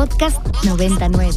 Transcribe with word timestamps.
Podcast 0.00 0.40
99. 0.64 1.30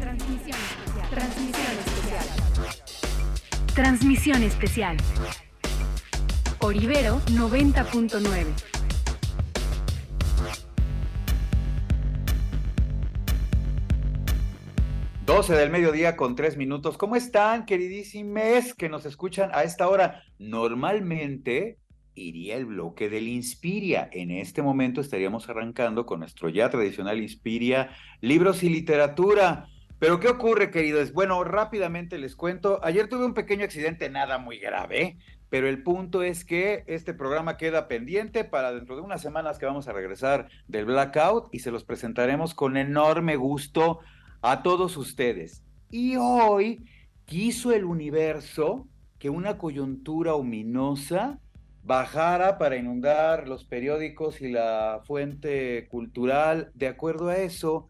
Transmisión 0.00 0.56
especial. 0.82 1.06
Transmisión 1.10 1.62
especial. 1.78 2.26
Transmisión 3.72 4.42
especial. 4.42 4.96
Orivero 6.58 7.20
90.9. 7.26 8.46
12 15.24 15.54
del 15.54 15.70
mediodía 15.70 16.16
con 16.16 16.34
tres 16.34 16.56
minutos. 16.56 16.98
¿Cómo 16.98 17.14
están, 17.14 17.64
queridísimes 17.64 18.74
que 18.74 18.88
nos 18.88 19.06
escuchan 19.06 19.50
a 19.54 19.62
esta 19.62 19.88
hora? 19.88 20.24
Normalmente 20.40 21.78
iría 22.20 22.56
el 22.56 22.66
bloque 22.66 23.08
del 23.08 23.28
Inspiria. 23.28 24.08
En 24.12 24.30
este 24.30 24.62
momento 24.62 25.00
estaríamos 25.00 25.48
arrancando 25.48 26.06
con 26.06 26.20
nuestro 26.20 26.48
ya 26.48 26.70
tradicional 26.70 27.20
Inspiria, 27.20 27.90
libros 28.20 28.62
y 28.62 28.68
literatura. 28.68 29.66
Pero 29.98 30.20
¿qué 30.20 30.28
ocurre, 30.28 30.70
queridos? 30.70 31.12
Bueno, 31.12 31.42
rápidamente 31.44 32.18
les 32.18 32.36
cuento. 32.36 32.80
Ayer 32.82 33.08
tuve 33.08 33.26
un 33.26 33.34
pequeño 33.34 33.64
accidente, 33.64 34.08
nada 34.08 34.38
muy 34.38 34.58
grave, 34.58 35.18
pero 35.50 35.68
el 35.68 35.82
punto 35.82 36.22
es 36.22 36.44
que 36.44 36.84
este 36.86 37.12
programa 37.12 37.56
queda 37.56 37.88
pendiente 37.88 38.44
para 38.44 38.72
dentro 38.72 38.96
de 38.96 39.02
unas 39.02 39.20
semanas 39.20 39.58
que 39.58 39.66
vamos 39.66 39.88
a 39.88 39.92
regresar 39.92 40.48
del 40.68 40.86
blackout 40.86 41.48
y 41.52 41.58
se 41.58 41.70
los 41.70 41.84
presentaremos 41.84 42.54
con 42.54 42.76
enorme 42.76 43.36
gusto 43.36 43.98
a 44.42 44.62
todos 44.62 44.96
ustedes. 44.96 45.62
Y 45.90 46.16
hoy 46.16 46.84
quiso 47.26 47.72
el 47.72 47.84
universo 47.84 48.88
que 49.18 49.28
una 49.28 49.58
coyuntura 49.58 50.34
ominosa 50.34 51.40
bajara 51.82 52.58
para 52.58 52.76
inundar 52.76 53.48
los 53.48 53.64
periódicos 53.64 54.40
y 54.40 54.50
la 54.50 55.00
fuente 55.04 55.86
cultural. 55.88 56.70
De 56.74 56.88
acuerdo 56.88 57.28
a 57.28 57.36
eso, 57.36 57.88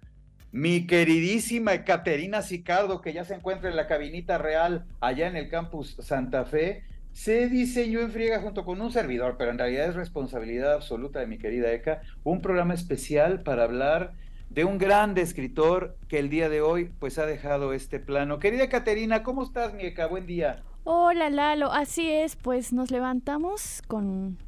mi 0.52 0.86
queridísima 0.86 1.84
Caterina 1.84 2.42
Sicardo, 2.42 3.00
que 3.00 3.12
ya 3.12 3.24
se 3.24 3.34
encuentra 3.34 3.70
en 3.70 3.77
la 3.77 3.86
cabinita 3.86 4.38
real 4.38 4.86
allá 5.00 5.28
en 5.28 5.36
el 5.36 5.48
campus 5.48 5.97
Santa 6.00 6.44
Fe, 6.44 6.84
se 7.12 7.48
diseñó 7.48 8.00
en 8.00 8.12
friega 8.12 8.41
junto 8.41 8.64
con 8.64 8.80
un 8.80 8.92
servidor, 8.92 9.36
pero 9.36 9.50
en 9.50 9.58
realidad 9.58 9.88
es 9.88 9.94
responsabilidad 9.94 10.72
absoluta 10.72 11.20
de 11.20 11.27
mi 11.27 11.38
querida 11.38 11.72
Eka, 11.72 12.02
un 12.25 12.41
programa 12.41 12.75
especial 12.75 13.42
para 13.42 13.64
hablar 13.64 14.12
de 14.48 14.64
un 14.64 14.78
gran 14.78 15.16
escritor 15.19 15.97
que 16.08 16.19
el 16.19 16.28
día 16.28 16.48
de 16.48 16.60
hoy 16.60 16.91
pues 16.98 17.19
ha 17.19 17.27
dejado 17.27 17.72
este 17.72 18.00
plano. 18.00 18.38
Querida 18.38 18.69
Caterina, 18.69 19.22
¿cómo 19.22 19.44
estás, 19.44 19.75
Mieka? 19.75 20.06
Buen 20.06 20.27
día. 20.27 20.62
Hola, 20.84 21.28
Lalo. 21.28 21.70
Así 21.72 22.10
es, 22.10 22.36
pues 22.36 22.72
nos 22.72 22.90
levantamos 22.90 23.82
con 23.86 24.38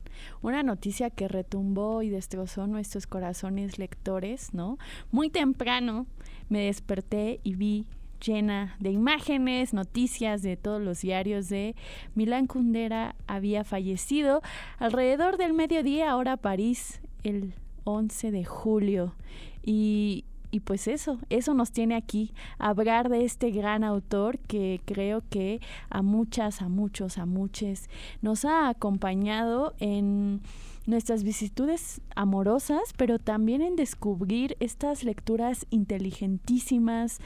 una 0.40 0.62
noticia 0.62 1.10
que 1.10 1.28
retumbó 1.28 2.00
y 2.02 2.08
destrozó 2.08 2.66
nuestros 2.66 3.06
corazones 3.06 3.78
lectores, 3.78 4.54
¿no? 4.54 4.78
Muy 5.10 5.28
temprano 5.28 6.06
me 6.48 6.60
desperté 6.60 7.40
y 7.44 7.54
vi 7.54 7.84
llena 8.24 8.76
de 8.80 8.90
imágenes, 8.90 9.74
noticias 9.74 10.40
de 10.40 10.56
todos 10.56 10.80
los 10.80 11.02
diarios 11.02 11.50
de 11.50 11.74
Milán 12.14 12.46
Kundera 12.46 13.14
había 13.26 13.62
fallecido 13.62 14.40
alrededor 14.78 15.36
del 15.36 15.52
mediodía, 15.52 16.10
ahora 16.10 16.38
París, 16.38 17.02
el 17.24 17.52
11 17.84 18.30
de 18.30 18.44
julio. 18.46 19.14
Y, 19.62 20.24
y 20.52 20.60
pues 20.60 20.86
eso, 20.86 21.18
eso 21.30 21.54
nos 21.54 21.72
tiene 21.72 21.96
aquí, 21.96 22.34
hablar 22.58 23.08
de 23.08 23.24
este 23.24 23.50
gran 23.50 23.82
autor 23.82 24.38
que 24.38 24.82
creo 24.84 25.22
que 25.30 25.60
a 25.88 26.02
muchas, 26.02 26.60
a 26.60 26.68
muchos, 26.68 27.16
a 27.18 27.26
muchos 27.26 27.88
nos 28.20 28.44
ha 28.44 28.68
acompañado 28.68 29.74
en 29.80 30.42
nuestras 30.86 31.24
vicitudes 31.24 32.02
amorosas, 32.14 32.92
pero 32.98 33.18
también 33.18 33.62
en 33.62 33.76
descubrir 33.76 34.56
estas 34.60 35.04
lecturas 35.04 35.66
inteligentísimas 35.70 37.18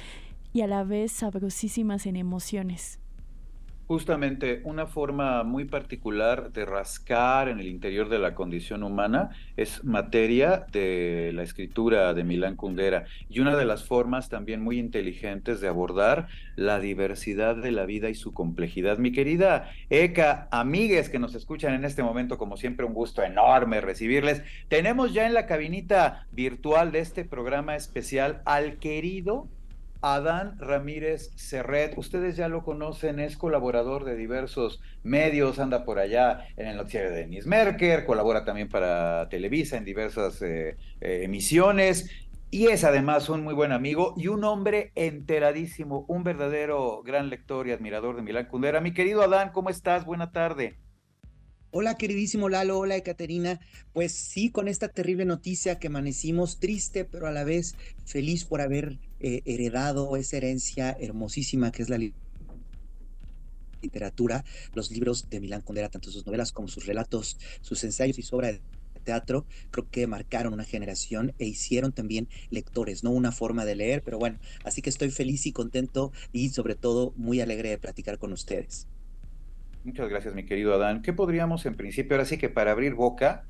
y 0.53 0.61
a 0.61 0.69
la 0.69 0.85
vez 0.85 1.11
sabrosísimas 1.11 2.07
en 2.07 2.15
emociones. 2.15 3.01
Justamente 3.87 4.63
una 4.65 4.87
forma 4.87 5.45
muy 5.45 5.65
particular 5.65 6.51
de 6.53 6.65
rascar 6.65 7.49
en 7.49 7.61
el 7.61 7.69
interior 7.69 8.09
de 8.09 8.19
la 8.19 8.35
condición 8.35 8.83
humana 8.83 9.31
es 9.57 9.85
materia 9.85 10.67
de 10.73 11.31
la 11.33 11.45
escritura 11.45 12.13
de 12.13 12.25
Milán 12.25 12.57
Kundera 12.57 13.05
y 13.29 13.39
una 13.39 13.55
de 13.55 13.65
las 13.65 13.85
formas 13.85 14.29
también 14.29 14.61
muy 14.61 14.81
inteligentes 14.81 15.61
de 15.61 15.69
abordar 15.69 16.27
la 16.57 16.81
diversidad 16.81 17.55
de 17.55 17.71
la 17.71 17.87
vida 17.87 18.11
y 18.11 18.17
su 18.17 18.33
complejidad. 18.35 18.99
Mi 18.99 19.13
querida 19.13 19.71
Eka, 19.89 20.49
amigues 20.51 21.09
que 21.09 21.21
nos 21.21 21.37
escuchan 21.37 21.73
en 21.73 21.85
este 21.85 22.03
momento, 22.03 22.39
como 22.39 22.57
siempre 22.57 22.87
un 22.87 22.93
gusto 22.93 23.23
enorme 23.23 23.81
recibirles. 23.81 24.43
Tenemos 24.67 25.15
ya 25.15 25.29
en 25.29 25.35
la 25.35 25.47
cabinita 25.47 26.27
virtual 26.33 26.91
de 26.91 26.99
este 26.99 27.25
programa 27.25 27.77
especial 27.77 28.43
al 28.47 28.79
querido 28.79 29.47
Adán 30.03 30.59
Ramírez 30.59 31.31
Serret, 31.37 31.97
ustedes 31.97 32.37
ya 32.37 32.49
lo 32.49 32.63
conocen, 32.65 33.21
es 33.21 33.37
colaborador 33.37 34.05
de 34.05 34.17
diversos 34.17 34.81
medios, 35.03 35.59
anda 35.59 35.85
por 35.85 35.99
allá 35.99 36.47
en 36.57 36.69
el 36.69 36.77
noticiario 36.77 37.11
de 37.11 37.17
Denis 37.17 37.47
Merker, 37.47 38.05
colabora 38.05 38.45
también 38.45 38.69
para 38.69 39.29
Televisa 39.29 39.77
en 39.77 39.85
diversas 39.85 40.41
eh, 40.43 40.77
eh, 41.01 41.21
emisiones 41.25 42.11
y 42.51 42.69
es 42.69 42.85
además 42.85 43.29
un 43.29 43.43
muy 43.43 43.55
buen 43.55 43.73
amigo 43.73 44.15
y 44.17 44.29
un 44.29 44.45
hombre 44.45 44.93
enteradísimo, 44.95 46.05
un 46.09 46.23
verdadero 46.23 47.03
gran 47.03 47.29
lector 47.29 47.67
y 47.67 47.73
admirador 47.73 48.17
de 48.17 48.23
Milán 48.23 48.47
Kundera. 48.47 48.81
Mi 48.81 48.95
querido 48.95 49.23
Adán, 49.23 49.51
¿cómo 49.53 49.69
estás? 49.69 50.05
Buena 50.05 50.31
tarde. 50.31 50.79
Hola 51.73 51.97
queridísimo 51.97 52.49
Lalo, 52.49 52.79
hola 52.79 52.97
Ekaterina. 52.97 53.61
Pues 53.93 54.13
sí, 54.13 54.51
con 54.51 54.69
esta 54.69 54.89
terrible 54.89 55.25
noticia 55.25 55.79
que 55.79 55.89
amanecimos 55.89 56.59
triste, 56.59 57.05
pero 57.05 57.27
a 57.27 57.33
la 57.33 57.45
vez 57.45 57.75
feliz 58.05 58.45
por 58.45 58.61
haber 58.61 58.99
eh, 59.21 59.43
heredado 59.45 60.17
esa 60.17 60.37
herencia 60.37 60.97
hermosísima 60.99 61.73
que 61.73 61.83
es 61.83 61.89
la 61.89 61.99
literatura, 63.83 64.45
los 64.75 64.91
libros 64.93 65.29
de 65.29 65.41
Milán 65.41 65.61
Kundera, 65.61 65.89
tanto 65.89 66.11
sus 66.11 66.25
novelas 66.25 66.53
como 66.53 66.69
sus 66.69 66.87
relatos, 66.87 67.37
sus 67.61 67.83
ensayos 67.83 68.19
y 68.19 68.23
su 68.23 68.37
obra 68.37 68.53
de 68.53 68.63
teatro, 69.03 69.45
creo 69.71 69.89
que 69.91 70.07
marcaron 70.07 70.53
una 70.53 70.65
generación 70.65 71.35
e 71.39 71.47
hicieron 71.47 71.93
también 71.93 72.29
lectores, 72.51 73.03
no 73.05 73.11
una 73.11 73.33
forma 73.33 73.65
de 73.65 73.77
leer, 73.77 74.03
pero 74.03 74.19
bueno, 74.19 74.39
así 74.65 74.83
que 74.83 74.91
estoy 74.91 75.11
feliz 75.11 75.47
y 75.47 75.53
contento 75.53 76.13
y 76.33 76.49
sobre 76.51 76.75
todo 76.77 77.13
muy 77.17 77.41
alegre 77.41 77.71
de 77.71 77.79
platicar 77.79 78.19
con 78.19 78.33
ustedes. 78.33 78.87
Muchas 79.87 80.09
gracias, 80.09 80.35
mi 80.35 80.45
querido 80.45 80.75
Adán. 80.75 81.01
¿Qué 81.01 81.13
podríamos 81.13 81.65
en 81.65 81.77
principio, 81.77 82.17
ahora 82.17 82.25
sí 82.25 82.39
que 82.39 82.49
para 82.49 82.73
abrir 82.73 82.95
boca, 82.95 83.45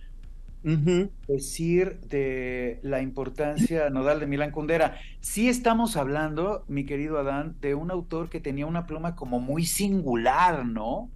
decir 1.27 1.99
de 2.01 2.79
la 2.83 3.01
importancia 3.01 3.89
nodal 3.89 4.21
de 4.21 4.27
Milán 4.27 4.51
Kundera? 4.51 4.99
Sí 5.21 5.49
estamos 5.49 5.97
hablando, 5.97 6.63
mi 6.69 6.85
querido 6.85 7.19
Adán, 7.19 7.57
de 7.63 7.75
un 7.75 7.91
autor 7.91 8.29
que 8.29 8.39
tenía 8.39 8.67
una 8.67 8.87
pluma 8.87 9.17
como 9.17 9.41
muy 9.41 9.65
singular, 9.65 10.67
¿no? 10.67 11.11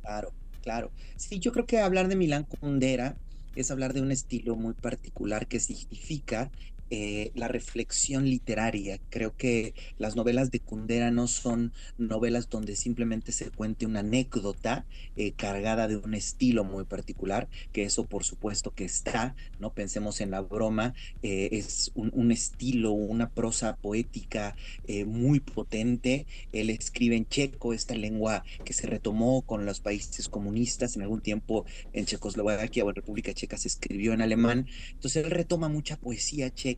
Claro, 0.00 0.32
claro. 0.62 0.90
Sí, 1.16 1.40
yo 1.40 1.52
creo 1.52 1.66
que 1.66 1.80
hablar 1.80 2.08
de 2.08 2.16
Milán 2.16 2.44
Kundera 2.44 3.16
es 3.54 3.70
hablar 3.70 3.92
de 3.92 4.00
un 4.00 4.12
estilo 4.12 4.56
muy 4.56 4.72
particular 4.72 5.46
que 5.46 5.60
significa 5.60 6.50
eh, 6.90 7.32
la 7.34 7.48
reflexión 7.48 8.28
literaria. 8.28 9.00
Creo 9.08 9.34
que 9.34 9.74
las 9.98 10.16
novelas 10.16 10.50
de 10.50 10.60
Kundera 10.60 11.10
no 11.10 11.26
son 11.28 11.72
novelas 11.96 12.50
donde 12.50 12.76
simplemente 12.76 13.32
se 13.32 13.50
cuente 13.50 13.86
una 13.86 14.00
anécdota 14.00 14.84
eh, 15.16 15.32
cargada 15.32 15.88
de 15.88 15.96
un 15.96 16.14
estilo 16.14 16.62
muy 16.62 16.84
particular, 16.84 17.48
que 17.72 17.84
eso 17.84 18.04
por 18.04 18.24
supuesto 18.24 18.72
que 18.74 18.84
está, 18.84 19.34
¿no? 19.58 19.72
Pensemos 19.72 20.20
en 20.20 20.30
la 20.30 20.42
broma, 20.42 20.94
eh, 21.22 21.48
es 21.52 21.90
un, 21.94 22.10
un, 22.14 22.30
estilo, 22.30 22.92
una 22.92 23.30
prosa 23.30 23.76
poética 23.76 24.54
muy 25.06 25.40
potente. 25.40 26.26
Él 26.52 26.68
escribe 26.68 27.16
en 27.16 27.26
checo, 27.26 27.72
esta 27.72 27.94
lengua 27.94 28.44
que 28.64 28.74
se 28.74 28.86
retomó 28.86 29.42
con 29.42 29.64
los 29.64 29.80
países 29.80 30.28
comunistas 30.28 30.96
en 30.96 31.02
algún 31.02 31.22
tiempo 31.22 31.64
en 31.92 32.04
Checoslovaquia 32.04 32.84
o 32.84 32.90
en 32.90 32.96
República 32.96 33.32
Checa 33.32 33.56
se 33.56 33.68
escribió 33.68 34.12
en 34.12 34.20
alemán. 34.20 34.66
Entonces 34.92 35.24
él 35.24 35.30
retoma 35.30 35.68
mucha 35.68 35.96
poesía 35.96 36.52
checa 36.52 36.73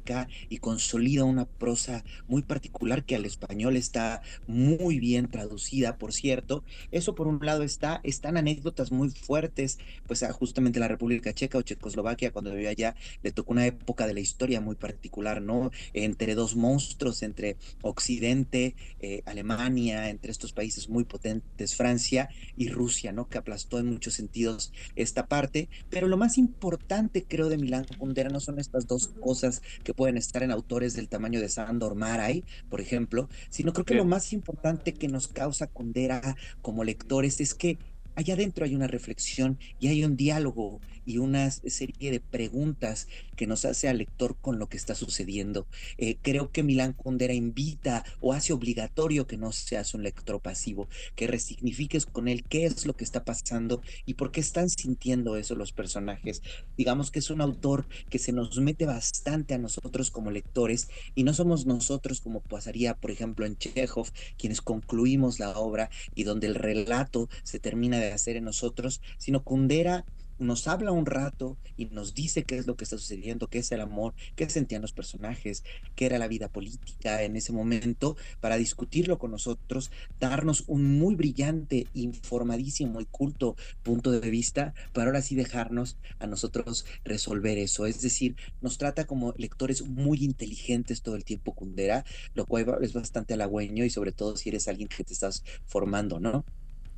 y 0.48 0.58
consolida 0.58 1.24
una 1.24 1.46
prosa 1.46 2.04
muy 2.28 2.42
particular 2.42 3.04
que 3.04 3.16
al 3.16 3.24
español 3.24 3.76
está 3.76 4.22
muy 4.46 4.98
bien 4.98 5.28
traducida, 5.28 5.98
por 5.98 6.12
cierto. 6.12 6.64
Eso 6.90 7.14
por 7.14 7.26
un 7.26 7.38
lado 7.44 7.62
está, 7.62 8.00
están 8.04 8.36
anécdotas 8.36 8.92
muy 8.92 9.10
fuertes, 9.10 9.78
pues 10.06 10.22
a 10.22 10.32
justamente 10.32 10.80
la 10.80 10.88
República 10.88 11.32
Checa 11.32 11.58
o 11.58 11.62
Checoslovaquia, 11.62 12.32
cuando 12.32 12.52
vivió 12.52 12.68
allá, 12.68 12.94
le 13.22 13.32
tocó 13.32 13.52
una 13.52 13.66
época 13.66 14.06
de 14.06 14.14
la 14.14 14.20
historia 14.20 14.60
muy 14.60 14.76
particular, 14.76 15.42
¿no? 15.42 15.70
Entre 15.92 16.34
dos 16.34 16.56
monstruos, 16.56 17.22
entre 17.22 17.56
Occidente, 17.82 18.74
eh, 19.00 19.22
Alemania, 19.26 20.10
entre 20.10 20.30
estos 20.30 20.52
países 20.52 20.88
muy 20.88 21.04
potentes, 21.04 21.74
Francia 21.74 22.28
y 22.56 22.68
Rusia, 22.68 23.12
¿no? 23.12 23.28
Que 23.28 23.38
aplastó 23.38 23.78
en 23.78 23.86
muchos 23.86 24.14
sentidos 24.14 24.72
esta 24.94 25.26
parte. 25.26 25.68
Pero 25.90 26.08
lo 26.08 26.16
más 26.16 26.38
importante, 26.38 27.24
creo, 27.26 27.48
de 27.48 27.58
Milán 27.58 27.86
Kundera 27.98 28.30
no 28.30 28.40
son 28.40 28.58
estas 28.58 28.86
dos 28.86 29.08
cosas 29.20 29.62
que 29.86 29.94
pueden 29.94 30.16
estar 30.16 30.42
en 30.42 30.50
autores 30.50 30.94
del 30.94 31.08
tamaño 31.08 31.40
de 31.40 31.48
Sandor 31.48 31.94
Maray, 31.94 32.44
por 32.68 32.80
ejemplo, 32.80 33.28
sino 33.50 33.72
creo 33.72 33.84
que 33.84 33.94
lo 33.94 34.04
más 34.04 34.32
importante 34.32 34.92
que 34.92 35.06
nos 35.06 35.28
causa 35.28 35.68
Kundera 35.68 36.36
como 36.60 36.82
lectores 36.82 37.40
es 37.40 37.54
que 37.54 37.78
allá 38.16 38.34
adentro 38.34 38.64
hay 38.64 38.74
una 38.74 38.86
reflexión 38.88 39.58
y 39.78 39.88
hay 39.88 40.04
un 40.04 40.16
diálogo 40.16 40.80
y 41.04 41.18
una 41.18 41.50
serie 41.50 42.10
de 42.10 42.20
preguntas 42.20 43.06
que 43.36 43.46
nos 43.46 43.64
hace 43.64 43.88
al 43.88 43.98
lector 43.98 44.36
con 44.40 44.58
lo 44.58 44.68
que 44.68 44.76
está 44.76 44.94
sucediendo. 44.94 45.68
Eh, 45.98 46.18
creo 46.20 46.50
que 46.50 46.64
Milán 46.64 46.94
Kundera 46.94 47.32
invita 47.32 48.04
o 48.20 48.32
hace 48.32 48.52
obligatorio 48.52 49.26
que 49.26 49.36
no 49.36 49.52
seas 49.52 49.94
un 49.94 50.02
lector 50.02 50.40
pasivo, 50.40 50.88
que 51.14 51.28
resignifiques 51.28 52.06
con 52.06 52.26
él 52.26 52.44
qué 52.44 52.66
es 52.66 52.86
lo 52.86 52.96
que 52.96 53.04
está 53.04 53.24
pasando 53.24 53.82
y 54.04 54.14
por 54.14 54.32
qué 54.32 54.40
están 54.40 54.68
sintiendo 54.68 55.36
eso 55.36 55.54
los 55.54 55.72
personajes. 55.72 56.42
Digamos 56.76 57.10
que 57.10 57.20
es 57.20 57.30
un 57.30 57.40
autor 57.40 57.86
que 58.10 58.18
se 58.18 58.32
nos 58.32 58.58
mete 58.58 58.86
bastante 58.86 59.54
a 59.54 59.58
nosotros 59.58 60.10
como 60.10 60.30
lectores 60.30 60.88
y 61.14 61.22
no 61.22 61.34
somos 61.34 61.66
nosotros 61.66 62.20
como 62.20 62.40
pasaría, 62.40 62.94
por 62.94 63.10
ejemplo, 63.10 63.46
en 63.46 63.56
Chekhov, 63.56 64.10
quienes 64.38 64.60
concluimos 64.60 65.38
la 65.38 65.56
obra 65.58 65.90
y 66.14 66.24
donde 66.24 66.48
el 66.48 66.54
relato 66.54 67.28
se 67.44 67.60
termina 67.60 67.98
de 67.98 68.05
hacer 68.12 68.36
en 68.36 68.44
nosotros, 68.44 69.00
sino 69.18 69.42
Kundera 69.42 70.04
nos 70.38 70.68
habla 70.68 70.92
un 70.92 71.06
rato 71.06 71.56
y 71.76 71.86
nos 71.86 72.14
dice 72.14 72.44
qué 72.44 72.58
es 72.58 72.66
lo 72.66 72.76
que 72.76 72.84
está 72.84 72.98
sucediendo, 72.98 73.48
qué 73.48 73.58
es 73.58 73.72
el 73.72 73.80
amor, 73.80 74.14
qué 74.34 74.48
sentían 74.48 74.82
los 74.82 74.92
personajes, 74.92 75.64
qué 75.94 76.06
era 76.06 76.18
la 76.18 76.28
vida 76.28 76.48
política 76.48 77.22
en 77.22 77.36
ese 77.36 77.52
momento, 77.52 78.16
para 78.40 78.56
discutirlo 78.56 79.18
con 79.18 79.30
nosotros, 79.30 79.90
darnos 80.20 80.64
un 80.66 80.98
muy 80.98 81.14
brillante, 81.14 81.86
informadísimo 81.94 83.00
y 83.00 83.06
culto 83.06 83.56
punto 83.82 84.10
de 84.10 84.30
vista, 84.30 84.74
para 84.92 85.06
ahora 85.06 85.22
sí 85.22 85.34
dejarnos 85.34 85.96
a 86.18 86.26
nosotros 86.26 86.84
resolver 87.04 87.58
eso. 87.58 87.86
Es 87.86 88.00
decir, 88.00 88.36
nos 88.60 88.78
trata 88.78 89.06
como 89.06 89.32
lectores 89.36 89.82
muy 89.82 90.18
inteligentes 90.24 91.02
todo 91.02 91.16
el 91.16 91.24
tiempo, 91.24 91.54
Kundera, 91.54 92.04
lo 92.34 92.46
cual 92.46 92.66
es 92.82 92.92
bastante 92.92 93.34
halagüeño 93.34 93.84
y 93.84 93.90
sobre 93.90 94.12
todo 94.12 94.36
si 94.36 94.50
eres 94.50 94.68
alguien 94.68 94.88
que 94.88 95.04
te 95.04 95.12
estás 95.12 95.44
formando, 95.66 96.20
¿no? 96.20 96.44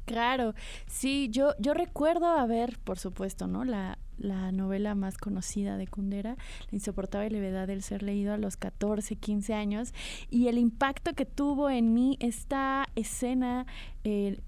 Claro, 0.08 0.54
sí, 0.86 1.28
yo, 1.30 1.52
yo 1.58 1.74
recuerdo 1.74 2.26
haber, 2.26 2.78
por 2.78 2.98
supuesto, 2.98 3.46
¿no? 3.46 3.64
La, 3.64 3.98
la 4.16 4.52
novela 4.52 4.94
más 4.94 5.18
conocida 5.18 5.76
de 5.76 5.86
Kundera, 5.86 6.36
La 6.70 6.76
insoportable 6.76 7.28
levedad 7.28 7.66
del 7.66 7.82
ser 7.82 8.02
leído 8.02 8.32
a 8.32 8.38
los 8.38 8.56
14, 8.56 9.16
15 9.16 9.52
años, 9.52 9.92
y 10.30 10.48
el 10.48 10.56
impacto 10.56 11.12
que 11.12 11.26
tuvo 11.26 11.68
en 11.68 11.92
mí 11.92 12.16
esta 12.20 12.86
escena 12.96 13.66
eh, 14.04 14.40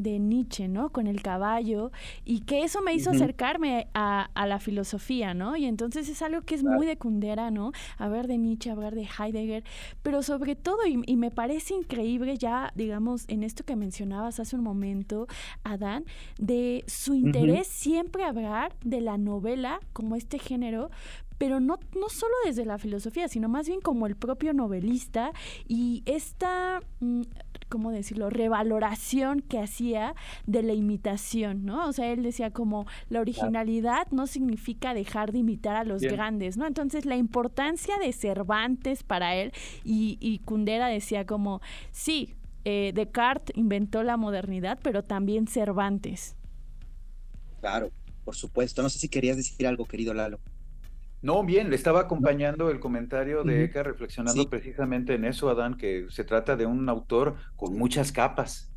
de 0.00 0.18
Nietzsche, 0.18 0.68
¿no? 0.68 0.90
Con 0.90 1.06
el 1.06 1.22
caballo, 1.22 1.92
y 2.24 2.40
que 2.40 2.62
eso 2.62 2.80
me 2.80 2.94
hizo 2.94 3.10
acercarme 3.10 3.88
a, 3.94 4.28
la 4.34 4.58
filosofía, 4.58 5.34
¿no? 5.34 5.56
Y 5.56 5.66
entonces 5.66 6.08
es 6.08 6.22
algo 6.22 6.42
que 6.42 6.54
es 6.54 6.64
muy 6.64 6.86
de 6.86 6.96
Kundera, 6.96 7.50
¿no? 7.50 7.72
Hablar 7.98 8.26
de 8.26 8.38
Nietzsche, 8.38 8.70
hablar 8.70 8.94
de 8.94 9.06
Heidegger, 9.06 9.64
pero 10.02 10.22
sobre 10.22 10.56
todo, 10.56 10.78
y, 10.86 11.16
me 11.20 11.30
parece 11.30 11.74
increíble 11.74 12.38
ya, 12.38 12.72
digamos, 12.74 13.24
en 13.28 13.42
esto 13.42 13.64
que 13.64 13.76
mencionabas 13.76 14.40
hace 14.40 14.56
un 14.56 14.62
momento, 14.62 15.26
Adán, 15.62 16.04
de 16.38 16.82
su 16.86 17.14
interés 17.14 17.66
siempre 17.66 18.24
hablar 18.24 18.74
de 18.82 19.02
la 19.02 19.18
novela 19.18 19.80
como 19.92 20.16
este 20.16 20.38
género, 20.38 20.90
pero 21.40 21.58
no, 21.58 21.78
no 21.98 22.08
solo 22.10 22.34
desde 22.44 22.66
la 22.66 22.76
filosofía, 22.76 23.26
sino 23.28 23.48
más 23.48 23.66
bien 23.66 23.80
como 23.80 24.06
el 24.06 24.14
propio 24.14 24.52
novelista 24.52 25.32
y 25.66 26.02
esta... 26.04 26.82
¿cómo 27.70 27.90
decirlo?, 27.90 28.28
revaloración 28.28 29.40
que 29.40 29.58
hacía 29.58 30.14
de 30.46 30.62
la 30.62 30.74
imitación, 30.74 31.64
¿no? 31.64 31.88
O 31.88 31.92
sea, 31.94 32.12
él 32.12 32.22
decía 32.22 32.50
como 32.50 32.86
la 33.08 33.20
originalidad 33.20 34.08
no 34.10 34.26
significa 34.26 34.92
dejar 34.92 35.32
de 35.32 35.38
imitar 35.38 35.76
a 35.76 35.84
los 35.84 36.02
grandes, 36.02 36.58
¿no? 36.58 36.66
Entonces, 36.66 37.06
la 37.06 37.16
importancia 37.16 37.96
de 37.98 38.12
Cervantes 38.12 39.02
para 39.02 39.34
él, 39.36 39.52
y, 39.84 40.18
y 40.20 40.40
Kundera 40.40 40.88
decía 40.88 41.24
como, 41.24 41.62
sí, 41.92 42.34
eh, 42.64 42.92
Descartes 42.94 43.56
inventó 43.56 44.02
la 44.02 44.16
modernidad, 44.16 44.78
pero 44.82 45.02
también 45.02 45.46
Cervantes. 45.46 46.36
Claro, 47.60 47.90
por 48.24 48.36
supuesto. 48.36 48.82
No 48.82 48.90
sé 48.90 48.98
si 48.98 49.08
querías 49.08 49.36
decir 49.36 49.66
algo, 49.66 49.86
querido 49.86 50.12
Lalo. 50.12 50.40
No, 51.22 51.44
bien, 51.44 51.68
le 51.68 51.76
estaba 51.76 52.00
acompañando 52.00 52.70
el 52.70 52.80
comentario 52.80 53.44
de 53.44 53.64
Eka 53.64 53.82
reflexionando 53.82 54.48
precisamente 54.48 55.14
en 55.14 55.24
eso, 55.24 55.50
Adán, 55.50 55.76
que 55.76 56.06
se 56.08 56.24
trata 56.24 56.56
de 56.56 56.64
un 56.64 56.88
autor 56.88 57.36
con 57.56 57.76
muchas 57.76 58.10
capas. 58.10 58.72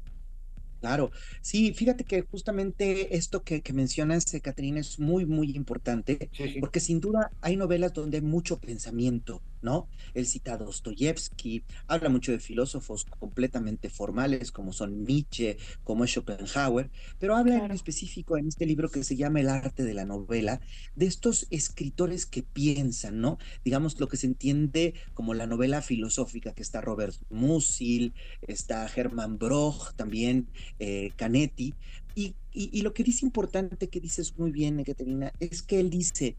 Claro, 0.82 1.12
sí, 1.42 1.74
fíjate 1.74 2.04
que 2.04 2.24
justamente 2.24 3.16
esto 3.16 3.44
que, 3.44 3.62
que 3.62 3.72
mencionas, 3.72 4.26
Catrina, 4.42 4.82
es 4.82 5.00
muy, 5.00 5.26
muy 5.26 5.52
importante, 5.56 6.30
porque 6.60 6.82
sin 6.82 7.00
duda 7.00 7.32
hay 7.40 7.56
novelas 7.56 7.94
donde 7.94 8.18
hay 8.18 8.24
mucho 8.24 8.60
pensamiento, 8.60 9.42
¿no? 9.64 9.88
Él 10.14 10.26
cita 10.26 10.54
a 10.54 10.58
Dostoyevsky, 10.58 11.64
habla 11.88 12.10
mucho 12.10 12.32
de 12.32 12.40
filósofos 12.40 13.06
completamente 13.06 13.90
formales 13.90 14.52
como 14.52 14.74
son 14.74 15.04
Nietzsche, 15.04 15.58
como 15.84 16.04
es 16.04 16.12
Schopenhauer, 16.12 16.92
pero 17.20 17.36
habla 17.36 17.66
en 17.66 17.72
específico 17.72 18.38
en 18.38 18.48
este 18.48 18.66
libro 18.66 18.90
que 18.90 19.04
se 19.04 19.16
llama 19.16 19.40
El 19.40 19.50
arte 19.50 19.84
de 19.84 19.94
la 19.94 20.06
novela, 20.06 20.60
de 20.96 21.06
estos 21.06 21.48
escritores 21.50 22.26
que 22.26 22.44
piensan, 22.44 23.20
¿no? 23.20 23.38
Digamos 23.64 24.00
lo 24.00 24.08
que 24.08 24.18
se 24.18 24.28
entiende 24.28 24.94
como 25.14 25.34
la 25.34 25.48
novela 25.48 25.82
filosófica, 25.82 26.54
que 26.54 26.62
está 26.62 26.82
Robert 26.82 27.16
Musil, 27.30 28.14
está 28.48 28.88
Hermann 28.94 29.38
Broch, 29.38 29.94
también 29.96 30.48
eh, 30.80 31.12
Canetti, 31.16 31.74
y, 32.16 32.36
y, 32.52 32.84
lo 32.84 32.94
que 32.94 33.04
dice 33.04 33.26
importante, 33.26 33.90
que 33.90 34.00
dices 34.00 34.38
muy 34.38 34.52
bien, 34.52 34.80
Ekaterina, 34.80 35.34
es 35.40 35.64
que 35.64 35.80
él 35.80 35.90
dice, 35.90 36.38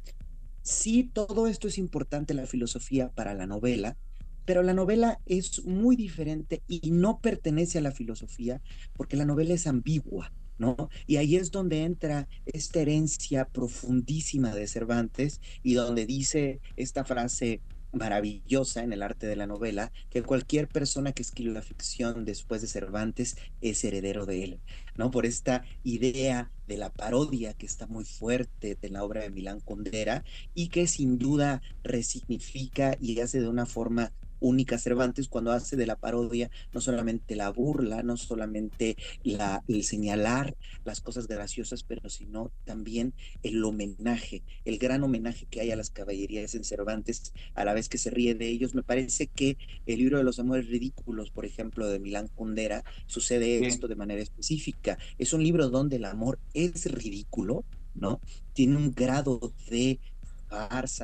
Sí, 0.65 1.11
todo 1.13 1.47
esto 1.47 1.69
es 1.69 1.77
importante, 1.77 2.33
la 2.33 2.47
filosofía 2.47 3.11
para 3.11 3.35
la 3.35 3.47
novela, 3.47 3.99
pero 4.47 4.63
la 4.63 4.73
novela 4.73 5.21
es 5.27 5.63
muy 5.67 5.95
diferente 5.95 6.63
y 6.67 6.91
no 6.91 7.21
pertenece 7.21 7.79
a 7.79 7.83
la 7.83 7.93
filosofía 7.93 8.63
porque 8.95 9.17
la 9.17 9.27
novela 9.27 9.53
es 9.55 9.67
ambigua, 9.67 10.33
¿no? 10.57 10.89
Y 11.07 11.17
ahí 11.17 11.37
es 11.37 11.51
donde 11.51 11.83
entra 11.83 12.29
esta 12.47 12.81
herencia 12.81 13.45
profundísima 13.47 14.55
de 14.55 14.67
Cervantes 14.67 15.41
y 15.63 15.75
donde 15.75 16.07
dice 16.07 16.63
esta 16.77 17.05
frase 17.05 17.63
maravillosa 17.95 18.83
en 18.83 18.93
el 18.93 19.03
arte 19.03 19.27
de 19.27 19.37
la 19.37 19.47
novela, 19.47 19.93
que 20.11 20.23
cualquier 20.23 20.69
persona 20.69 21.13
que 21.13 21.23
escribe 21.23 21.53
la 21.53 21.63
ficción 21.63 22.25
después 22.25 22.61
de 22.63 22.69
Cervantes 22.69 23.37
es 23.61 23.85
heredero 23.85 24.27
de 24.27 24.45
él, 24.45 24.61
¿no? 24.97 25.11
Por 25.11 25.27
esta 25.27 25.65
idea 25.83 26.51
de 26.67 26.77
la 26.77 26.91
parodia 26.91 27.55
que 27.55 27.67
está 27.67 27.87
muy 27.87 28.05
fuerte 28.05 28.77
de 28.81 28.89
la 28.89 29.05
obra 29.05 29.23
de 29.23 29.31
Milán 29.31 29.61
Kundera 29.61 30.25
y 30.55 30.69
que 30.69 30.87
sin 30.87 31.19
duda 31.19 31.63
resignifica 31.83 32.97
y 33.01 33.21
hace 33.21 33.41
de 33.41 33.49
una 33.49 33.67
forma 33.67 34.13
única 34.45 34.79
Cervantes 34.79 35.29
cuando 35.29 35.53
hace 35.53 35.77
de 35.77 35.87
la 35.87 35.97
parodia 35.97 36.51
no 36.73 36.81
solamente 36.81 37.35
la 37.35 37.51
burla, 37.51 38.03
no 38.03 38.17
solamente 38.17 38.97
la, 39.23 39.63
el 39.69 39.85
señalar 39.85 40.55
las 40.85 41.01
cosas 41.01 41.27
graciosas, 41.27 41.83
pero 41.83 42.09
sino 42.11 42.53
también 42.65 43.15
el 43.43 43.65
homenaje, 43.65 44.43
el 44.65 44.79
gran 44.79 45.03
homenaje 45.03 45.47
que 45.47 45.61
hay 45.61 45.71
a 45.71 45.77
las 45.77 45.91
caballerías 45.91 46.55
en 46.55 46.65
Cervantes, 46.65 47.33
a 47.55 47.65
la 47.65 47.73
vez 47.73 47.89
que 47.89 47.99
se 47.99 48.11
ríe 48.11 48.35
de 48.35 48.49
ellos. 48.49 48.75
Me 48.75 48.83
parece 48.83 49.29
que 49.29 49.57
el 49.87 49.99
libro 49.99 50.19
de 50.19 50.25
los 50.25 50.39
amores 50.39 50.69
ridículos, 50.69 51.31
por 51.31 51.47
ejemplo, 51.47 51.89
de 51.89 51.99
Milán 51.99 52.29
Kundera, 52.29 52.85
sucede 53.07 53.67
esto 53.67 53.89
de 53.89 53.97
manera 53.97 54.23
específica. 54.23 54.99
Es 55.19 55.33
un 55.33 55.43
libro 55.43 55.71
donde 55.71 55.97
el 55.97 56.05
amor 56.05 56.39
es 56.53 56.91
ridículo, 56.93 57.65
¿no? 57.95 58.21
Tiene 58.53 58.77
un 58.77 58.93
grado 58.93 59.55
de 59.71 60.01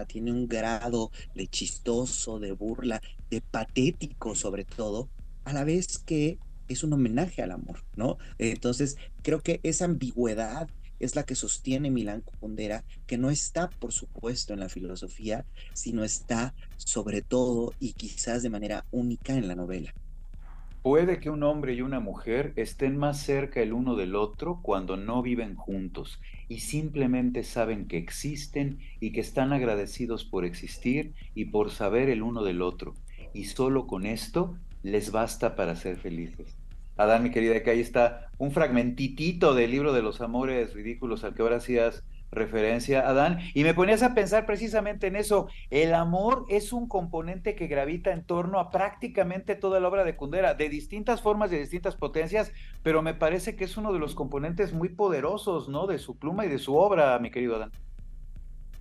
tiene 0.07 0.33
un 0.33 0.47
grado 0.49 1.11
de 1.35 1.47
chistoso, 1.47 2.39
de 2.39 2.53
burla, 2.53 3.01
de 3.31 3.41
patético 3.41 4.35
sobre 4.35 4.65
todo, 4.65 5.09
a 5.45 5.53
la 5.53 5.65
vez 5.65 5.99
que 5.99 6.39
es 6.69 6.85
un 6.85 6.93
homenaje 6.93 7.43
al 7.43 7.51
amor, 7.51 7.85
¿no? 7.97 8.19
Entonces, 8.39 8.97
creo 9.23 9.41
que 9.41 9.61
esa 9.63 9.87
ambigüedad 9.87 10.69
es 11.01 11.17
la 11.17 11.25
que 11.25 11.35
sostiene 11.35 11.91
Milán 11.91 12.23
Kundera, 12.41 12.85
que 13.07 13.19
no 13.19 13.31
está, 13.31 13.71
por 13.71 13.93
supuesto, 13.93 14.53
en 14.53 14.61
la 14.61 14.69
filosofía, 14.69 15.47
sino 15.73 16.05
está 16.05 16.55
sobre 16.77 17.23
todo 17.23 17.73
y 17.81 17.95
quizás 17.95 18.43
de 18.43 18.51
manera 18.51 18.85
única 18.91 19.35
en 19.35 19.49
la 19.49 19.57
novela. 19.57 19.95
Puede 20.83 21.21
que 21.21 21.29
un 21.29 21.43
hombre 21.43 21.75
y 21.75 21.83
una 21.83 22.01
mujer 22.01 22.55
estén 22.57 22.97
más 22.97 23.21
cerca 23.21 23.61
el 23.61 23.75
uno 23.75 23.97
del 23.97 24.17
otro 24.17 24.61
cuando 24.63 24.97
no 24.97 25.21
viven 25.21 25.55
juntos 25.55 26.19
y 26.49 26.61
simplemente 26.61 27.45
saben 27.45 27.87
que 27.87 27.99
existen 27.99 28.79
y 28.99 29.13
que 29.13 29.21
están 29.21 29.53
agradecidos 29.53 30.25
por 30.25 30.47
existir 30.47 31.13
y 31.35 31.47
por 31.47 31.71
saber 31.71 32.09
el 32.09 32.23
uno 32.23 32.43
del 32.45 32.63
otro. 32.63 32.95
Y 33.35 33.45
solo 33.45 33.87
con 33.87 34.07
esto 34.07 34.57
les 34.83 35.13
basta 35.13 35.55
para 35.55 35.77
ser 35.77 35.99
felices. 35.99 36.57
Adán, 36.97 37.25
mi 37.25 37.31
querida, 37.31 37.63
que 37.63 37.71
ahí 37.71 37.81
está 37.81 38.31
un 38.39 38.51
fragmentitito 38.51 39.55
del 39.55 39.73
libro 39.73 39.93
de 39.93 40.03
los 40.03 40.23
amores 40.23 40.73
ridículos 40.73 41.25
al 41.25 41.35
que 41.35 41.43
ahora 41.43 41.57
hacías 41.57 42.05
referencia, 42.33 43.09
Adán, 43.09 43.39
y 43.55 43.65
me 43.65 43.75
ponías 43.75 44.03
a 44.03 44.15
pensar 44.15 44.47
precisamente 44.47 45.07
en 45.07 45.17
eso. 45.17 45.49
El 45.71 45.95
amor 45.95 46.47
es 46.49 46.73
un 46.73 46.89
componente 46.89 47.55
que 47.55 47.67
gravita 47.67 48.13
en 48.13 48.25
torno 48.25 48.59
a 48.59 48.71
prácticamente 48.71 49.55
toda 49.55 49.81
la 49.81 49.89
obra 49.89 50.05
de 50.05 50.17
Kundera, 50.17 50.55
de 50.55 50.69
distintas 50.69 51.23
formas, 51.23 51.51
de 51.51 51.59
distintas 51.59 51.97
potencias, 51.97 52.53
pero 52.83 53.03
me 53.03 53.15
parece 53.15 53.57
que 53.57 53.65
es 53.65 53.77
uno 53.77 53.93
de 53.93 53.99
los 53.99 54.15
componentes 54.15 54.73
muy 54.73 54.89
poderosos, 54.91 55.69
¿no? 55.69 55.87
De 55.87 55.99
su 55.99 56.19
pluma 56.19 56.47
y 56.47 56.49
de 56.49 56.59
su 56.59 56.77
obra, 56.77 57.19
mi 57.19 57.31
querido 57.31 57.57
Adán. 57.57 57.73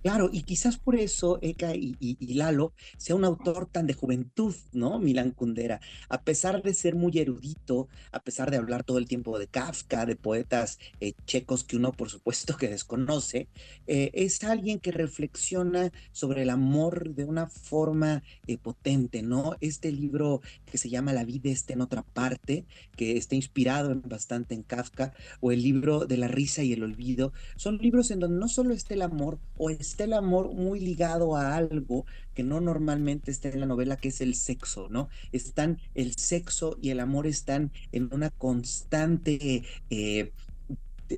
Claro, 0.02 0.30
y 0.32 0.44
quizás 0.44 0.78
por 0.78 0.96
eso 0.96 1.38
Eka 1.42 1.74
y, 1.74 2.16
Lalo 2.34 2.72
sea 2.96 3.16
un 3.16 3.24
autor 3.26 3.66
tan 3.66 3.86
de 3.86 3.92
juventud, 3.92 4.54
¿no? 4.72 4.98
Milan 4.98 5.32
Kundera, 5.32 5.80
a 6.08 6.22
pesar 6.22 6.62
de 6.62 6.72
ser 6.72 6.94
muy 6.94 7.18
erudito, 7.18 7.88
a 8.10 8.22
pesar 8.22 8.50
de 8.50 8.56
hablar 8.56 8.82
todo 8.82 8.96
el 8.96 9.06
tiempo 9.06 9.38
de 9.38 9.46
Kafka, 9.46 10.06
de 10.06 10.16
poetas 10.16 10.78
eh, 11.00 11.12
checos 11.26 11.64
que 11.64 11.76
uno 11.76 11.92
por 11.92 12.08
supuesto 12.08 12.56
que 12.56 12.68
desconoce, 12.68 13.48
eh, 13.86 14.10
es 14.14 14.42
alguien 14.42 14.78
que 14.78 14.90
reflexiona 14.90 15.92
sobre 16.12 16.42
el 16.42 16.50
amor 16.50 17.14
de 17.14 17.24
una 17.24 17.46
forma 17.48 18.22
eh, 18.46 18.56
potente, 18.56 19.20
¿no? 19.22 19.56
Este 19.60 19.92
libro 19.92 20.40
que 20.64 20.78
se 20.78 20.88
llama 20.88 21.12
La 21.12 21.24
vida 21.24 21.50
está 21.50 21.74
en 21.74 21.82
otra 21.82 22.02
parte, 22.04 22.64
que 22.96 23.18
está 23.18 23.34
inspirado 23.34 23.92
en, 23.92 24.00
bastante 24.00 24.54
en 24.54 24.62
Kafka, 24.62 25.12
o 25.40 25.52
el 25.52 25.62
libro 25.62 26.06
de 26.06 26.16
la 26.16 26.28
risa 26.28 26.62
y 26.62 26.72
el 26.72 26.84
olvido, 26.84 27.34
son 27.56 27.76
libros 27.76 28.10
en 28.10 28.20
donde 28.20 28.38
no 28.38 28.48
solo 28.48 28.72
está 28.72 28.94
el 28.94 29.02
amor 29.02 29.38
o 29.58 29.68
es 29.68 29.89
está 29.90 30.04
el 30.04 30.12
amor 30.12 30.54
muy 30.54 30.78
ligado 30.78 31.36
a 31.36 31.56
algo 31.56 32.06
que 32.34 32.44
no 32.44 32.60
normalmente 32.60 33.30
está 33.30 33.48
en 33.48 33.60
la 33.60 33.66
novela, 33.66 33.96
que 33.96 34.08
es 34.08 34.20
el 34.20 34.34
sexo, 34.36 34.88
¿no? 34.88 35.08
Están 35.32 35.78
el 35.94 36.16
sexo 36.16 36.78
y 36.80 36.90
el 36.90 37.00
amor 37.00 37.26
están 37.26 37.72
en 37.90 38.08
una 38.12 38.30
constante 38.30 39.64
eh, 39.90 40.32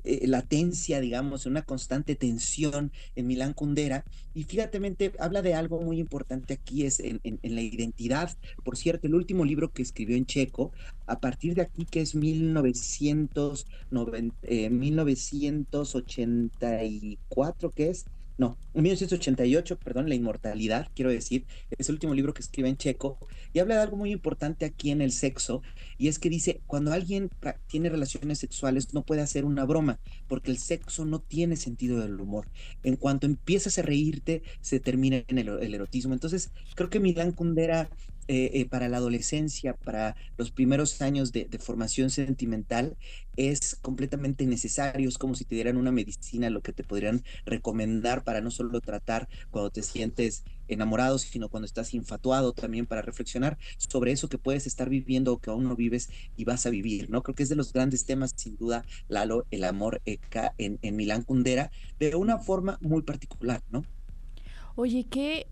eh, 0.03 0.27
latencia, 0.27 0.99
digamos, 0.99 1.45
una 1.45 1.61
constante 1.61 2.15
tensión 2.15 2.91
en 3.15 3.27
Milán 3.27 3.53
Kundera. 3.53 4.05
Y 4.33 4.45
fíjate, 4.45 4.81
habla 5.19 5.43
de 5.43 5.53
algo 5.53 5.79
muy 5.81 5.99
importante 5.99 6.55
aquí, 6.55 6.83
es 6.83 6.99
en, 6.99 7.21
la 7.43 7.61
identidad. 7.61 8.35
Por 8.63 8.75
cierto, 8.75 9.05
el 9.05 9.13
último 9.13 9.45
libro 9.45 9.71
que 9.71 9.83
escribió 9.83 10.17
en 10.17 10.25
checo, 10.25 10.71
a 11.05 11.19
partir 11.19 11.53
de 11.53 11.61
aquí, 11.61 11.85
que 11.85 12.01
es 12.01 12.15
1990, 12.15 14.35
1984, 14.71 17.69
que 17.69 17.89
es 17.89 18.05
no, 18.37 18.57
en 18.73 18.83
1988, 18.83 19.77
perdón, 19.77 20.09
La 20.09 20.15
Inmortalidad, 20.15 20.89
quiero 20.95 21.11
decir, 21.11 21.45
es 21.77 21.87
el 21.89 21.95
último 21.95 22.15
libro 22.15 22.33
que 22.33 22.41
escribe 22.41 22.67
en 22.67 22.77
checo, 22.77 23.19
y 23.53 23.59
habla 23.59 23.75
de 23.75 23.81
algo 23.81 23.97
muy 23.97 24.11
importante 24.11 24.65
aquí 24.65 24.89
en 24.89 25.01
el 25.01 25.11
sexo, 25.11 25.61
y 25.99 26.07
es 26.07 26.17
que 26.17 26.29
dice, 26.29 26.61
cuando 26.65 26.91
alguien 26.91 27.29
tiene 27.67 27.89
relaciones 27.89 28.39
sexuales 28.39 28.93
no 28.93 29.03
puede 29.03 29.21
hacer 29.21 29.45
una 29.45 29.65
broma, 29.65 29.99
porque 30.27 30.49
el 30.49 30.57
sexo 30.57 31.05
no 31.05 31.19
tiene 31.19 31.55
sentido 31.55 31.99
del 31.99 32.19
humor. 32.19 32.47
En 32.81 32.95
cuanto 32.95 33.27
empiezas 33.27 33.77
a 33.77 33.83
reírte, 33.83 34.41
se 34.61 34.79
termina 34.79 35.23
en 35.27 35.37
el, 35.37 35.73
erotismo. 35.73 36.13
Entonces, 36.13 36.51
creo 36.75 36.89
que 36.89 36.99
Milán 36.99 37.31
Kundera 37.31 37.89
eh, 38.27 38.51
eh, 38.53 38.65
para 38.69 38.87
la 38.87 38.97
adolescencia, 38.97 39.73
para 39.75 40.15
los 40.37 40.51
primeros 40.51 41.01
años 41.01 41.31
de, 41.31 41.47
formación 41.59 42.09
sentimental, 42.09 42.97
es 43.35 43.75
completamente 43.81 44.45
necesario. 44.45 45.09
Es 45.09 45.17
como 45.17 45.35
si 45.35 45.45
te 45.45 45.55
dieran 45.55 45.77
una 45.77 45.91
medicina, 45.91 46.49
lo 46.49 46.61
que 46.61 46.73
te 46.73 46.83
podrían 46.83 47.23
recomendar 47.45 48.23
para 48.23 48.41
no 48.41 48.51
solo 48.51 48.79
tratar 48.81 49.27
cuando 49.51 49.71
te 49.71 49.83
sientes 49.83 50.43
enamorado, 50.67 51.17
sino 51.19 51.49
cuando 51.49 51.65
estás 51.65 51.93
infatuado 51.93 52.53
también 52.53 52.85
para 52.85 53.01
reflexionar 53.01 53.57
sobre 53.77 54.11
eso 54.11 54.29
que 54.29 54.37
puedes 54.37 54.67
estar 54.67 54.89
viviendo 54.89 55.33
o 55.33 55.39
que 55.39 55.49
aún 55.49 55.65
no 55.65 55.75
vives 55.75 56.09
y 56.37 56.45
vas 56.45 56.65
a 56.65 56.69
vivir, 56.69 57.09
¿no? 57.09 57.23
Creo 57.23 57.35
que 57.35 57.43
es 57.43 57.49
de 57.49 57.55
los 57.55 57.73
grandes 57.73 58.05
temas, 58.05 58.33
sin 58.35 58.55
duda, 58.55 58.85
Lalo, 59.09 59.45
el 59.51 59.65
amor 59.65 60.01
en, 60.05 60.79
en 60.81 60.95
Milán 60.95 61.23
Kundera, 61.23 61.71
de 61.99 62.15
una 62.15 62.39
forma 62.39 62.77
muy 62.81 63.01
particular, 63.01 63.61
¿no? 63.69 63.83
Oye, 64.75 65.05
qué 65.09 65.45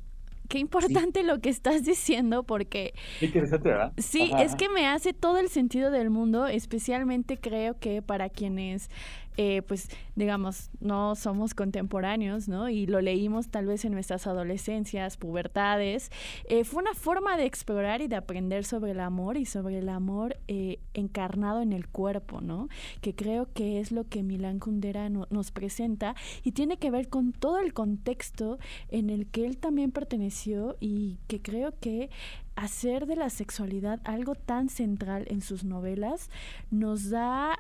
qué 0.52 0.60
importante 0.60 1.24
lo 1.24 1.40
que 1.40 1.50
estás 1.50 1.84
diciendo 1.84 2.44
porque... 2.44 2.94
interesante, 3.22 3.70
¿verdad? 3.70 3.94
Sí, 3.98 4.32
es 4.38 4.56
que 4.56 4.68
me 4.68 4.86
hace 4.86 5.14
todo 5.14 5.38
el 5.38 5.48
sentido 5.48 5.92
del 5.92 6.10
mundo, 6.10 6.48
especialmente 6.48 7.38
creo 7.38 7.80
que 7.80 8.02
para 8.02 8.28
quienes 8.28 8.90
eh, 9.38 9.62
pues 9.62 9.90
digamos, 10.16 10.70
no 10.80 11.16
somos 11.16 11.54
contemporáneos, 11.54 12.48
¿no? 12.48 12.70
Y 12.70 12.86
lo 12.86 13.02
leímos 13.02 13.50
tal 13.50 13.66
vez 13.66 13.86
en 13.86 13.94
nuestras 13.94 14.28
adolescencias, 14.28 15.18
pubertades. 15.18 16.12
Eh, 16.46 16.64
fue 16.64 16.84
una 16.84 16.94
forma 16.94 17.38
de 17.38 17.46
explorar 17.46 18.02
y 18.02 18.08
de 18.08 18.18
aprender 18.18 18.66
sobre 18.66 18.92
el 18.92 19.00
amor 19.00 19.38
y 19.38 19.46
sobre 19.46 19.80
el 19.80 19.90
amor 19.90 20.38
eh, 20.48 20.80
encarnado 20.94 21.62
en 21.62 21.74
el 21.74 21.88
cuerpo, 21.88 22.42
¿no? 22.42 22.68
Que 23.02 23.16
creo 23.16 23.52
que 23.54 23.80
es 23.80 23.92
lo 23.92 24.08
que 24.08 24.24
Milán 24.24 24.60
Kundera 24.60 25.10
nos 25.10 25.52
presenta 25.52 26.16
y 26.44 26.52
tiene 26.52 26.78
que 26.78 26.92
ver 26.92 27.10
con 27.10 27.32
todo 27.32 27.60
el 27.60 27.74
contexto 27.74 28.60
en 28.90 29.10
el 29.10 29.28
que 29.28 29.46
él 29.46 29.58
también 29.58 29.92
perteneció 29.92 30.78
y 30.80 31.20
que 31.28 31.42
creo 31.42 31.74
que 31.80 32.10
hacer 32.56 33.06
de 33.06 33.16
la 33.16 33.30
sexualidad 33.30 34.00
algo 34.04 34.36
tan 34.36 34.70
central 34.70 35.26
en 35.30 35.42
sus 35.42 35.64
novelas 35.64 36.30
nos 36.70 37.10
da 37.10 37.58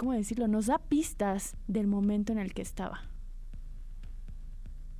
¿cómo 0.00 0.14
decirlo? 0.14 0.48
Nos 0.48 0.64
da 0.64 0.78
pistas 0.78 1.52
del 1.68 1.86
momento 1.86 2.32
en 2.32 2.38
el 2.38 2.54
que 2.54 2.62
estaba. 2.62 3.02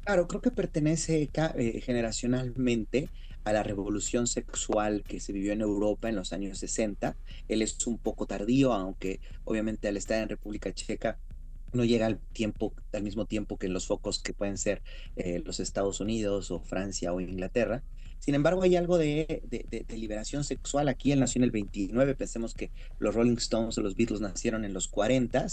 Claro, 0.04 0.28
creo 0.28 0.42
que 0.42 0.50
pertenece 0.50 1.30
eh, 1.32 1.80
generacionalmente 1.80 3.08
a 3.44 3.54
la 3.54 3.62
revolución 3.62 4.26
sexual 4.26 5.02
que 5.02 5.18
se 5.18 5.32
vivió 5.32 5.54
en 5.54 5.62
Europa 5.62 6.10
en 6.10 6.16
los 6.16 6.34
años 6.34 6.58
60. 6.58 7.16
Él 7.48 7.62
es 7.62 7.86
un 7.86 7.96
poco 7.96 8.26
tardío, 8.26 8.74
aunque 8.74 9.20
obviamente 9.44 9.88
al 9.88 9.96
estar 9.96 10.22
en 10.22 10.28
República 10.28 10.70
Checa 10.74 11.16
no 11.72 11.86
llega 11.86 12.04
al 12.04 12.18
tiempo, 12.18 12.74
al 12.92 13.02
mismo 13.02 13.24
tiempo 13.24 13.56
que 13.56 13.68
los 13.68 13.86
focos 13.86 14.18
que 14.18 14.34
pueden 14.34 14.58
ser 14.58 14.82
eh, 15.16 15.40
los 15.42 15.60
Estados 15.60 16.00
Unidos 16.00 16.50
o 16.50 16.60
Francia 16.60 17.14
o 17.14 17.22
Inglaterra. 17.22 17.82
Sin 18.20 18.34
embargo, 18.34 18.62
hay 18.62 18.76
algo 18.76 18.98
de, 18.98 19.42
liberación 19.88 20.44
sexual. 20.44 20.88
Aquí 20.88 21.10
él 21.10 21.20
nació 21.20 21.40
en 21.40 21.44
el 21.44 21.50
29, 21.50 22.14
pensemos 22.14 22.54
que 22.54 22.70
los 22.98 23.14
Rolling 23.14 23.36
Stones 23.36 23.76
o 23.78 23.80
los 23.80 23.96
Beatles 23.96 24.20
nacieron 24.20 24.64
en 24.64 24.74
los 24.74 24.88
40. 24.88 25.46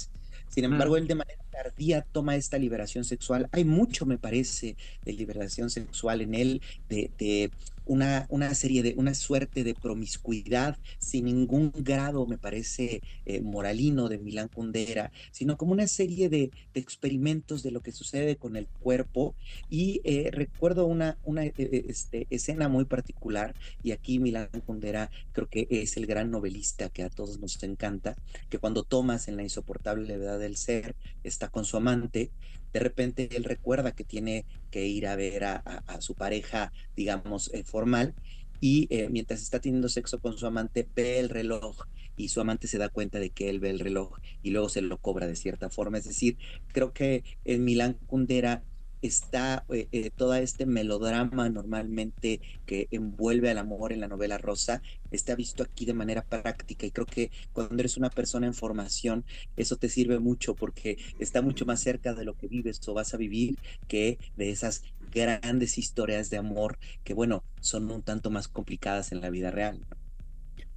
Sin 0.49 0.65
embargo, 0.65 0.97
él 0.97 1.07
de 1.07 1.15
manera 1.15 1.41
tardía 1.57 2.03
toma 2.11 2.35
esta 2.35 2.59
liberación 2.59 3.03
sexual. 3.03 3.49
Hay 3.51 3.65
mucho, 3.65 4.05
me 4.05 4.19
parece, 4.19 4.75
de 5.03 5.13
liberación 5.13 5.69
sexual 5.71 6.21
en 6.21 6.35
él, 6.35 6.61
de, 6.87 7.51
una, 7.87 8.27
una 8.29 8.53
serie 8.53 8.83
de, 8.83 8.93
una 8.97 9.13
suerte 9.13 9.63
de 9.63 9.73
promiscuidad 9.73 10.77
sin 10.99 11.25
ningún 11.25 11.71
grado, 11.73 12.25
me 12.27 12.37
parece, 12.37 13.01
eh, 13.25 13.41
moralino 13.41 14.09
de 14.09 14.17
Milán 14.19 14.49
Kundera, 14.49 15.11
sino 15.31 15.57
como 15.57 15.71
una 15.71 15.87
serie 15.87 16.29
de, 16.29 16.51
experimentos 16.73 17.63
de 17.63 17.71
lo 17.71 17.81
que 17.81 17.91
sucede 17.91 18.35
con 18.35 18.55
el 18.55 18.67
cuerpo. 18.67 19.33
Y 19.69 20.01
eh, 20.03 20.29
recuerdo 20.31 20.85
una, 20.85 21.17
una 21.23 21.43
eh, 21.45 21.53
este, 21.87 22.27
escena 22.29 22.67
muy 22.67 22.85
particular, 22.85 23.55
y 23.81 23.91
aquí 23.91 24.19
Milán 24.19 24.49
Kundera 24.65 25.09
creo 25.31 25.47
que 25.47 25.67
es 25.69 25.97
el 25.97 26.05
gran 26.05 26.29
novelista 26.29 26.89
que 26.89 27.03
a 27.03 27.09
todos 27.09 27.39
nos 27.39 27.61
encanta, 27.63 28.15
que 28.49 28.59
cuando 28.59 28.83
tomas 28.83 29.27
en 29.27 29.37
la 29.37 29.43
insoportable 29.43 30.05
levedad 30.05 30.39
del 30.39 30.57
ser, 30.57 30.95
está 31.23 31.46
con 31.49 31.65
su 31.65 31.77
amante, 31.77 32.31
de 32.73 32.79
repente 32.79 33.29
él 33.35 33.43
recuerda 33.43 33.91
que 33.91 34.03
tiene 34.03 34.45
que 34.71 34.85
ir 34.85 35.07
a 35.07 35.15
ver 35.15 35.43
a, 35.45 35.61
su 35.99 36.15
pareja, 36.15 36.71
digamos, 36.95 37.53
eh, 37.53 37.63
formal, 37.63 38.13
y 38.59 38.87
eh, 38.89 39.09
mientras 39.09 39.41
está 39.41 39.59
teniendo 39.59 39.89
sexo 39.89 40.19
con 40.19 40.37
su 40.37 40.45
amante, 40.47 40.87
ve 40.95 41.19
el 41.19 41.29
reloj 41.29 41.85
y 42.15 42.29
su 42.29 42.41
amante 42.41 42.67
se 42.67 42.79
da 42.79 42.89
cuenta 42.89 43.19
de 43.19 43.29
que 43.29 43.49
él 43.49 43.59
ve 43.59 43.69
el 43.69 43.79
reloj 43.79 44.17
y 44.41 44.49
luego 44.49 44.69
se 44.69 44.81
lo 44.81 44.97
cobra 44.97 45.27
de 45.27 45.35
cierta 45.35 45.69
forma. 45.69 45.99
Es 45.99 46.05
decir, 46.05 46.37
creo 46.73 46.91
que 46.91 47.23
en 47.45 47.63
Milán 47.63 47.99
Kundera 48.07 48.63
está 49.01 49.65
eh, 49.69 49.87
eh, 49.91 50.09
todo 50.09 50.33
este 50.35 50.65
melodrama 50.65 51.49
normalmente 51.49 52.41
que 52.65 52.87
envuelve 52.91 53.49
al 53.49 53.57
amor 53.57 53.93
en 53.93 54.01
la 54.01 54.07
novela 54.07 54.37
rosa, 54.37 54.81
está 55.11 55.35
visto 55.35 55.63
aquí 55.63 55.85
de 55.85 55.93
manera 55.93 56.23
práctica 56.23 56.85
y 56.85 56.91
creo 56.91 57.05
que 57.05 57.31
cuando 57.53 57.75
eres 57.79 57.97
una 57.97 58.09
persona 58.09 58.47
en 58.47 58.53
formación, 58.53 59.25
eso 59.55 59.77
te 59.77 59.89
sirve 59.89 60.19
mucho 60.19 60.55
porque 60.55 60.97
está 61.19 61.41
mucho 61.41 61.65
más 61.65 61.81
cerca 61.81 62.13
de 62.13 62.25
lo 62.25 62.35
que 62.35 62.47
vives 62.47 62.79
o 62.87 62.93
vas 62.93 63.13
a 63.13 63.17
vivir 63.17 63.57
que 63.87 64.17
de 64.35 64.51
esas 64.51 64.83
grandes 65.11 65.77
historias 65.77 66.29
de 66.29 66.37
amor 66.37 66.77
que, 67.03 67.13
bueno, 67.13 67.43
son 67.61 67.89
un 67.91 68.03
tanto 68.03 68.29
más 68.29 68.47
complicadas 68.47 69.11
en 69.11 69.21
la 69.21 69.29
vida 69.29 69.51
real 69.51 69.85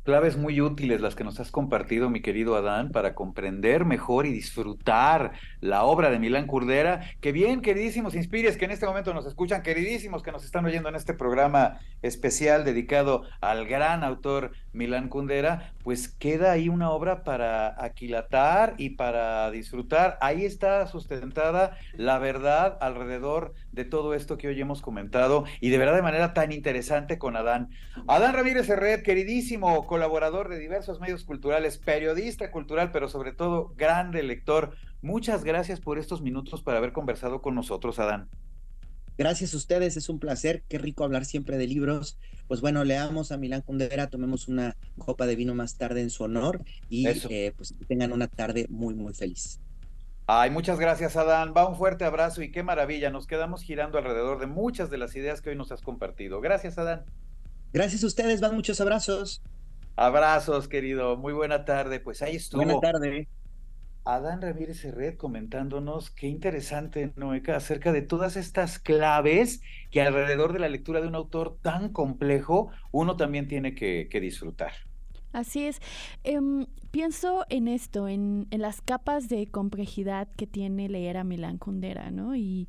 claves 0.05 0.37
muy 0.37 0.61
útiles 0.61 1.01
las 1.01 1.15
que 1.15 1.25
nos 1.25 1.41
has 1.41 1.51
compartido, 1.51 2.11
mi 2.11 2.21
querido 2.21 2.57
Adán, 2.57 2.91
para 2.91 3.15
comprender 3.15 3.85
mejor 3.85 4.27
y 4.27 4.33
disfrutar 4.33 5.33
la 5.61 5.85
obra 5.85 6.11
de 6.11 6.19
Milán 6.19 6.47
Kurdera. 6.47 7.01
Que 7.21 7.33
bien, 7.33 7.61
queridísimos 7.61 8.15
Inspires, 8.15 8.57
que 8.57 8.65
en 8.65 8.71
este 8.71 8.87
momento 8.87 9.13
nos 9.15 9.27
escuchan, 9.27 9.63
queridísimos 9.63 10.23
que 10.23 10.33
nos 10.33 10.45
están 10.45 10.65
oyendo 10.65 10.89
en 10.89 10.95
este 10.95 11.15
programa 11.15 11.81
especial 12.03 12.65
dedicado 12.65 13.25
al 13.41 13.67
gran 13.67 14.05
autor 14.05 14.53
Milán 14.73 15.09
Kundera, 15.09 15.73
pues 15.83 16.09
queda 16.09 16.53
ahí 16.53 16.69
una 16.69 16.91
obra 16.91 17.25
para 17.25 17.83
aquilatar 17.83 18.75
y 18.79 18.91
para 18.91 19.51
disfrutar. 19.51 20.17
Ahí 20.21 20.45
está 20.45 20.87
sustentada 20.87 21.77
la 21.95 22.19
verdad 22.19 22.79
alrededor 22.81 23.55
de 23.73 23.85
todo 23.85 24.15
esto 24.15 24.39
que 24.39 24.49
hoy 24.49 24.61
hemos 24.61 24.83
comentado 24.83 25.45
y 25.61 25.71
de 25.71 25.79
verdad 25.79 25.95
de 25.95 26.03
manera 26.03 26.35
tan 26.35 26.53
interesante 26.53 27.19
con 27.19 27.37
Adán. 27.37 27.71
Adán 28.09 28.35
Ramírez 28.35 28.69
Herred, 28.69 29.03
queridísimo 29.03 29.87
colaborador 29.87 30.49
de 30.49 30.59
diversos 30.59 31.01
medios 31.01 31.25
culturales, 31.25 31.79
periodista 31.79 32.51
cultural, 32.51 32.91
pero 32.93 33.09
sobre 33.09 33.33
todo 33.33 33.73
grande 33.77 34.23
lector. 34.23 34.77
Muchas 35.03 35.45
gracias 35.45 35.81
por 35.81 35.99
estos 35.99 36.23
minutos 36.23 36.63
para 36.63 36.79
haber 36.79 36.93
conversado 36.93 37.41
con 37.43 37.55
nosotros, 37.55 37.99
Adán. 37.99 38.29
Gracias 39.21 39.53
a 39.53 39.59
ustedes, 39.59 39.99
es 39.99 40.09
un 40.09 40.19
placer, 40.19 40.63
qué 40.67 40.79
rico 40.79 41.05
hablar 41.05 41.27
siempre 41.27 41.59
de 41.59 41.67
libros. 41.67 42.19
Pues 42.49 42.63
bueno, 42.63 42.85
leamos 42.85 43.33
a 43.33 43.37
Milán 43.37 43.61
Kundera, 43.61 44.09
tomemos 44.09 44.49
una 44.49 44.77
copa 44.97 45.27
de 45.27 45.37
vino 45.37 45.55
más 45.55 45.77
tarde 45.77 46.01
en 46.01 46.09
su 46.09 46.25
honor 46.25 46.65
y 46.89 47.07
eh, 47.07 47.53
pues 47.55 47.75
tengan 47.87 48.13
una 48.13 48.29
tarde 48.29 48.67
muy, 48.71 48.95
muy 48.95 49.13
feliz. 49.13 49.61
Ay, 50.33 50.51
muchas 50.51 50.79
gracias, 50.79 51.17
Adán. 51.17 51.55
Va 51.57 51.69
un 51.69 51.75
fuerte 51.75 52.05
abrazo 52.05 52.41
y 52.41 52.53
qué 52.53 52.63
maravilla. 52.63 53.11
Nos 53.11 53.27
quedamos 53.27 53.65
girando 53.65 53.99
alrededor 53.99 54.39
de 54.39 54.47
muchas 54.47 54.89
de 54.89 54.97
las 54.97 55.17
ideas 55.17 55.41
que 55.41 55.51
hoy 55.51 55.57
nos 55.57 55.73
has 55.73 55.83
compartido. 55.83 56.41
Gracias, 56.41 56.79
Adán. 56.79 57.05
Gracias 57.73 58.05
a 58.05 58.07
ustedes, 58.07 58.41
van 58.41 58.55
muchos 58.55 58.81
abrazos. 58.81 59.43
Abrazos, 59.97 60.69
querido. 60.69 61.17
Muy 61.17 61.33
buena 61.33 61.65
tarde. 61.65 61.99
Pues 61.99 62.23
ahí 62.23 62.37
estuvo. 62.37 62.63
Buena 62.63 62.79
tarde. 62.79 63.27
Adán 64.05 64.41
Ramírez 64.41 64.79
Serret 64.79 65.17
comentándonos 65.17 66.13
qué 66.13 66.29
interesante, 66.29 67.13
Noeca, 67.17 67.57
acerca 67.57 67.91
de 67.91 68.03
todas 68.03 68.37
estas 68.37 68.79
claves 68.79 69.63
que 69.91 70.01
alrededor 70.01 70.53
de 70.53 70.61
la 70.61 70.69
lectura 70.69 71.01
de 71.01 71.09
un 71.09 71.17
autor 71.17 71.59
tan 71.61 71.89
complejo 71.93 72.71
uno 72.93 73.17
también 73.17 73.49
tiene 73.49 73.75
que, 73.75 74.07
que 74.09 74.21
disfrutar. 74.21 74.71
Así 75.33 75.65
es. 75.65 75.81
Em, 76.25 76.67
pienso 76.91 77.45
en 77.49 77.69
esto, 77.69 78.09
en, 78.09 78.47
en, 78.51 78.61
las 78.61 78.81
capas 78.81 79.29
de 79.29 79.47
complejidad 79.47 80.29
que 80.37 80.47
tiene 80.47 80.89
leer 80.89 81.17
a 81.17 81.25
Milán 81.25 81.59
Kundera, 81.59 82.11
¿no? 82.11 82.35
Y, 82.35 82.69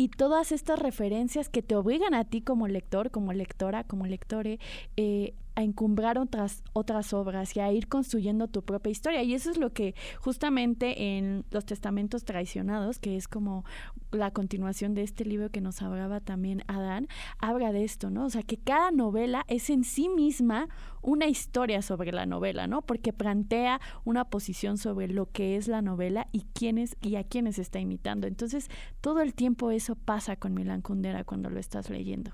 y 0.00 0.08
todas 0.08 0.50
estas 0.50 0.78
referencias 0.78 1.50
que 1.50 1.60
te 1.60 1.76
obligan 1.76 2.14
a 2.14 2.24
ti 2.24 2.40
como 2.40 2.68
lector, 2.68 3.10
como 3.10 3.34
lectora, 3.34 3.84
como 3.84 4.06
lectore, 4.06 4.58
eh, 4.96 5.34
a 5.54 5.62
encumbrar 5.62 6.18
otras, 6.18 6.62
otras 6.72 7.12
obras 7.12 7.56
y 7.56 7.60
a 7.60 7.72
ir 7.72 7.88
construyendo 7.88 8.48
tu 8.48 8.62
propia 8.62 8.90
historia. 8.90 9.22
Y 9.22 9.34
eso 9.34 9.50
es 9.50 9.58
lo 9.58 9.72
que 9.72 9.94
justamente 10.20 11.18
en 11.18 11.44
los 11.50 11.64
testamentos 11.64 12.24
traicionados, 12.24 12.98
que 12.98 13.16
es 13.16 13.28
como 13.28 13.64
la 14.12 14.30
continuación 14.30 14.94
de 14.94 15.02
este 15.02 15.24
libro 15.24 15.50
que 15.50 15.60
nos 15.60 15.82
hablaba 15.82 16.20
también 16.20 16.62
Adán, 16.66 17.08
habla 17.38 17.72
de 17.72 17.84
esto, 17.84 18.10
¿no? 18.10 18.26
O 18.26 18.30
sea, 18.30 18.42
que 18.42 18.58
cada 18.58 18.90
novela 18.90 19.44
es 19.48 19.70
en 19.70 19.84
sí 19.84 20.08
misma 20.08 20.68
una 21.02 21.26
historia 21.26 21.82
sobre 21.82 22.12
la 22.12 22.26
novela, 22.26 22.66
¿no? 22.66 22.82
Porque 22.82 23.12
plantea 23.12 23.80
una 24.04 24.24
posición 24.26 24.78
sobre 24.78 25.08
lo 25.08 25.30
que 25.30 25.56
es 25.56 25.68
la 25.68 25.82
novela 25.82 26.28
y 26.32 26.46
quiénes 26.52 26.96
y 27.00 27.16
a 27.16 27.24
quiénes 27.24 27.58
está 27.58 27.80
imitando. 27.80 28.26
Entonces, 28.26 28.68
todo 29.00 29.20
el 29.20 29.34
tiempo 29.34 29.70
eso 29.70 29.94
pasa 29.96 30.36
con 30.36 30.54
Milan 30.54 30.82
Kundera 30.82 31.24
cuando 31.24 31.50
lo 31.50 31.58
estás 31.58 31.90
leyendo 31.90 32.32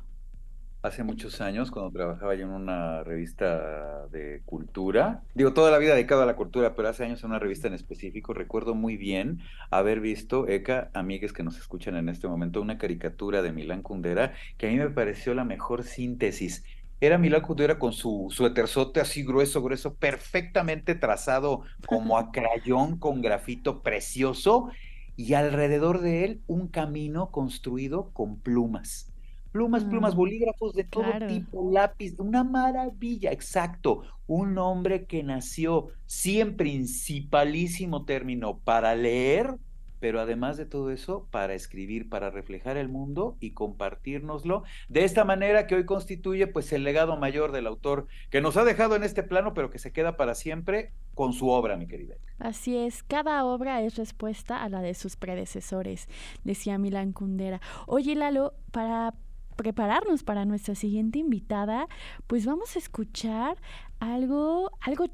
hace 0.87 1.03
muchos 1.03 1.41
años, 1.41 1.71
cuando 1.71 1.91
trabajaba 1.91 2.35
yo 2.35 2.45
en 2.45 2.51
una 2.51 3.03
revista 3.03 4.07
de 4.09 4.43
cultura, 4.47 5.23
digo, 5.35 5.53
toda 5.53 5.71
la 5.71 5.79
vida 5.79 5.95
dedicado 5.95 6.23
a 6.23 6.27
la 6.27 6.37
cultura, 6.37 6.75
pero 6.75 6.89
hace 6.89 7.05
años 7.05 7.23
en 7.23 7.31
una 7.31 7.39
revista 7.39 7.69
en 7.69 7.75
específico, 7.75 8.33
recuerdo 8.33 8.75
muy 8.75 8.97
bien 8.97 9.41
haber 9.71 10.01
visto, 10.01 10.49
Eka, 10.49 10.91
amigues 10.95 11.33
que 11.33 11.43
nos 11.43 11.59
escuchan 11.59 11.97
en 11.97 12.09
este 12.09 12.29
momento, 12.29 12.61
una 12.61 12.79
caricatura 12.79 13.43
de 13.43 13.53
Milán 13.53 13.83
Kundera, 13.83 14.33
que 14.57 14.69
a 14.69 14.71
mí 14.71 14.77
me 14.77 14.91
pareció 14.91 15.35
la 15.35 15.45
mejor 15.45 15.83
síntesis. 15.83 16.65
Era 17.01 17.19
Milán 17.19 17.43
Kundera 17.43 17.79
con 17.79 17.93
su 17.93 18.29
suéterzote 18.31 19.01
así 19.01 19.23
grueso, 19.25 19.63
grueso, 19.63 19.95
perfectamente 19.95 20.95
trazado 20.95 21.63
como 21.87 22.17
a 22.17 22.31
crayón 22.31 22.99
con 22.99 23.21
grafito 23.21 23.83
precioso, 23.83 24.71
y 25.17 25.35
alrededor 25.35 26.01
de 26.01 26.25
él 26.25 26.41
un 26.47 26.69
camino 26.69 27.31
construido 27.31 28.11
con 28.13 28.39
plumas 28.39 29.13
plumas, 29.57 29.85
plumas, 29.85 30.15
mm, 30.15 30.19
bolígrafos 30.19 30.75
de 30.75 30.85
todo 30.85 31.27
tipo, 31.27 31.71
lápiz, 31.73 32.15
una 32.19 32.45
maravilla, 32.45 33.33
exacto. 33.33 34.03
Un 34.27 34.59
hombre 34.59 35.07
que 35.07 35.23
nació 35.23 35.89
sí 36.05 36.41
en 36.43 36.59
principalísimo 36.59 38.05
término 38.05 38.59
para 38.59 38.95
leer, 38.95 39.57
pero 39.99 40.21
además 40.21 40.59
de 40.59 40.67
todo 40.67 40.91
eso, 40.91 41.27
para 41.31 41.55
escribir, 41.55 42.11
para 42.11 42.29
reflejar 42.29 42.77
el 42.77 42.91
mundo 42.91 43.39
y 43.41 43.53
compartirnoslo 43.53 44.65
de 44.91 45.05
esta 45.05 45.25
manera 45.25 45.67
que 45.67 45.75
hoy 45.75 45.87
constituye 45.87 46.47
pues 46.47 46.71
el 46.75 46.85
legado 46.85 47.17
mayor 47.17 47.51
del 47.51 47.67
autor 47.67 48.09
que 48.29 48.43
nos 48.43 48.59
ha 48.59 48.65
dejado 48.65 48.95
en 48.95 49.05
este 49.05 49.23
plano, 49.23 49.55
pero 49.55 49.71
que 49.71 49.79
se 49.79 49.93
queda 49.93 50.19
para 50.19 50.35
siempre 50.35 50.93
con 51.15 51.33
su 51.33 51.49
obra, 51.49 51.79
mi 51.79 51.87
querida. 51.89 52.17
Así 52.39 52.77
es, 52.77 53.03
cada 53.03 53.47
obra 53.47 53.81
es 53.81 53.97
respuesta 53.97 54.63
a 54.63 54.69
la 54.69 54.83
de 54.83 54.93
sus 54.93 55.17
predecesores, 55.17 56.09
decía 56.45 56.77
Milan 56.77 57.13
Kundera. 57.13 57.63
Oye, 57.87 58.15
Lalo, 58.15 58.53
para 58.71 59.15
prepararnos 59.57 60.23
para 60.23 60.45
nuestra 60.45 60.75
siguiente 60.75 61.19
invitada, 61.19 61.89
pues 62.27 62.47
vamos 62.47 62.77
a 62.77 62.79
escuchar 62.79 63.57
algo, 63.99 64.71
algo 64.81 65.07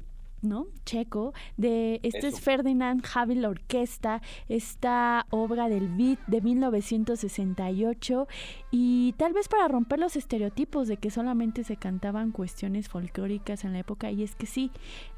¿no? 0.43 0.67
Checo, 0.85 1.33
de 1.57 1.99
este 2.03 2.27
es 2.27 2.41
Ferdinand 2.41 3.03
Havil 3.13 3.45
Orquesta, 3.45 4.21
esta 4.49 5.25
obra 5.29 5.69
del 5.69 5.87
beat 5.87 6.19
de 6.27 6.41
1968 6.41 8.27
y 8.69 9.13
tal 9.17 9.33
vez 9.33 9.47
para 9.47 9.67
romper 9.67 9.99
los 9.99 10.15
estereotipos 10.15 10.87
de 10.87 10.97
que 10.97 11.11
solamente 11.11 11.63
se 11.63 11.77
cantaban 11.77 12.31
cuestiones 12.31 12.89
folclóricas 12.89 13.63
en 13.63 13.73
la 13.73 13.79
época 13.79 14.11
y 14.11 14.23
es 14.23 14.35
que 14.35 14.45
sí, 14.45 14.71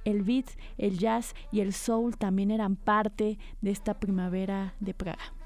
el 0.05 0.21
beat, 0.21 0.45
el 0.77 0.99
jazz 0.99 1.33
y 1.51 1.61
el 1.61 1.73
soul 1.73 2.17
también 2.17 2.51
eran 2.51 2.75
parte 2.75 3.39
de 3.61 3.71
esta 3.71 3.95
primavera 3.95 4.75
de 4.79 4.93
Praga. 4.93 5.44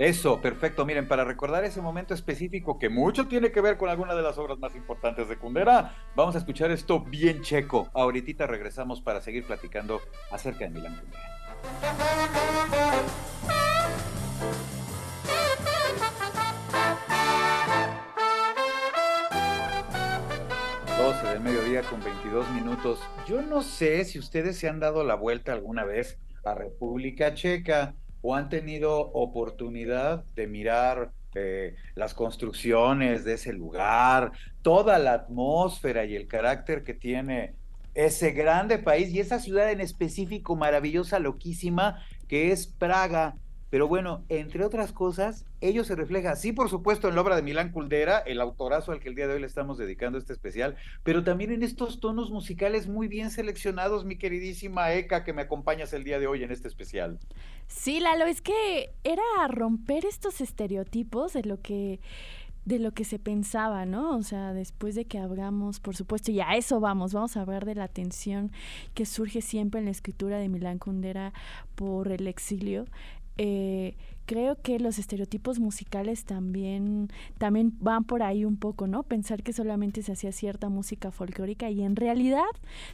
Eso, 0.00 0.40
perfecto. 0.40 0.86
Miren, 0.86 1.06
para 1.06 1.24
recordar 1.26 1.62
ese 1.62 1.82
momento 1.82 2.14
específico 2.14 2.78
que 2.78 2.88
mucho 2.88 3.28
tiene 3.28 3.52
que 3.52 3.60
ver 3.60 3.76
con 3.76 3.90
alguna 3.90 4.14
de 4.14 4.22
las 4.22 4.38
obras 4.38 4.58
más 4.58 4.74
importantes 4.74 5.28
de 5.28 5.36
Kundera, 5.36 5.94
vamos 6.16 6.34
a 6.34 6.38
escuchar 6.38 6.70
esto 6.70 7.00
bien 7.00 7.42
checo. 7.42 7.90
Ahorita 7.92 8.46
regresamos 8.46 9.02
para 9.02 9.20
seguir 9.20 9.44
platicando 9.44 10.00
acerca 10.30 10.60
de 10.60 10.70
Milán 10.70 10.98
Kundera. 10.98 11.22
12 20.96 21.26
del 21.26 21.40
mediodía 21.40 21.82
con 21.82 22.02
22 22.02 22.50
minutos. 22.52 23.00
Yo 23.26 23.42
no 23.42 23.60
sé 23.60 24.06
si 24.06 24.18
ustedes 24.18 24.56
se 24.56 24.66
han 24.66 24.80
dado 24.80 25.04
la 25.04 25.14
vuelta 25.14 25.52
alguna 25.52 25.84
vez 25.84 26.18
a 26.42 26.54
República 26.54 27.34
Checa 27.34 27.94
o 28.22 28.34
han 28.34 28.48
tenido 28.48 28.98
oportunidad 29.12 30.24
de 30.34 30.46
mirar 30.46 31.12
eh, 31.34 31.76
las 31.94 32.14
construcciones 32.14 33.24
de 33.24 33.34
ese 33.34 33.52
lugar, 33.52 34.32
toda 34.62 34.98
la 34.98 35.12
atmósfera 35.12 36.04
y 36.04 36.16
el 36.16 36.26
carácter 36.26 36.82
que 36.82 36.94
tiene 36.94 37.54
ese 37.94 38.32
grande 38.32 38.78
país 38.78 39.10
y 39.10 39.20
esa 39.20 39.38
ciudad 39.38 39.70
en 39.70 39.80
específico 39.80 40.56
maravillosa, 40.56 41.18
loquísima, 41.18 42.04
que 42.28 42.52
es 42.52 42.66
Praga. 42.66 43.36
Pero 43.70 43.86
bueno, 43.86 44.24
entre 44.28 44.64
otras 44.64 44.92
cosas, 44.92 45.46
ello 45.60 45.84
se 45.84 45.94
refleja, 45.94 46.34
sí, 46.34 46.52
por 46.52 46.68
supuesto, 46.68 47.08
en 47.08 47.14
la 47.14 47.20
obra 47.20 47.36
de 47.36 47.42
Milán 47.42 47.70
Culdera, 47.70 48.18
el 48.18 48.40
autorazo 48.40 48.90
al 48.90 48.98
que 48.98 49.08
el 49.08 49.14
día 49.14 49.28
de 49.28 49.34
hoy 49.34 49.40
le 49.40 49.46
estamos 49.46 49.78
dedicando 49.78 50.18
este 50.18 50.32
especial, 50.32 50.76
pero 51.04 51.22
también 51.22 51.52
en 51.52 51.62
estos 51.62 52.00
tonos 52.00 52.30
musicales 52.30 52.88
muy 52.88 53.06
bien 53.06 53.30
seleccionados, 53.30 54.04
mi 54.04 54.16
queridísima 54.16 54.92
Eka, 54.92 55.24
que 55.24 55.32
me 55.32 55.42
acompañas 55.42 55.92
el 55.92 56.02
día 56.02 56.18
de 56.18 56.26
hoy 56.26 56.42
en 56.42 56.50
este 56.50 56.66
especial. 56.66 57.18
Sí, 57.68 58.00
Lalo, 58.00 58.26
es 58.26 58.42
que 58.42 58.90
era 59.04 59.22
romper 59.48 60.04
estos 60.04 60.40
estereotipos 60.40 61.32
de 61.32 61.44
lo 61.44 61.60
que 61.60 62.00
de 62.64 62.78
lo 62.78 62.92
que 62.92 63.04
se 63.04 63.18
pensaba, 63.18 63.86
¿no? 63.86 64.16
O 64.16 64.22
sea, 64.22 64.52
después 64.52 64.94
de 64.94 65.06
que 65.06 65.18
hablamos, 65.18 65.80
por 65.80 65.96
supuesto, 65.96 66.30
y 66.30 66.40
a 66.40 66.56
eso 66.56 66.78
vamos, 66.78 67.14
vamos 67.14 67.36
a 67.36 67.40
hablar 67.40 67.64
de 67.64 67.74
la 67.74 67.88
tensión 67.88 68.52
que 68.94 69.06
surge 69.06 69.40
siempre 69.40 69.80
en 69.80 69.86
la 69.86 69.90
escritura 69.90 70.38
de 70.38 70.48
Milán 70.48 70.78
Kundera 70.78 71.32
por 71.74 72.12
el 72.12 72.26
exilio. 72.26 72.84
Eh, 73.42 73.96
creo 74.26 74.60
que 74.60 74.78
los 74.78 74.98
estereotipos 74.98 75.60
musicales 75.60 76.26
también, 76.26 77.08
también 77.38 77.72
van 77.80 78.04
por 78.04 78.22
ahí 78.22 78.44
un 78.44 78.58
poco, 78.58 78.86
¿no? 78.86 79.02
Pensar 79.02 79.42
que 79.42 79.54
solamente 79.54 80.02
se 80.02 80.12
hacía 80.12 80.30
cierta 80.30 80.68
música 80.68 81.10
folclórica 81.10 81.70
y 81.70 81.80
en 81.80 81.96
realidad 81.96 82.50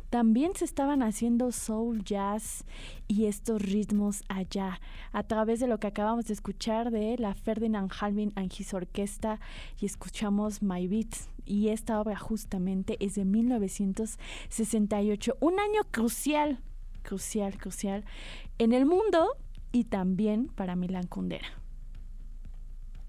también 0.08 0.52
se 0.54 0.64
estaban 0.64 1.02
haciendo 1.02 1.50
soul, 1.50 2.04
jazz 2.04 2.64
y 3.08 3.24
estos 3.24 3.60
ritmos 3.60 4.22
allá, 4.28 4.80
a 5.10 5.24
través 5.24 5.58
de 5.58 5.66
lo 5.66 5.80
que 5.80 5.88
acabamos 5.88 6.26
de 6.26 6.34
escuchar 6.34 6.92
de 6.92 7.16
la 7.18 7.34
Ferdinand 7.34 7.90
Halvin 8.00 8.32
and 8.36 8.52
His 8.56 8.72
Orquesta 8.72 9.40
y 9.80 9.86
escuchamos 9.86 10.62
My 10.62 10.86
Beats. 10.86 11.28
Y 11.44 11.70
esta 11.70 12.00
obra 12.00 12.16
justamente 12.16 13.04
es 13.04 13.16
de 13.16 13.24
1968, 13.24 15.38
un 15.40 15.58
año 15.58 15.82
crucial, 15.90 16.60
crucial, 17.02 17.58
crucial 17.58 18.04
en 18.58 18.72
el 18.72 18.86
mundo 18.86 19.36
y 19.76 19.84
también 19.84 20.46
para 20.46 20.74
Milán 20.74 21.06
Kundera. 21.06 21.46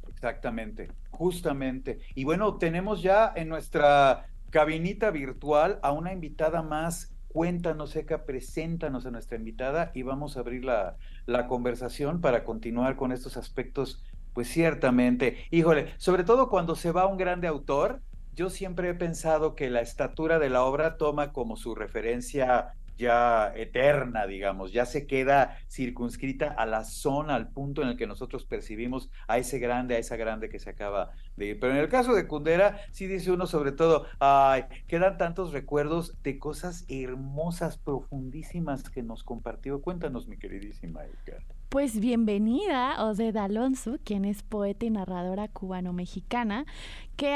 Exactamente, 0.09 0.89
justamente. 1.11 1.99
Y 2.13 2.25
bueno, 2.25 2.57
tenemos 2.57 3.01
ya 3.01 3.31
en 3.33 3.47
nuestra 3.47 4.25
cabinita 4.49 5.09
virtual 5.09 5.79
a 5.81 5.93
una 5.93 6.11
invitada 6.11 6.61
más. 6.63 7.15
Cuéntanos, 7.29 7.95
Eka, 7.95 8.25
preséntanos 8.25 9.05
a 9.05 9.11
nuestra 9.11 9.37
invitada 9.37 9.91
y 9.93 10.01
vamos 10.01 10.35
a 10.35 10.41
abrir 10.41 10.65
la, 10.65 10.97
la 11.25 11.47
conversación 11.47 12.19
para 12.19 12.43
continuar 12.43 12.97
con 12.97 13.13
estos 13.13 13.37
aspectos, 13.37 14.03
pues 14.33 14.49
ciertamente, 14.49 15.37
híjole, 15.51 15.93
sobre 15.97 16.25
todo 16.25 16.49
cuando 16.49 16.75
se 16.75 16.91
va 16.91 17.07
un 17.07 17.17
grande 17.17 17.47
autor, 17.47 18.01
yo 18.35 18.49
siempre 18.49 18.89
he 18.89 18.93
pensado 18.93 19.55
que 19.55 19.69
la 19.69 19.79
estatura 19.79 20.37
de 20.37 20.49
la 20.49 20.63
obra 20.65 20.97
toma 20.97 21.31
como 21.31 21.55
su 21.55 21.75
referencia 21.75 22.73
ya 22.97 23.53
eterna, 23.55 24.27
digamos, 24.27 24.71
ya 24.71 24.85
se 24.85 25.07
queda 25.07 25.57
circunscrita 25.69 26.47
a 26.47 26.65
la 26.65 26.83
zona, 26.83 27.35
al 27.35 27.49
punto 27.49 27.81
en 27.81 27.89
el 27.89 27.97
que 27.97 28.07
nosotros 28.07 28.45
percibimos 28.45 29.09
a 29.27 29.37
ese 29.37 29.59
grande, 29.59 29.95
a 29.95 29.99
esa 29.99 30.15
grande 30.15 30.49
que 30.49 30.59
se 30.59 30.69
acaba 30.69 31.11
de 31.35 31.47
ir. 31.47 31.59
Pero 31.59 31.73
en 31.73 31.79
el 31.79 31.89
caso 31.89 32.13
de 32.13 32.27
Kundera, 32.27 32.81
sí 32.91 33.07
dice 33.07 33.31
uno 33.31 33.47
sobre 33.47 33.71
todo, 33.71 34.05
ay, 34.19 34.65
quedan 34.87 35.17
tantos 35.17 35.51
recuerdos 35.51 36.21
de 36.23 36.39
cosas 36.39 36.85
hermosas, 36.89 37.77
profundísimas 37.77 38.89
que 38.89 39.03
nos 39.03 39.23
compartió. 39.23 39.81
Cuéntanos, 39.81 40.27
mi 40.27 40.37
queridísima 40.37 41.03
Edgar. 41.05 41.56
Pues 41.69 41.99
bienvenida, 41.99 43.03
Oded 43.03 43.35
Alonso, 43.35 43.97
quien 44.05 44.23
es 44.23 44.41
poeta 44.41 44.85
y 44.85 44.89
narradora 44.89 45.49
cubano-mexicana, 45.49 46.65
que 47.17 47.35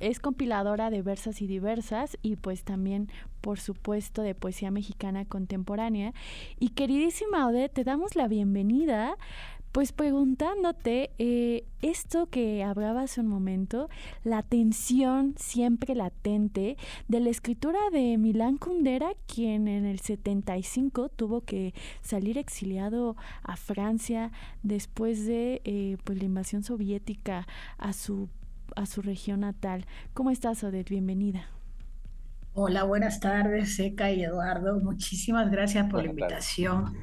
es 0.00 0.18
compiladora 0.18 0.90
de 0.90 1.02
versas 1.02 1.40
y 1.40 1.46
diversas 1.46 2.18
y 2.20 2.34
pues 2.34 2.64
también, 2.64 3.12
por 3.40 3.60
supuesto, 3.60 4.22
de 4.22 4.34
poesía 4.34 4.72
mexicana 4.72 5.24
contemporánea. 5.24 6.14
Y 6.58 6.70
queridísima 6.70 7.46
Odette, 7.46 7.74
te 7.74 7.84
damos 7.84 8.16
la 8.16 8.26
bienvenida. 8.26 9.16
Pues 9.74 9.90
preguntándote, 9.90 11.10
eh, 11.18 11.64
esto 11.82 12.26
que 12.26 12.62
hablaba 12.62 13.02
hace 13.02 13.20
un 13.20 13.26
momento, 13.26 13.90
la 14.22 14.44
tensión 14.44 15.34
siempre 15.36 15.96
latente 15.96 16.76
de 17.08 17.18
la 17.18 17.30
escritura 17.30 17.80
de 17.90 18.16
Milán 18.16 18.56
Kundera, 18.56 19.14
quien 19.26 19.66
en 19.66 19.84
el 19.84 19.98
75 19.98 21.08
tuvo 21.08 21.40
que 21.40 21.74
salir 22.02 22.38
exiliado 22.38 23.16
a 23.42 23.56
Francia 23.56 24.30
después 24.62 25.26
de 25.26 25.60
eh, 25.64 25.96
pues, 26.04 26.18
la 26.18 26.26
invasión 26.26 26.62
soviética 26.62 27.48
a 27.76 27.92
su 27.92 28.28
a 28.76 28.86
su 28.86 29.02
región 29.02 29.40
natal. 29.40 29.86
¿Cómo 30.14 30.30
estás, 30.30 30.62
Odette? 30.62 30.88
Bienvenida. 30.88 31.48
Hola, 32.52 32.84
buenas 32.84 33.18
tardes, 33.18 33.74
Seca 33.74 34.12
y 34.12 34.22
Eduardo. 34.22 34.78
Muchísimas 34.78 35.50
gracias 35.50 35.90
por 35.90 36.04
la 36.04 36.10
invitación. 36.10 36.94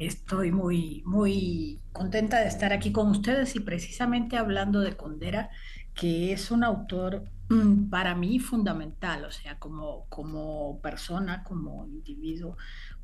Estoy 0.00 0.50
muy, 0.50 1.02
muy 1.04 1.78
contenta 1.92 2.40
de 2.40 2.48
estar 2.48 2.72
aquí 2.72 2.90
con 2.90 3.10
ustedes 3.10 3.54
y 3.54 3.60
precisamente 3.60 4.38
hablando 4.38 4.80
de 4.80 4.96
Condera, 4.96 5.50
que 5.92 6.32
es 6.32 6.50
un 6.50 6.64
autor 6.64 7.24
mm, 7.50 7.90
para 7.90 8.14
mí 8.14 8.38
fundamental, 8.38 9.26
o 9.26 9.30
sea, 9.30 9.58
como, 9.58 10.06
como 10.08 10.80
persona, 10.80 11.44
como 11.44 11.84
individuo, 11.84 12.56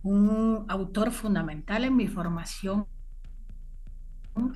un 0.03 0.65
autor 0.69 1.13
fundamental 1.13 1.85
en 1.85 1.97
mi 1.97 2.07
formación 2.07 2.87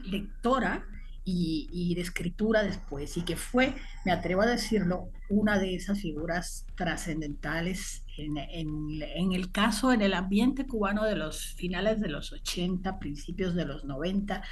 lectora 0.06 0.86
y, 1.22 1.94
de 1.94 2.00
escritura 2.00 2.62
después, 2.62 3.18
y 3.18 3.22
que 3.22 3.36
fue, 3.36 3.74
me 4.06 4.12
atrevo 4.12 4.40
a 4.40 4.46
decirlo, 4.46 5.10
una 5.28 5.58
de 5.58 5.74
esas 5.74 6.00
figuras 6.00 6.64
trascendentales 6.74 8.02
en, 8.24 9.32
el 9.32 9.50
caso, 9.50 9.92
en 9.92 10.02
el 10.02 10.14
ambiente 10.14 10.66
cubano 10.66 11.04
de 11.04 11.16
los 11.16 11.54
finales 11.54 12.00
de 12.00 12.08
los 12.08 12.32
80, 12.32 12.98
principios 12.98 13.54
de 13.54 13.64
los 13.64 13.84
90, 13.84 14.42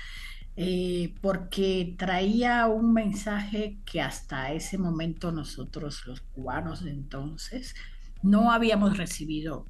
eh, 0.56 1.14
porque 1.20 1.94
traía 1.96 2.66
un 2.66 2.92
mensaje 2.92 3.78
que 3.84 4.00
hasta 4.00 4.52
ese 4.52 4.78
momento 4.78 5.32
nosotros, 5.32 6.04
los 6.06 6.20
cubanos 6.20 6.84
de 6.84 6.90
entonces, 6.90 7.74
no 8.22 8.50
habíamos 8.52 8.96
recibido 8.96 9.66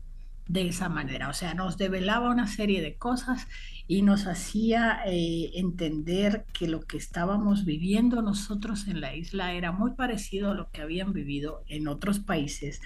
de 0.48 0.68
esa 0.68 0.88
manera. 0.88 1.28
O 1.28 1.34
sea, 1.34 1.54
nos 1.54 1.76
develaba 1.76 2.30
una 2.30 2.46
serie 2.46 2.80
de 2.80 2.96
cosas 2.96 3.46
y 3.86 4.02
nos 4.02 4.26
hacía 4.26 5.00
eh, 5.06 5.50
entender 5.54 6.44
que 6.52 6.68
lo 6.68 6.80
que 6.80 6.96
estábamos 6.96 7.64
viviendo 7.64 8.22
nosotros 8.22 8.88
en 8.88 9.00
la 9.00 9.14
isla 9.14 9.52
era 9.52 9.72
muy 9.72 9.92
parecido 9.92 10.50
a 10.50 10.54
lo 10.54 10.70
que 10.70 10.82
habían 10.82 11.12
vivido 11.12 11.64
en 11.68 11.88
otros 11.88 12.18
países 12.18 12.80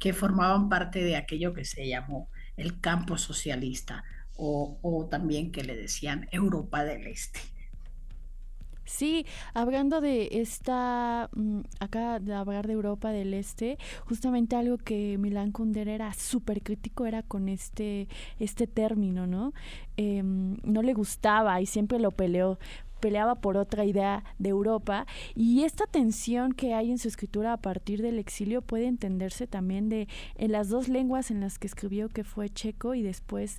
que 0.00 0.12
formaban 0.12 0.68
parte 0.68 1.04
de 1.04 1.14
aquello 1.14 1.54
que 1.54 1.64
se 1.64 1.86
llamó 1.86 2.28
el 2.56 2.80
campo 2.80 3.16
socialista 3.16 4.02
o, 4.42 5.06
también 5.10 5.52
que 5.52 5.62
le 5.62 5.76
decían 5.76 6.26
Europa 6.32 6.82
del 6.82 7.06
Este. 7.06 7.40
Sí, 8.86 9.24
hablando 9.54 10.00
de 10.00 10.28
esta, 10.32 11.28
mm, 11.32 11.60
acá 11.78 12.18
de 12.18 12.34
hablar 12.34 12.66
de 12.66 12.72
Europa 12.72 13.12
del 13.12 13.34
Este, 13.34 13.78
justamente 14.06 14.56
algo 14.56 14.78
que 14.78 15.16
Milán 15.18 15.52
Kundera 15.52 15.92
era 15.92 16.12
súper 16.14 16.62
crítico 16.62 17.06
era 17.06 17.22
con 17.22 17.48
este, 17.48 18.08
este 18.40 18.66
término, 18.66 19.26
¿no? 19.26 19.52
Em, 19.96 20.56
no 20.64 20.82
le 20.82 20.94
gustaba 20.94 21.60
y 21.60 21.66
siempre 21.66 22.00
lo 22.00 22.10
peleó 22.10 22.58
peleaba 23.00 23.36
por 23.36 23.56
otra 23.56 23.84
idea 23.84 24.24
de 24.38 24.50
Europa 24.50 25.06
y 25.34 25.64
esta 25.64 25.86
tensión 25.86 26.52
que 26.52 26.74
hay 26.74 26.90
en 26.90 26.98
su 26.98 27.08
escritura 27.08 27.52
a 27.52 27.56
partir 27.56 28.02
del 28.02 28.18
exilio 28.18 28.62
puede 28.62 28.86
entenderse 28.86 29.46
también 29.46 29.88
de 29.88 30.08
en 30.36 30.52
las 30.52 30.68
dos 30.68 30.88
lenguas 30.88 31.30
en 31.30 31.40
las 31.40 31.58
que 31.58 31.66
escribió 31.66 32.08
que 32.08 32.24
fue 32.24 32.48
checo 32.50 32.94
y 32.94 33.02
después 33.02 33.58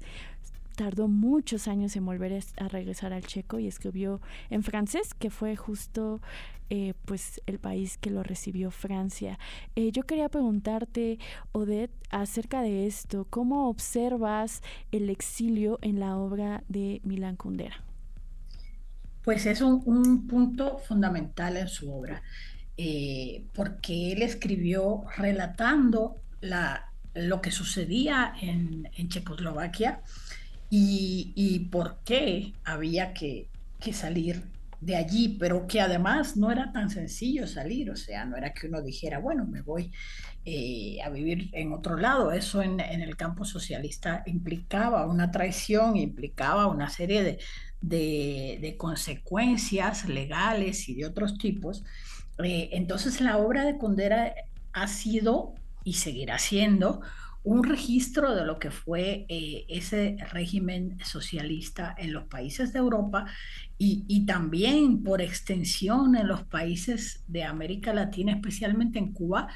tardó 0.75 1.07
muchos 1.07 1.67
años 1.67 1.95
en 1.95 2.05
volver 2.05 2.41
a 2.57 2.67
regresar 2.67 3.13
al 3.13 3.25
checo 3.25 3.59
y 3.59 3.67
escribió 3.67 4.21
en 4.49 4.63
francés, 4.63 5.13
que 5.13 5.29
fue 5.29 5.55
justo 5.55 6.21
eh, 6.69 6.93
pues 7.05 7.41
el 7.45 7.59
país 7.59 7.97
que 7.97 8.09
lo 8.09 8.23
recibió 8.23 8.71
Francia. 8.71 9.37
Eh, 9.75 9.91
yo 9.91 10.03
quería 10.03 10.29
preguntarte, 10.29 11.19
Odette, 11.51 11.91
acerca 12.09 12.61
de 12.61 12.87
esto, 12.87 13.27
¿cómo 13.29 13.69
observas 13.69 14.61
el 14.91 15.09
exilio 15.09 15.79
en 15.81 15.99
la 15.99 16.17
obra 16.17 16.63
de 16.69 17.01
Milán 17.03 17.35
Kundera? 17.35 17.83
Pues 19.23 19.45
es 19.45 19.61
un, 19.61 20.27
punto 20.27 20.79
fundamental 20.79 21.57
en 21.57 21.67
su 21.67 21.93
obra, 21.93 22.23
eh, 22.77 23.45
porque 23.53 24.13
él 24.13 24.21
escribió 24.21 25.03
relatando 25.15 26.21
la, 26.41 26.91
lo 27.13 27.41
que 27.41 27.51
sucedía 27.51 28.33
en, 28.41 28.89
en 28.95 29.09
Checoslovaquia 29.09 30.01
y, 30.73 31.67
por 31.69 31.99
qué 32.05 32.53
había 32.63 33.13
que, 33.13 33.49
salir 33.91 34.43
de 34.79 34.95
allí, 34.95 35.37
pero 35.39 35.67
que 35.67 35.81
además 35.81 36.37
no 36.37 36.49
era 36.49 36.71
tan 36.71 36.89
sencillo 36.89 37.45
salir, 37.45 37.91
o 37.91 37.95
sea, 37.95 38.25
no 38.25 38.37
era 38.37 38.53
que 38.53 38.67
uno 38.67 38.81
dijera, 38.81 39.19
bueno, 39.19 39.45
me 39.45 39.61
voy 39.61 39.91
eh, 40.45 40.99
a 41.03 41.09
vivir 41.09 41.49
en 41.53 41.73
otro 41.73 41.97
lado, 41.97 42.31
eso 42.31 42.61
en, 42.61 42.79
el 42.79 43.17
campo 43.17 43.43
socialista 43.43 44.23
implicaba 44.25 45.05
una 45.05 45.29
traición, 45.29 45.97
implicaba 45.97 46.67
una 46.67 46.89
serie 46.89 47.21
de, 47.21 47.39
consecuencias 48.77 50.07
legales 50.07 50.87
y 50.89 50.95
de 50.95 51.05
otros 51.05 51.37
tipos. 51.37 51.83
Eh, 52.43 52.69
entonces 52.73 53.21
la 53.21 53.37
obra 53.37 53.65
de 53.65 53.77
Condera 53.77 54.33
ha 54.73 54.87
sido 54.87 55.53
y 55.83 55.93
seguirá 55.93 56.37
siendo 56.37 57.01
un 57.43 57.63
registro 57.63 58.35
de 58.35 58.45
lo 58.45 58.59
que 58.59 58.69
fue 58.69 59.25
eh, 59.27 59.65
ese 59.67 60.17
régimen 60.31 60.99
socialista 61.03 61.95
en 61.97 62.13
los 62.13 62.25
países 62.25 62.71
de 62.71 62.79
Europa 62.79 63.25
y, 63.83 64.27
también 64.27 65.01
por 65.01 65.23
extensión 65.23 66.15
en 66.15 66.27
los 66.27 66.43
países 66.43 67.23
de 67.27 67.43
América 67.43 67.95
Latina, 67.95 68.33
especialmente 68.33 68.99
en 68.99 69.11
Cuba, 69.11 69.47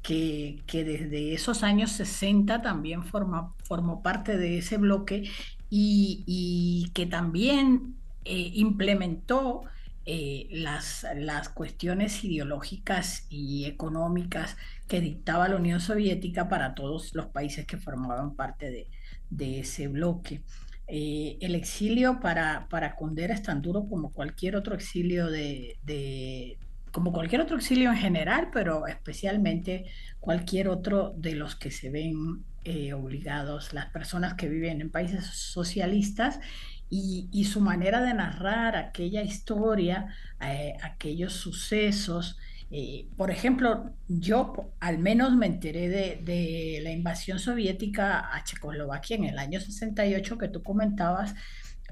que, 0.00 0.62
desde 0.72 1.34
esos 1.34 1.62
años 1.62 1.92
60 1.92 2.62
también 2.62 3.04
forma, 3.04 3.52
formó 3.64 4.02
parte 4.02 4.38
de 4.38 4.56
ese 4.56 4.78
bloque 4.78 5.30
y, 5.76 6.90
que 6.94 7.06
también 7.06 7.96
eh, 8.24 8.50
implementó 8.54 9.62
eh, 10.06 10.46
las, 10.50 11.06
las 11.16 11.48
cuestiones 11.48 12.22
ideológicas 12.24 13.26
y 13.30 13.64
económicas 13.64 14.56
que 14.86 15.00
dictaba 15.00 15.48
la 15.48 15.56
Unión 15.56 15.80
Soviética 15.80 16.48
para 16.48 16.74
todos 16.74 17.14
los 17.14 17.26
países 17.26 17.66
que 17.66 17.78
formaban 17.78 18.36
parte 18.36 18.70
de, 18.70 18.86
de 19.30 19.60
ese 19.60 19.88
bloque. 19.88 20.42
Eh, 20.86 21.38
el 21.40 21.54
exilio 21.54 22.20
para, 22.20 22.68
para 22.68 22.94
Kundera 22.94 23.34
es 23.34 23.42
tan 23.42 23.62
duro 23.62 23.88
como 23.88 24.12
cualquier 24.12 24.54
otro 24.56 24.74
exilio 24.74 25.28
de, 25.28 25.78
de, 25.82 26.58
como 26.92 27.12
cualquier 27.12 27.40
otro 27.40 27.56
exilio 27.56 27.90
en 27.90 27.96
general, 27.96 28.50
pero 28.52 28.86
especialmente 28.86 29.86
cualquier 30.20 30.68
otro 30.68 31.14
de 31.16 31.34
los 31.34 31.56
que 31.56 31.70
se 31.70 31.90
ven 31.90 32.44
eh, 32.64 32.92
obligados, 32.94 33.72
las 33.72 33.86
personas 33.86 34.34
que 34.34 34.48
viven 34.48 34.80
en 34.80 34.90
países 34.90 35.26
socialistas 35.26 36.40
y, 36.88 37.44
su 37.44 37.60
manera 37.60 38.00
de 38.00 38.14
narrar 38.14 38.76
aquella 38.76 39.22
historia, 39.22 40.14
eh, 40.40 40.74
aquellos 40.82 41.32
sucesos. 41.32 42.38
Eh, 42.70 43.08
por 43.16 43.30
ejemplo, 43.30 43.92
yo 44.08 44.72
al 44.80 44.98
menos 44.98 45.34
me 45.36 45.46
enteré 45.46 45.88
de, 45.88 46.80
la 46.82 46.90
invasión 46.90 47.38
soviética 47.38 48.34
a 48.34 48.44
Checoslovaquia 48.44 49.16
en 49.16 49.24
el 49.24 49.38
año 49.38 49.60
68 49.60 50.38
que 50.38 50.48
tú 50.48 50.62
comentabas 50.62 51.34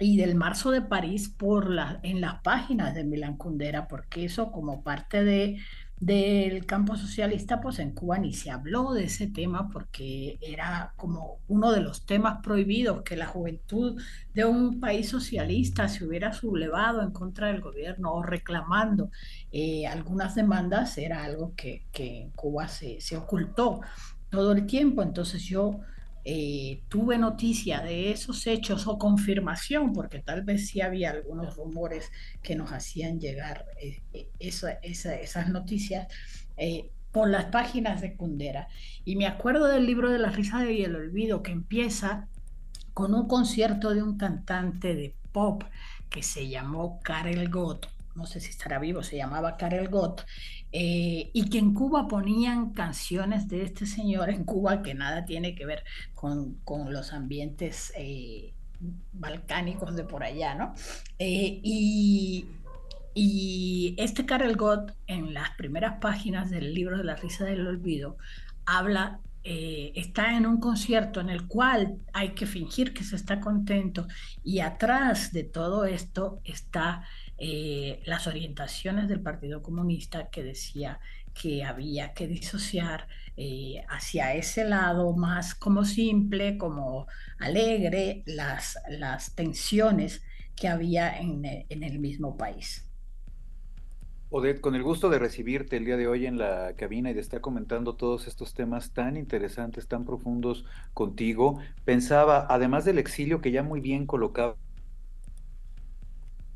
y 0.00 0.16
del 0.16 0.34
marzo 0.34 0.70
de 0.70 0.82
París 0.82 1.28
por 1.28 1.70
la, 1.70 2.00
en 2.02 2.20
las 2.20 2.40
páginas 2.42 2.94
de 2.94 3.04
Milán 3.04 3.36
Kundera, 3.36 3.88
porque 3.88 4.24
eso 4.24 4.50
como 4.50 4.82
parte 4.82 5.22
de, 5.22 5.58
del 6.02 6.66
campo 6.66 6.96
socialista, 6.96 7.60
pues 7.60 7.78
en 7.78 7.92
Cuba 7.92 8.18
ni 8.18 8.32
se 8.32 8.50
habló 8.50 8.92
de 8.92 9.04
ese 9.04 9.28
tema 9.28 9.68
porque 9.68 10.36
era 10.40 10.94
como 10.96 11.38
uno 11.46 11.70
de 11.70 11.80
los 11.80 12.04
temas 12.06 12.42
prohibidos, 12.42 13.02
que 13.02 13.16
la 13.16 13.26
juventud 13.26 14.02
de 14.34 14.44
un 14.44 14.80
país 14.80 15.08
socialista 15.08 15.86
se 15.86 16.04
hubiera 16.04 16.32
sublevado 16.32 17.02
en 17.02 17.12
contra 17.12 17.46
del 17.46 17.60
gobierno 17.60 18.14
o 18.14 18.22
reclamando 18.24 19.12
eh, 19.52 19.86
algunas 19.86 20.34
demandas, 20.34 20.98
era 20.98 21.22
algo 21.22 21.54
que, 21.54 21.86
que 21.92 22.22
en 22.22 22.30
Cuba 22.30 22.66
se, 22.66 23.00
se, 23.00 23.16
ocultó 23.16 23.80
todo 24.28 24.50
el 24.52 24.66
tiempo. 24.66 25.02
Entonces 25.02 25.44
yo 25.44 25.78
eh, 26.24 26.82
tuve 26.88 27.18
noticia 27.18 27.80
de 27.80 28.12
esos 28.12 28.46
hechos 28.46 28.86
o 28.86 28.98
confirmación, 28.98 29.92
porque 29.92 30.20
tal 30.20 30.42
vez 30.42 30.68
sí 30.68 30.80
había 30.80 31.10
algunos 31.10 31.56
rumores 31.56 32.10
que 32.42 32.54
nos 32.54 32.72
hacían 32.72 33.18
llegar 33.18 33.66
eh, 33.80 34.02
eh, 34.12 34.28
esas 34.82 35.48
noticias 35.48 36.06
por 37.10 37.28
las 37.28 37.46
páginas 37.46 38.00
de 38.00 38.16
Kundera. 38.16 38.68
Y 39.04 39.16
me 39.16 39.26
acuerdo 39.26 39.66
del 39.66 39.84
libro 39.84 40.10
de 40.10 40.18
la 40.18 40.30
risa 40.30 40.70
y 40.70 40.84
el 40.84 40.94
olvido 40.94 41.42
que 41.42 41.52
empieza 41.52 42.28
con 42.94 43.14
un 43.14 43.26
concierto 43.26 43.92
de 43.92 44.02
un 44.02 44.16
cantante 44.16 44.94
de 44.94 45.14
pop 45.32 45.64
que 46.08 46.22
se 46.22 46.48
llamó 46.48 47.00
Karel 47.00 47.48
Gott, 47.48 47.88
no 48.14 48.26
sé 48.26 48.40
si 48.40 48.50
estará 48.50 48.78
vivo, 48.78 49.02
se 49.02 49.16
llamaba 49.16 49.56
Karel 49.56 49.88
Gott, 49.88 50.24
eh, 50.74 51.30
y 51.34 51.50
que 51.50 51.58
en 51.58 51.74
Cuba 51.74 52.08
ponían 52.08 52.70
canciones 52.72 53.46
de 53.48 53.62
este 53.62 53.84
señor 53.84 54.30
en 54.30 54.44
Cuba 54.44 54.82
que 54.82 54.94
nada 54.94 55.26
tiene 55.26 55.54
que 55.54 55.66
ver 55.66 55.84
con, 56.14 56.60
los 56.90 57.12
ambientes 57.12 57.92
eh, 57.94 58.54
balcánicos 59.12 59.94
de 59.94 60.04
por 60.04 60.24
allá, 60.24 60.54
¿no? 60.54 60.72
Eh, 61.18 61.60
y, 61.62 62.46
y, 63.12 63.94
este 63.98 64.24
Karel 64.24 64.56
Gott, 64.56 64.96
en 65.06 65.34
las 65.34 65.50
primeras 65.56 65.98
páginas 66.00 66.50
del 66.50 66.72
libro 66.72 66.96
de 66.96 67.04
la 67.04 67.16
risa 67.16 67.44
del 67.44 67.66
olvido, 67.66 68.16
habla 68.64 69.20
está 69.44 70.36
en 70.36 70.46
un 70.46 70.60
concierto 70.60 71.20
en 71.20 71.28
el 71.28 71.48
cual 71.48 71.98
hay 72.12 72.28
que 72.28 72.46
fingir 72.46 72.94
que 72.94 73.02
se 73.02 73.16
está 73.16 73.40
contento 73.40 74.06
y 74.44 74.60
atrás 74.60 75.32
de 75.32 75.42
todo 75.42 75.84
esto 75.84 76.40
está 76.44 77.02
eh, 77.38 78.02
las 78.06 78.26
orientaciones 78.26 79.08
del 79.08 79.20
Partido 79.20 79.62
Comunista 79.62 80.30
que 80.30 80.42
decía 80.42 81.00
que 81.34 81.64
había 81.64 82.12
que 82.12 82.26
disociar 82.26 83.08
eh, 83.36 83.82
hacia 83.88 84.34
ese 84.34 84.64
lado 84.64 85.14
más 85.14 85.54
como 85.54 85.84
simple, 85.84 86.58
como 86.58 87.06
alegre, 87.38 88.22
las, 88.26 88.78
las 88.88 89.34
tensiones 89.34 90.22
que 90.54 90.68
había 90.68 91.18
en, 91.18 91.44
en 91.44 91.82
el 91.82 91.98
mismo 91.98 92.36
país. 92.36 92.88
Odette, 94.34 94.62
con 94.62 94.74
el 94.74 94.82
gusto 94.82 95.10
de 95.10 95.18
recibirte 95.18 95.76
el 95.76 95.84
día 95.84 95.98
de 95.98 96.06
hoy 96.06 96.24
en 96.24 96.38
la 96.38 96.74
cabina 96.74 97.10
y 97.10 97.14
de 97.14 97.20
estar 97.20 97.42
comentando 97.42 97.96
todos 97.96 98.26
estos 98.26 98.54
temas 98.54 98.92
tan 98.92 99.18
interesantes, 99.18 99.88
tan 99.88 100.06
profundos 100.06 100.64
contigo, 100.94 101.58
pensaba, 101.84 102.46
además 102.48 102.86
del 102.86 102.98
exilio 102.98 103.42
que 103.42 103.50
ya 103.50 103.62
muy 103.62 103.80
bien 103.80 104.06
colocaba 104.06 104.56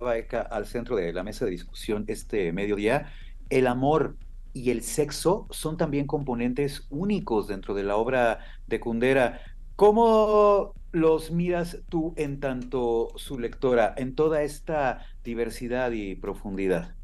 al 0.00 0.66
centro 0.66 0.96
de 0.96 1.12
la 1.12 1.22
mesa 1.22 1.44
de 1.44 1.50
discusión 1.52 2.04
este 2.08 2.52
mediodía, 2.52 3.12
el 3.48 3.66
amor 3.66 4.16
y 4.52 4.70
el 4.70 4.82
sexo 4.82 5.46
son 5.50 5.76
también 5.76 6.06
componentes 6.06 6.86
únicos 6.90 7.46
dentro 7.48 7.74
de 7.74 7.84
la 7.84 7.96
obra 7.96 8.40
de 8.66 8.80
Kundera. 8.80 9.40
¿Cómo 9.76 10.76
los 10.92 11.30
miras 11.30 11.78
tú 11.88 12.14
en 12.16 12.40
tanto 12.40 13.12
su 13.16 13.38
lectora, 13.38 13.94
en 13.96 14.14
toda 14.14 14.42
esta 14.42 15.04
diversidad 15.24 15.90
y 15.92 16.14
profundidad? 16.16 16.96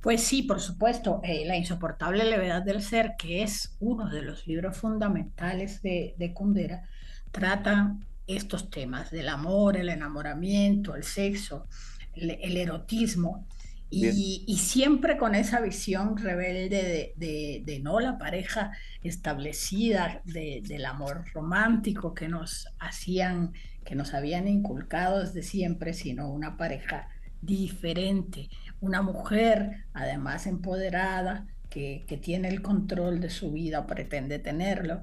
Pues 0.00 0.22
sí, 0.24 0.42
por 0.42 0.60
supuesto, 0.60 1.20
eh, 1.22 1.44
La 1.46 1.56
insoportable 1.56 2.24
levedad 2.24 2.62
del 2.62 2.82
ser, 2.82 3.14
que 3.18 3.42
es 3.42 3.76
uno 3.80 4.08
de 4.10 4.22
los 4.22 4.46
libros 4.46 4.76
fundamentales 4.76 5.80
de, 5.82 6.14
de 6.18 6.34
Kundera, 6.34 6.88
trata 7.30 7.96
estos 8.36 8.70
temas 8.70 9.10
del 9.10 9.28
amor, 9.28 9.76
el 9.76 9.88
enamoramiento, 9.88 10.94
el 10.94 11.04
sexo, 11.04 11.66
el, 12.14 12.56
erotismo, 12.56 13.46
y, 13.90 14.56
siempre 14.58 15.18
con 15.18 15.34
esa 15.34 15.60
visión 15.60 16.16
rebelde 16.16 17.12
de, 17.16 17.80
no 17.82 18.00
la 18.00 18.16
pareja 18.16 18.72
establecida 19.02 20.22
del 20.24 20.84
amor 20.86 21.24
romántico 21.34 22.14
que 22.14 22.28
nos 22.28 22.68
hacían, 22.78 23.52
que 23.84 23.94
nos 23.94 24.14
habían 24.14 24.48
inculcado 24.48 25.20
desde 25.20 25.42
siempre, 25.42 25.92
sino 25.92 26.32
una 26.32 26.56
pareja 26.56 27.08
diferente, 27.42 28.48
una 28.80 29.02
mujer 29.02 29.84
además 29.92 30.46
empoderada 30.46 31.46
que, 31.68 32.04
que 32.06 32.16
tiene 32.16 32.48
el 32.48 32.62
control 32.62 33.20
de 33.20 33.30
su 33.30 33.52
vida 33.52 33.80
o 33.80 33.86
pretende 33.86 34.38
tenerlo, 34.38 35.02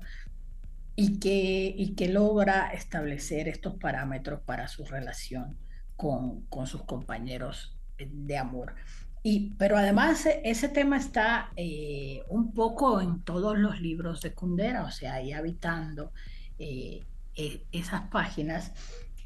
y 1.01 1.17
que, 1.17 1.73
y 1.77 1.95
que 1.95 2.09
logra 2.09 2.73
establecer 2.73 3.47
estos 3.47 3.75
parámetros 3.75 4.41
para 4.41 4.67
su 4.67 4.83
relación 4.83 5.57
con, 5.95 6.41
con 6.47 6.67
sus 6.67 6.83
compañeros 6.83 7.79
de 7.97 8.37
amor. 8.37 8.75
Y, 9.23 9.51
pero 9.51 9.77
además 9.77 10.25
e, 10.25 10.41
ese 10.43 10.67
tema 10.67 10.97
está 10.97 11.53
eh, 11.55 12.23
un 12.27 12.53
poco 12.53 12.99
en 12.99 13.23
todos 13.23 13.57
los 13.57 13.79
libros 13.79 14.19
de 14.19 14.33
Kundera, 14.33 14.83
o 14.83 14.91
sea, 14.91 15.13
ahí 15.13 15.31
habitando 15.31 16.11
eh, 16.57 17.05
e, 17.33 17.65
esas 17.71 18.09
páginas 18.09 18.73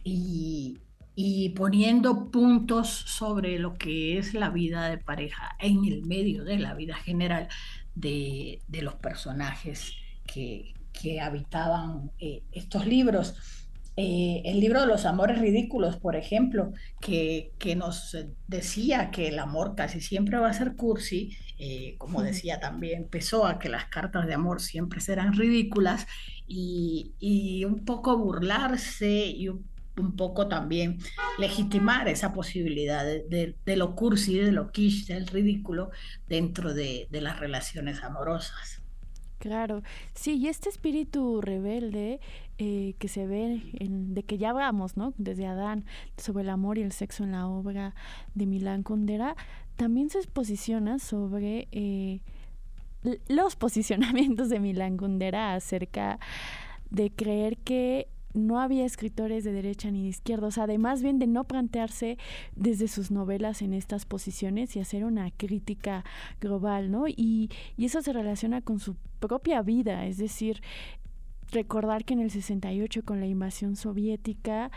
y, 0.03 0.79
y, 1.15 1.49
poniendo 1.55 2.29
puntos 2.29 2.87
sobre 2.87 3.57
lo 3.57 3.73
que 3.73 4.19
es 4.19 4.35
la 4.35 4.51
vida 4.51 4.89
de 4.89 4.99
pareja 4.99 5.55
en 5.57 5.85
el 5.85 6.05
medio 6.05 6.43
de 6.43 6.59
la 6.59 6.75
vida 6.75 6.93
general 6.97 7.47
de, 7.95 8.61
de 8.67 8.81
los 8.83 8.93
personajes 8.93 9.93
que, 10.27 10.75
que 10.93 11.19
habitaban 11.19 12.11
eh, 12.19 12.43
estos 12.51 12.85
libros. 12.85 13.35
Eh, 13.95 14.41
el 14.45 14.59
libro 14.59 14.81
de 14.81 14.87
los 14.87 15.05
amores 15.05 15.39
ridículos, 15.39 15.97
por 15.97 16.15
ejemplo, 16.15 16.71
que, 16.99 17.51
que, 17.59 17.75
nos 17.75 18.17
decía 18.47 19.11
que 19.11 19.27
el 19.27 19.37
amor 19.37 19.75
casi 19.75 20.01
siempre 20.01 20.39
va 20.39 20.49
a 20.49 20.53
ser 20.53 20.75
cursi, 20.75 21.37
eh, 21.59 21.95
como 21.99 22.23
decía 22.23 22.59
también 22.59 23.07
Pessoa, 23.07 23.59
que 23.59 23.69
las 23.69 23.85
cartas 23.85 24.25
de 24.25 24.33
amor 24.33 24.61
siempre 24.61 24.99
serán 24.99 25.33
ridículas, 25.33 26.07
y, 26.47 27.13
y 27.19 27.65
un 27.65 27.85
poco 27.85 28.17
burlarse 28.17 29.27
y 29.27 29.49
un, 29.49 29.65
poco 30.17 30.47
también 30.47 30.97
legitimar 31.37 32.07
esa 32.07 32.33
posibilidad 32.33 33.03
de, 33.03 33.55
de, 33.63 33.75
lo 33.77 33.95
cursi, 33.95 34.39
de 34.39 34.51
lo 34.51 34.71
quiche, 34.71 35.13
del 35.13 35.27
ridículo 35.27 35.91
dentro 36.27 36.73
de, 36.73 37.07
de 37.11 37.21
las 37.21 37.39
relaciones 37.39 38.03
amorosas. 38.03 38.82
Claro, 39.43 39.83
sí, 40.13 40.37
y 40.37 40.47
este 40.47 40.69
espíritu 40.69 41.41
rebelde 41.41 42.21
eh, 42.59 42.95
que 42.97 43.09
se 43.09 43.27
ve, 43.27 43.61
en, 43.73 44.13
de 44.13 44.23
que 44.23 44.37
ya 44.37 44.51
hablamos, 44.51 44.95
¿no? 44.95 45.13
Desde 45.17 45.45
Adán, 45.47 45.83
sobre 46.15 46.43
el 46.43 46.49
amor 46.49 46.77
y 46.77 46.81
el 46.81 46.93
sexo 46.93 47.25
en 47.25 47.33
la 47.33 47.45
obra 47.45 47.93
de 48.35 48.45
Milán 48.45 48.83
Kundera, 48.83 49.35
también 49.75 50.09
se 50.09 50.25
posiciona 50.29 50.97
sobre 50.97 51.67
eh, 51.73 52.21
los 53.27 53.55
posicionamientos 53.57 54.47
de 54.47 54.61
Milán 54.61 54.95
Kundera 54.95 55.55
acerca 55.55 56.19
de 56.89 57.11
creer 57.11 57.57
que 57.57 58.07
no 58.33 58.59
había 58.59 58.85
escritores 58.85 59.43
de 59.43 59.51
derecha 59.51 59.91
ni 59.91 60.03
de 60.03 60.09
izquierda, 60.09 60.47
o 60.47 60.51
sea, 60.51 60.63
además 60.63 61.01
bien 61.03 61.19
de 61.19 61.27
no 61.27 61.43
plantearse 61.43 62.17
desde 62.55 62.87
sus 62.87 63.11
novelas 63.11 63.61
en 63.61 63.73
estas 63.73 64.05
posiciones 64.05 64.75
y 64.75 64.79
hacer 64.79 65.05
una 65.05 65.31
crítica 65.31 66.03
global, 66.41 66.91
¿no? 66.91 67.07
Y, 67.07 67.49
y 67.77 67.85
eso 67.85 68.01
se 68.01 68.13
relaciona 68.13 68.61
con 68.61 68.79
su 68.79 68.95
propia 69.19 69.61
vida, 69.61 70.05
es 70.05 70.17
decir, 70.17 70.61
recordar 71.51 72.03
que 72.03 72.13
en 72.13 72.21
el 72.21 72.31
68 72.31 73.03
con 73.05 73.19
la 73.19 73.27
invasión 73.27 73.75
soviética, 73.75 74.71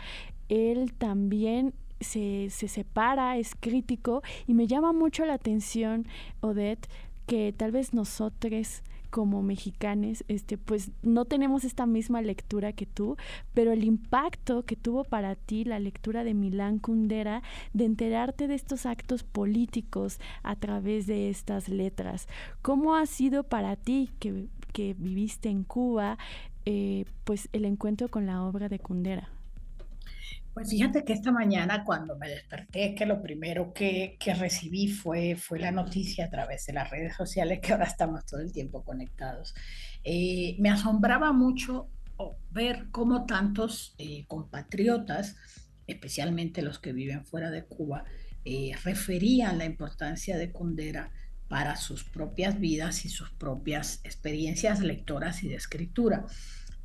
él 0.49 0.93
también 0.93 1.73
se, 1.99 2.49
se, 2.49 2.67
separa, 2.67 3.37
es 3.37 3.55
crítico 3.59 4.21
y 4.45 4.53
me 4.53 4.67
llama 4.67 4.93
mucho 4.93 5.25
la 5.25 5.33
atención, 5.33 6.05
Odette, 6.41 6.87
que 7.25 7.53
tal 7.55 7.71
vez 7.71 7.93
nosotros 7.93 8.83
como 9.09 9.41
mexicanos, 9.41 10.23
este, 10.27 10.57
pues 10.57 10.91
no 11.01 11.25
tenemos 11.25 11.63
esta 11.63 11.85
misma 11.85 12.21
lectura 12.21 12.73
que 12.73 12.85
tú, 12.85 13.17
pero 13.53 13.71
el 13.71 13.83
impacto 13.83 14.63
que 14.63 14.75
tuvo 14.75 15.03
para 15.03 15.35
ti 15.35 15.63
la 15.63 15.79
lectura 15.79 16.23
de 16.23 16.33
Milán 16.33 16.79
Kundera, 16.79 17.41
de 17.73 17.85
enterarte 17.85 18.47
de 18.47 18.55
estos 18.55 18.85
actos 18.85 19.23
políticos 19.23 20.19
a 20.43 20.55
través 20.55 21.07
de 21.07 21.29
estas 21.29 21.69
letras, 21.69 22.27
¿cómo 22.61 22.95
ha 22.95 23.05
sido 23.05 23.43
para 23.43 23.75
ti 23.75 24.09
que, 24.19 24.47
que 24.73 24.95
viviste 24.97 25.49
en 25.49 25.63
Cuba, 25.63 26.17
eh, 26.65 27.05
pues 27.23 27.49
el 27.53 27.65
encuentro 27.65 28.09
con 28.09 28.25
la 28.25 28.43
obra 28.43 28.69
de 28.69 28.79
Kundera? 28.79 29.29
Pues 30.57 30.71
fíjate 30.71 31.05
que 31.05 31.13
esta 31.13 31.31
mañana 31.31 31.83
cuando 31.83 32.17
me 32.17 32.27
desperté, 32.27 32.95
que 32.95 33.05
lo 33.05 33.21
primero 33.21 33.73
que, 33.75 34.17
que, 34.19 34.33
recibí 34.33 34.87
fue, 34.87 35.35
fue 35.35 35.59
la 35.59 35.71
noticia 35.71 36.25
a 36.25 36.29
través 36.31 36.65
de 36.65 36.73
las 36.73 36.89
redes 36.89 37.15
sociales, 37.15 37.59
que 37.61 37.73
ahora 37.73 37.85
estamos 37.85 38.25
todo 38.25 38.39
el 38.39 38.51
tiempo 38.51 38.83
conectados. 38.83 39.53
Eh, 40.03 40.55
me 40.57 40.71
asombraba 40.71 41.31
mucho 41.31 41.91
oh, 42.15 42.39
ver 42.49 42.87
cómo 42.89 43.27
tantos 43.27 43.93
eh, 43.99 44.25
compatriotas, 44.25 45.35
especialmente 45.85 46.63
los 46.63 46.79
que 46.79 46.91
viven 46.91 47.23
fuera 47.23 47.51
de 47.51 47.63
Cuba, 47.63 48.05
eh, 48.43 48.71
referían 48.83 49.59
la 49.59 49.65
importancia 49.65 50.37
de 50.37 50.51
Kundera 50.51 51.11
para 51.47 51.75
sus 51.75 52.03
propias 52.03 52.59
vidas 52.59 53.05
y 53.05 53.09
sus 53.09 53.29
propias 53.29 54.01
experiencias 54.03 54.79
lectoras 54.79 55.43
y 55.43 55.49
de 55.49 55.55
escritura. 55.55 56.25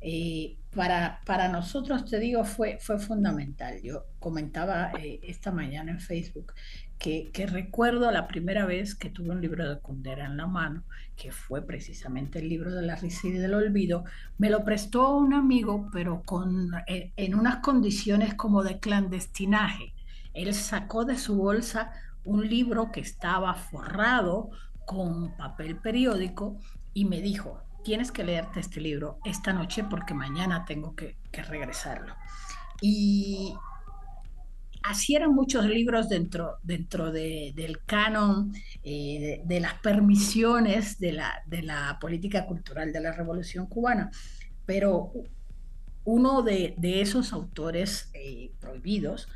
Eh, 0.05 0.57
para, 0.75 1.21
para 1.25 1.47
nosotros, 1.47 2.03
te 2.03 2.19
digo, 2.19 2.43
fue, 2.43 2.77
fue 2.81 2.99
fundamental. 2.99 3.81
Yo 3.81 4.05
comentaba 4.19 4.91
eh, 4.99 5.21
esta 5.23 5.51
mañana 5.51 5.91
en 5.91 6.01
Facebook 6.01 6.53
que, 6.97 7.47
recuerdo 7.49 8.11
la 8.11 8.27
primera 8.27 8.65
vez 8.65 8.95
que 8.95 9.09
tuve 9.09 9.29
un 9.29 9.41
libro 9.41 9.69
de 9.69 9.79
Kundera 9.79 10.25
en 10.25 10.35
la 10.35 10.47
mano, 10.47 10.83
que 11.15 11.31
fue 11.31 11.65
precisamente 11.65 12.39
el 12.39 12.49
libro 12.49 12.73
de 12.73 12.81
la 12.81 12.95
risa 12.95 13.27
y 13.27 13.31
del 13.31 13.53
olvido. 13.53 14.03
Me 14.37 14.49
lo 14.49 14.63
prestó 14.65 15.15
un 15.15 15.33
amigo, 15.33 15.89
pero 15.93 16.21
con, 16.23 16.71
eh, 16.87 17.13
en 17.15 17.35
unas 17.35 17.57
condiciones 17.57 18.33
como 18.33 18.63
de 18.63 18.79
clandestinaje. 18.79 19.93
Él 20.33 20.53
sacó 20.53 21.05
de 21.05 21.17
su 21.17 21.35
bolsa 21.35 21.91
un 22.25 22.47
libro 22.49 22.91
que 22.91 23.01
estaba 23.01 23.53
forrado 23.53 24.49
con 24.85 25.35
papel 25.37 25.77
periódico 25.77 26.57
y 26.93 27.05
me 27.05 27.21
dijo, 27.21 27.61
tienes 27.83 28.11
que 28.11 28.23
leerte 28.23 28.59
este 28.59 28.81
libro 28.81 29.19
esta 29.25 29.53
noche 29.53 29.83
porque 29.83 30.13
mañana 30.13 30.65
tengo 30.65 30.95
que, 30.95 31.17
regresarlo. 31.31 32.15
Y 32.81 33.53
así 34.83 35.15
eran 35.15 35.33
muchos 35.33 35.65
libros 35.65 36.09
dentro, 36.09 36.57
dentro 36.63 37.11
del 37.11 37.79
canon 37.85 38.53
eh, 38.83 39.41
de, 39.43 39.59
las 39.59 39.73
permisiones 39.75 40.99
de 40.99 41.13
la, 41.13 41.41
de 41.47 41.63
la 41.63 41.97
política 41.99 42.45
cultural 42.45 42.93
de 42.93 43.01
la 43.01 43.11
Revolución 43.11 43.65
Cubana. 43.67 44.11
Pero 44.65 45.11
uno 46.05 46.43
de, 46.43 46.75
esos 46.81 47.33
autores 47.33 48.09
eh, 48.13 48.51
prohibidos 48.59 49.27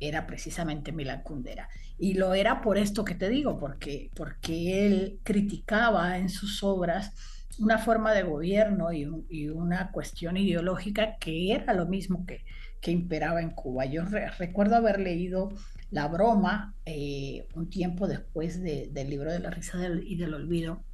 era 0.00 0.26
precisamente 0.26 0.92
Milán 0.92 1.22
Kundera. 1.22 1.68
Y 1.98 2.14
lo 2.14 2.34
era 2.34 2.60
por 2.60 2.76
esto 2.76 3.04
que 3.04 3.14
te 3.14 3.28
digo, 3.28 3.58
porque, 3.58 4.10
porque 4.14 4.86
él 4.86 5.20
criticaba 5.22 6.18
en 6.18 6.28
sus 6.28 6.62
obras 6.62 7.12
una 7.58 7.78
forma 7.78 8.12
de 8.12 8.22
gobierno 8.22 8.92
y, 8.92 9.48
una 9.48 9.90
cuestión 9.90 10.36
ideológica 10.36 11.16
que 11.18 11.52
era 11.52 11.72
lo 11.74 11.86
mismo 11.86 12.26
que, 12.26 12.44
imperaba 12.88 13.42
en 13.42 13.50
Cuba. 13.50 13.84
Yo 13.86 14.04
recuerdo 14.38 14.76
haber 14.76 15.00
leído 15.00 15.48
La 15.90 16.06
broma 16.06 16.72
eh, 16.84 17.48
un 17.54 17.68
tiempo 17.68 18.06
después 18.06 18.62
del 18.62 19.10
libro 19.10 19.32
de 19.32 19.40
la 19.40 19.50
risa 19.50 19.76
y 20.04 20.14
del 20.14 20.34
olvido. 20.34 20.84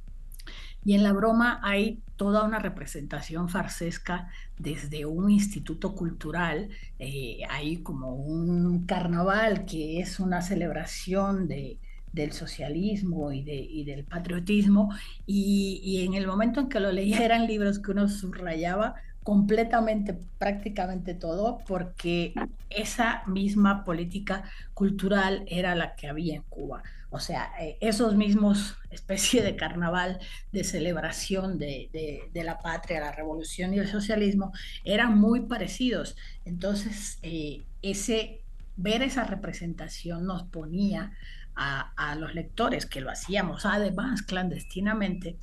Y 0.83 0.95
en 0.95 1.03
la 1.03 1.13
broma 1.13 1.59
hay 1.61 2.01
toda 2.15 2.43
una 2.43 2.57
representación 2.57 3.47
farsesca 3.47 4.27
desde 4.57 5.05
un 5.05 5.29
instituto 5.29 5.93
cultural, 5.93 6.69
eh, 6.97 7.41
hay 7.47 7.83
como 7.83 8.15
un 8.15 8.87
carnaval 8.87 9.65
que 9.65 9.99
es 9.99 10.19
una 10.19 10.41
celebración 10.41 11.47
de, 11.47 11.79
del 12.13 12.31
socialismo 12.31 13.31
y, 13.31 13.43
de, 13.43 13.55
y 13.55 13.83
del 13.83 14.05
patriotismo, 14.05 14.93
y, 15.25 15.81
y, 15.83 16.05
en 16.05 16.13
el 16.13 16.27
momento 16.27 16.61
en 16.61 16.69
que 16.69 16.79
lo 16.79 16.91
leía 16.91 17.19
eran 17.25 17.47
libros 17.47 17.79
que 17.79 17.91
uno 17.91 18.07
subrayaba 18.07 18.95
completamente, 19.23 20.17
prácticamente 20.37 21.13
todo, 21.13 21.59
porque 21.65 22.33
esa 22.69 23.23
misma 23.25 23.83
política 23.83 24.43
cultural 24.73 25.45
era 25.47 25.75
la 25.75 25.95
que 25.95 26.07
había 26.07 26.35
en 26.35 26.43
Cuba. 26.43 26.83
O 27.09 27.19
sea, 27.19 27.51
eh, 27.59 27.77
esos 27.79 28.15
mismos 28.15 28.75
especie 28.91 29.41
de 29.43 29.55
carnaval 29.55 30.19
de 30.51 30.63
celebración 30.63 31.57
de, 31.57 31.89
de, 32.33 32.43
la 32.43 32.59
patria, 32.59 32.99
la 32.99 33.11
revolución 33.11 33.73
y 33.73 33.79
el 33.79 33.87
socialismo 33.87 34.51
eran 34.83 35.17
muy 35.19 35.41
parecidos. 35.41 36.17
Entonces, 36.43 37.19
eh, 37.21 37.63
ese, 37.81 38.41
ver 38.75 39.03
esa 39.03 39.23
representación 39.23 40.25
nos 40.25 40.43
ponía 40.43 41.13
a, 41.55 42.15
los 42.19 42.33
lectores 42.35 42.85
que 42.85 43.01
lo 43.01 43.09
hacíamos 43.09 43.65
además 43.65 44.21
clandestinamente 44.21 45.37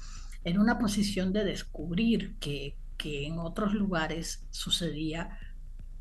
en 0.44 0.58
una 0.58 0.78
posición 0.78 1.32
de 1.32 1.44
descubrir 1.44 2.36
que, 2.38 2.76
en 3.02 3.38
otros 3.38 3.72
lugares 3.72 4.46
sucedía 4.50 5.38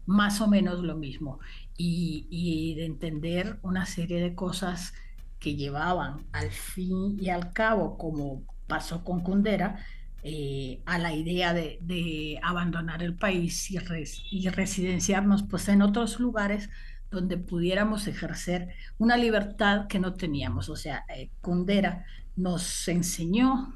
más 0.05 0.41
o 0.41 0.47
menos 0.47 0.83
lo 0.83 0.97
mismo 0.97 1.39
y, 1.77 2.75
de 2.75 2.85
entender 2.85 3.57
una 3.61 3.85
serie 3.85 4.21
de 4.21 4.35
cosas 4.35 4.93
que 5.39 5.55
llevaban 5.55 6.25
al 6.33 6.51
fin 6.51 7.17
y 7.17 7.29
al 7.29 7.53
cabo, 7.53 7.97
como 7.97 8.43
pasó 8.67 9.05
con 9.05 9.21
Kundera, 9.21 9.85
eh, 10.23 10.81
a 10.85 10.97
la 10.97 11.13
idea 11.13 11.53
de, 11.53 12.37
abandonar 12.43 13.01
el 13.01 13.15
país 13.15 13.71
y, 13.71 13.77
y, 14.31 14.49
residenciarnos 14.49 15.43
pues, 15.43 15.69
en 15.69 15.81
otros 15.81 16.19
lugares 16.19 16.69
donde 17.11 17.37
pudiéramos 17.37 18.07
ejercer 18.07 18.69
una 18.97 19.17
libertad 19.17 19.87
que 19.87 19.99
no 19.99 20.13
teníamos. 20.13 20.69
O 20.69 20.75
sea, 20.75 21.05
eh, 21.15 21.29
Kundera 21.41 22.05
nos 22.35 22.87
enseñó 22.87 23.73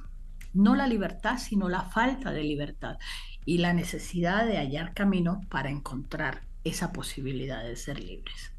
no 0.53 0.75
la 0.75 0.87
libertad, 0.87 1.37
sino 1.37 1.67
la 1.67 1.81
falta 1.81 2.31
de 2.31 2.43
libertad 2.43 2.97
y 3.45 3.57
la 3.57 3.73
necesidad 3.73 4.45
de 4.45 4.57
hallar 4.57 4.93
camino 4.93 5.41
para 5.49 5.69
encontrar 5.69 6.41
esa 6.63 6.93
posibilidad 6.93 7.63
de 7.63 7.75
ser 7.75 7.99
libres. 7.99 8.53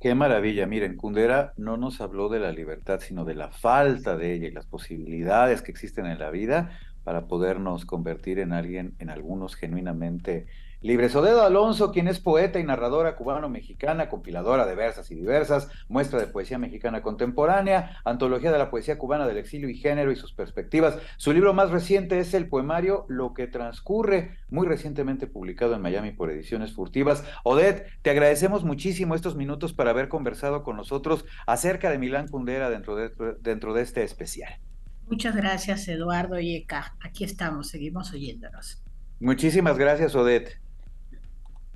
Qué 0.00 0.14
maravilla. 0.14 0.66
Miren, 0.66 0.96
Kundera 0.96 1.52
no 1.56 1.76
nos 1.76 2.00
habló 2.00 2.28
de 2.28 2.40
la 2.40 2.52
libertad, 2.52 3.00
sino 3.00 3.24
de 3.24 3.34
la 3.34 3.50
falta 3.50 4.16
de 4.16 4.34
ella 4.34 4.48
y 4.48 4.50
las 4.50 4.66
posibilidades 4.66 5.62
que 5.62 5.70
existen 5.70 6.06
en 6.06 6.18
la 6.18 6.30
vida 6.30 6.78
para 7.04 7.26
podernos 7.26 7.84
convertir 7.84 8.38
en 8.38 8.52
alguien, 8.52 8.94
en 8.98 9.10
algunos 9.10 9.56
genuinamente 9.56 10.46
Libre 10.82 11.10
Sodedo 11.10 11.42
Alonso, 11.42 11.92
quien 11.92 12.08
es 12.08 12.20
poeta 12.20 12.58
y 12.58 12.64
narradora 12.64 13.14
cubano-mexicana, 13.14 14.08
compiladora 14.08 14.64
de 14.64 14.74
versas 14.74 15.10
y 15.10 15.14
diversas, 15.14 15.68
muestra 15.88 16.18
de 16.18 16.26
poesía 16.26 16.56
mexicana 16.56 17.02
contemporánea, 17.02 18.00
antología 18.02 18.50
de 18.50 18.56
la 18.56 18.70
poesía 18.70 18.96
cubana 18.96 19.26
del 19.26 19.36
exilio 19.36 19.68
y 19.68 19.74
género 19.74 20.10
y 20.10 20.16
sus 20.16 20.32
perspectivas. 20.32 20.96
Su 21.18 21.34
libro 21.34 21.52
más 21.52 21.70
reciente 21.70 22.18
es 22.18 22.32
el 22.32 22.48
poemario 22.48 23.04
Lo 23.08 23.34
que 23.34 23.46
transcurre, 23.46 24.38
muy 24.48 24.66
recientemente 24.66 25.26
publicado 25.26 25.74
en 25.74 25.82
Miami 25.82 26.12
por 26.12 26.30
Ediciones 26.30 26.72
Furtivas. 26.72 27.24
Odette, 27.44 27.86
te 28.00 28.08
agradecemos 28.08 28.64
muchísimo 28.64 29.14
estos 29.14 29.36
minutos 29.36 29.74
para 29.74 29.90
haber 29.90 30.08
conversado 30.08 30.62
con 30.62 30.78
nosotros 30.78 31.26
acerca 31.46 31.90
de 31.90 31.98
Milán 31.98 32.28
Kundera 32.28 32.70
dentro 32.70 32.96
de, 32.96 33.10
dentro 33.42 33.74
de 33.74 33.82
este 33.82 34.02
especial. 34.02 34.54
Muchas 35.10 35.36
gracias, 35.36 35.86
Eduardo 35.88 36.40
y 36.40 36.56
Eka. 36.56 36.96
Aquí 37.04 37.24
estamos, 37.24 37.68
seguimos 37.68 38.14
oyéndonos. 38.14 38.82
Muchísimas 39.18 39.76
gracias, 39.76 40.14
Odette. 40.14 40.69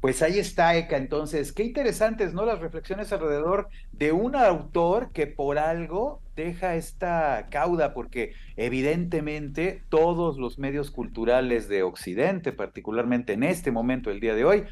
Pues 0.04 0.20
ahí 0.20 0.38
está, 0.38 0.76
Eka. 0.76 0.98
Entonces, 0.98 1.50
qué 1.50 1.64
interesantes, 1.64 2.34
¿no? 2.34 2.44
Las 2.44 2.58
reflexiones 2.58 3.10
alrededor 3.10 3.70
de 3.92 4.12
un 4.12 4.36
autor 4.36 5.12
que 5.12 5.26
por 5.26 5.56
algo 5.56 6.20
deja 6.36 6.74
esta 6.74 7.46
cauda, 7.50 7.94
porque 7.94 8.34
evidentemente 8.58 9.82
todos 9.88 10.36
los 10.36 10.58
medios 10.58 10.90
culturales 10.90 11.68
de 11.70 11.84
Occidente, 11.84 12.52
particularmente 12.52 13.32
en 13.32 13.44
este 13.44 13.70
momento, 13.70 14.10
el 14.10 14.20
día 14.20 14.34
de 14.34 14.44
hoy, 14.44 14.64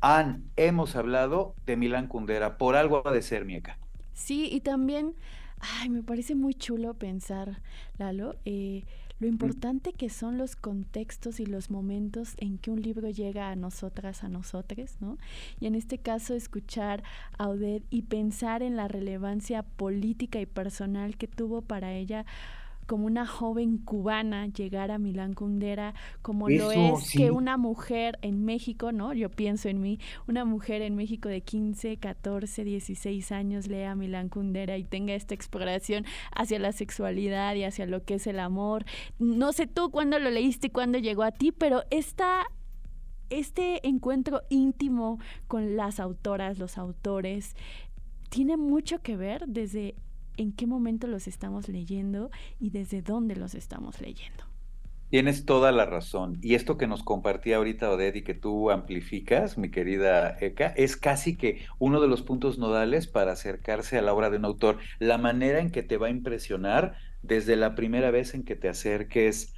han, 0.00 0.44
hemos 0.54 0.94
hablado 0.94 1.56
de 1.66 1.76
Milán 1.76 2.06
Kundera. 2.06 2.56
Por 2.56 2.76
algo 2.76 3.02
ha 3.08 3.10
de 3.10 3.22
ser, 3.22 3.44
Mieka. 3.44 3.78
Sí, 4.14 4.48
y 4.52 4.60
también, 4.60 5.16
ay, 5.58 5.88
me 5.88 6.04
parece 6.04 6.36
muy 6.36 6.54
chulo 6.54 6.94
pensar, 6.94 7.60
Lalo, 7.98 8.36
eh, 8.44 8.84
lo 9.18 9.26
importante 9.26 9.92
que 9.92 10.10
son 10.10 10.36
los 10.36 10.56
contextos 10.56 11.40
y 11.40 11.46
los 11.46 11.70
momentos 11.70 12.34
en 12.36 12.58
que 12.58 12.70
un 12.70 12.82
libro 12.82 13.08
llega 13.08 13.50
a 13.50 13.56
nosotras, 13.56 14.24
a 14.24 14.28
nosotres, 14.28 14.96
¿no? 15.00 15.16
Y 15.58 15.66
en 15.66 15.74
este 15.74 15.98
caso 15.98 16.34
escuchar 16.34 17.02
a 17.38 17.48
Odette 17.48 17.86
y 17.90 18.02
pensar 18.02 18.62
en 18.62 18.76
la 18.76 18.88
relevancia 18.88 19.62
política 19.62 20.40
y 20.40 20.46
personal 20.46 21.16
que 21.16 21.28
tuvo 21.28 21.62
para 21.62 21.94
ella 21.94 22.26
como 22.86 23.06
una 23.06 23.26
joven 23.26 23.78
cubana 23.78 24.46
llegar 24.46 24.90
a 24.90 24.98
Milán 24.98 25.34
Kundera, 25.34 25.94
como 26.22 26.48
lo 26.48 26.72
es 26.72 27.10
que 27.12 27.30
una 27.30 27.56
mujer 27.56 28.18
en 28.22 28.44
México, 28.44 28.92
¿no? 28.92 29.12
Yo 29.12 29.30
pienso 29.30 29.68
en 29.68 29.80
mí, 29.80 29.98
una 30.28 30.44
mujer 30.44 30.82
en 30.82 30.96
México 30.96 31.28
de 31.28 31.42
15, 31.42 31.98
14, 31.98 32.64
16 32.64 33.32
años 33.32 33.66
lea 33.66 33.92
a 33.92 33.94
Milán 33.94 34.28
Kundera 34.28 34.76
y 34.76 34.84
tenga 34.84 35.14
esta 35.14 35.34
exploración 35.34 36.04
hacia 36.32 36.58
la 36.58 36.72
sexualidad 36.72 37.54
y 37.54 37.64
hacia 37.64 37.86
lo 37.86 38.04
que 38.04 38.14
es 38.14 38.26
el 38.26 38.40
amor. 38.40 38.84
No 39.18 39.52
sé 39.52 39.66
tú 39.66 39.90
cuándo 39.90 40.18
lo 40.18 40.30
leíste 40.30 40.68
y 40.68 40.70
cuándo 40.70 40.98
llegó 40.98 41.22
a 41.22 41.32
ti, 41.32 41.52
pero 41.52 41.82
esta 41.90 42.46
este 43.28 43.86
encuentro 43.86 44.42
íntimo 44.50 45.18
con 45.48 45.76
las 45.76 45.98
autoras, 45.98 46.58
los 46.58 46.78
autores, 46.78 47.56
tiene 48.28 48.56
mucho 48.56 49.02
que 49.02 49.16
ver 49.16 49.46
desde 49.48 49.96
en 50.36 50.52
qué 50.52 50.66
momento 50.66 51.06
los 51.06 51.26
estamos 51.26 51.68
leyendo 51.68 52.30
y 52.58 52.70
desde 52.70 53.02
dónde 53.02 53.36
los 53.36 53.54
estamos 53.54 54.00
leyendo. 54.00 54.44
Tienes 55.08 55.44
toda 55.44 55.70
la 55.70 55.86
razón. 55.86 56.38
Y 56.42 56.56
esto 56.56 56.76
que 56.76 56.88
nos 56.88 57.04
compartía 57.04 57.56
ahorita 57.56 57.90
Odette 57.90 58.16
y 58.16 58.22
que 58.22 58.34
tú 58.34 58.72
amplificas, 58.72 59.56
mi 59.56 59.70
querida 59.70 60.36
Eka, 60.40 60.66
es 60.76 60.96
casi 60.96 61.36
que 61.36 61.64
uno 61.78 62.00
de 62.00 62.08
los 62.08 62.22
puntos 62.22 62.58
nodales 62.58 63.06
para 63.06 63.32
acercarse 63.32 63.98
a 63.98 64.02
la 64.02 64.12
obra 64.12 64.30
de 64.30 64.38
un 64.38 64.44
autor. 64.44 64.78
La 64.98 65.16
manera 65.16 65.60
en 65.60 65.70
que 65.70 65.84
te 65.84 65.96
va 65.96 66.08
a 66.08 66.10
impresionar 66.10 66.96
desde 67.22 67.54
la 67.54 67.76
primera 67.76 68.10
vez 68.10 68.34
en 68.34 68.42
que 68.42 68.56
te 68.56 68.68
acerques 68.68 69.54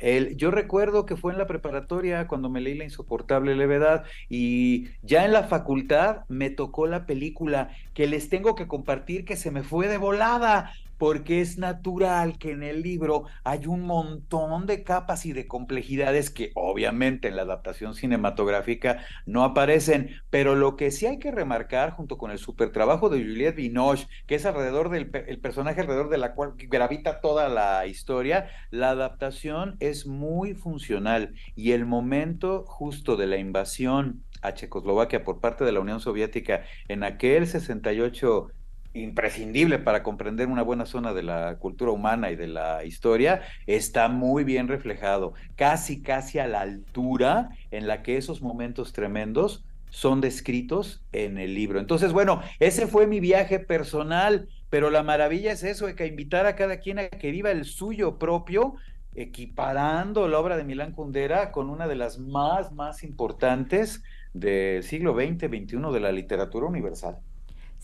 él. 0.00 0.36
Yo 0.36 0.50
recuerdo 0.50 1.06
que 1.06 1.16
fue 1.16 1.32
en 1.32 1.38
la 1.38 1.46
preparatoria 1.46 2.26
cuando 2.26 2.48
me 2.50 2.60
leí 2.60 2.74
La 2.74 2.84
insoportable 2.84 3.56
levedad 3.56 4.04
y 4.28 4.88
ya 5.02 5.24
en 5.24 5.32
la 5.32 5.44
facultad 5.44 6.24
me 6.28 6.50
tocó 6.50 6.86
la 6.86 7.06
película 7.06 7.70
que 7.94 8.06
les 8.06 8.28
tengo 8.28 8.54
que 8.54 8.68
compartir 8.68 9.24
que 9.24 9.36
se 9.36 9.50
me 9.50 9.62
fue 9.62 9.88
de 9.88 9.98
volada 9.98 10.72
porque 11.04 11.42
es 11.42 11.58
natural 11.58 12.38
que 12.38 12.52
en 12.52 12.62
el 12.62 12.80
libro 12.80 13.24
hay 13.44 13.66
un 13.66 13.82
montón 13.82 14.64
de 14.64 14.82
capas 14.84 15.26
y 15.26 15.34
de 15.34 15.46
complejidades 15.46 16.30
que 16.30 16.50
obviamente 16.54 17.28
en 17.28 17.36
la 17.36 17.42
adaptación 17.42 17.94
cinematográfica 17.94 19.04
no 19.26 19.44
aparecen, 19.44 20.22
pero 20.30 20.54
lo 20.54 20.76
que 20.76 20.90
sí 20.90 21.04
hay 21.04 21.18
que 21.18 21.30
remarcar 21.30 21.90
junto 21.90 22.16
con 22.16 22.30
el 22.30 22.38
super 22.38 22.72
trabajo 22.72 23.10
de 23.10 23.18
Juliette 23.18 23.56
Binoche, 23.56 24.06
que 24.26 24.36
es 24.36 24.46
alrededor 24.46 24.88
del 24.88 25.10
el 25.28 25.40
personaje 25.40 25.82
alrededor 25.82 26.08
de 26.08 26.16
la 26.16 26.34
cual 26.34 26.54
gravita 26.56 27.20
toda 27.20 27.50
la 27.50 27.86
historia, 27.86 28.48
la 28.70 28.88
adaptación 28.88 29.76
es 29.80 30.06
muy 30.06 30.54
funcional 30.54 31.34
y 31.54 31.72
el 31.72 31.84
momento 31.84 32.64
justo 32.66 33.18
de 33.18 33.26
la 33.26 33.36
invasión 33.36 34.22
a 34.40 34.54
Checoslovaquia 34.54 35.22
por 35.22 35.40
parte 35.40 35.66
de 35.66 35.72
la 35.72 35.80
Unión 35.80 36.00
Soviética 36.00 36.62
en 36.88 37.04
aquel 37.04 37.46
68 37.46 38.48
imprescindible 38.94 39.78
para 39.78 40.02
comprender 40.02 40.48
una 40.48 40.62
buena 40.62 40.86
zona 40.86 41.12
de 41.12 41.22
la 41.22 41.56
cultura 41.58 41.90
humana 41.90 42.30
y 42.30 42.36
de 42.36 42.46
la 42.46 42.84
historia, 42.84 43.42
está 43.66 44.08
muy 44.08 44.44
bien 44.44 44.68
reflejado, 44.68 45.34
casi, 45.56 46.00
casi 46.00 46.38
a 46.38 46.46
la 46.46 46.60
altura 46.60 47.50
en 47.70 47.86
la 47.86 48.02
que 48.02 48.16
esos 48.16 48.40
momentos 48.40 48.92
tremendos 48.92 49.64
son 49.90 50.20
descritos 50.20 51.02
en 51.12 51.38
el 51.38 51.54
libro. 51.54 51.78
Entonces, 51.78 52.12
bueno, 52.12 52.42
ese 52.58 52.86
fue 52.86 53.06
mi 53.06 53.20
viaje 53.20 53.60
personal, 53.60 54.48
pero 54.70 54.90
la 54.90 55.02
maravilla 55.02 55.52
es 55.52 55.62
eso, 55.62 55.86
de 55.86 55.94
que 55.94 56.06
invitar 56.06 56.46
a 56.46 56.56
cada 56.56 56.78
quien 56.78 56.98
a 56.98 57.08
que 57.08 57.30
viva 57.30 57.50
el 57.50 57.64
suyo 57.64 58.18
propio, 58.18 58.74
equiparando 59.14 60.26
la 60.26 60.38
obra 60.40 60.56
de 60.56 60.64
Milán 60.64 60.92
Kundera 60.92 61.52
con 61.52 61.70
una 61.70 61.86
de 61.86 61.94
las 61.94 62.18
más, 62.18 62.72
más 62.72 63.04
importantes 63.04 64.02
del 64.32 64.82
siglo 64.82 65.14
XX, 65.14 65.46
XXI 65.46 65.92
de 65.92 66.00
la 66.00 66.10
literatura 66.10 66.66
universal. 66.66 67.18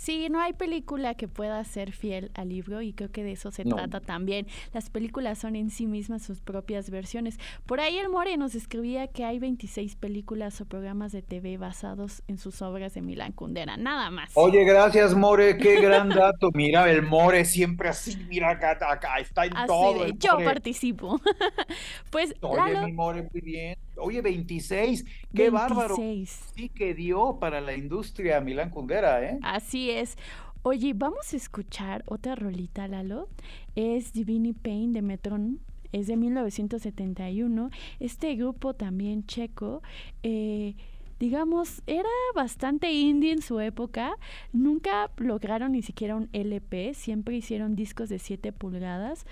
Sí, 0.01 0.28
no 0.30 0.40
hay 0.40 0.55
película 0.55 1.14
que 1.14 1.28
pueda 1.28 1.62
ser 1.62 1.92
fiel 1.92 2.30
al 2.32 2.48
libro 2.48 2.80
y 2.80 2.94
creo 2.94 3.11
que 3.11 3.22
de 3.22 3.32
eso 3.32 3.51
se 3.51 3.66
trata 3.66 4.01
también. 4.01 4.46
Las 4.72 4.88
películas 4.88 5.38
son 5.38 5.57
en 5.57 5.68
sí 5.68 5.86
mismas 5.86 6.22
sus 6.22 6.40
propias 6.40 6.88
versiones. 6.88 7.38
Por 7.66 7.80
ahí 7.80 7.98
el 7.98 8.09
More 8.09 8.34
nos 8.38 8.55
escribía 8.55 9.09
que 9.09 9.26
hay 9.26 9.38
26 9.38 9.96
películas 9.96 10.59
o 10.62 10.64
programas 10.64 11.12
de 11.12 11.20
TV 11.20 11.59
basados 11.59 12.22
en 12.28 12.38
sus 12.38 12.62
obras 12.62 12.94
de 12.94 13.03
Milán 13.03 13.32
Kundera, 13.32 13.76
nada 13.76 14.11
más. 14.11 14.30
Oye, 14.36 14.64
gracias 14.64 15.14
More, 15.14 15.59
qué 15.59 15.78
gran 15.82 16.09
dato. 16.09 16.48
Mira, 16.55 16.90
el 16.90 17.03
More 17.03 17.44
siempre 17.44 17.90
así, 17.90 18.16
mira 18.26 18.53
acá, 18.53 18.78
acá 18.80 19.18
está 19.18 19.44
en 19.44 19.53
todo. 19.66 20.07
yo 20.14 20.38
participo. 20.42 21.20
pues 22.11 22.34
Oye, 22.40 22.86
mi 22.86 22.92
More, 22.92 23.28
muy 23.30 23.42
bien. 23.42 23.76
Oye, 23.98 24.22
26, 24.22 25.05
qué 25.34 25.51
bárbaro. 25.51 25.94
Sí 25.94 26.70
que 26.74 26.94
dio 26.94 27.38
para 27.38 27.61
la 27.61 27.74
industria 27.74 28.40
Milán 28.40 28.70
Kundera, 28.70 29.22
¿eh? 29.22 29.38
Así 29.42 29.89
es. 29.99 30.16
Oye, 30.62 30.93
vamos 30.95 31.32
a 31.32 31.36
escuchar 31.36 32.05
otra 32.07 32.34
rolita, 32.34 32.86
Lalo. 32.86 33.28
Es 33.74 34.12
Divini 34.12 34.53
Pain 34.53 34.93
de 34.93 35.03
Metron. 35.03 35.61
Es 35.93 36.07
de 36.07 36.16
1971. 36.16 37.70
Este 37.99 38.34
grupo 38.36 38.74
también 38.74 39.26
checo. 39.26 39.82
Eh, 40.22 40.76
digamos, 41.18 41.82
era 41.86 42.09
bastante 42.34 42.93
indie 42.93 43.32
en 43.32 43.43
su 43.43 43.61
época. 43.61 44.16
Nunca 44.53 45.11
lograron 45.18 45.72
ni 45.72 45.82
siquiera 45.82 46.16
un 46.16 46.28
LP, 46.32 46.95
siempre 46.95 47.36
hicieron 47.36 47.76
discos 47.76 48.09
de 48.09 48.18
7 48.18 48.53
pulgadas, 48.53 49.26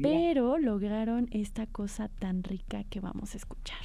pero 0.00 0.58
lograron 0.58 1.28
esta 1.32 1.66
cosa 1.66 2.08
tan 2.08 2.44
rica 2.44 2.84
que 2.84 3.00
vamos 3.00 3.34
a 3.34 3.38
escuchar. 3.38 3.82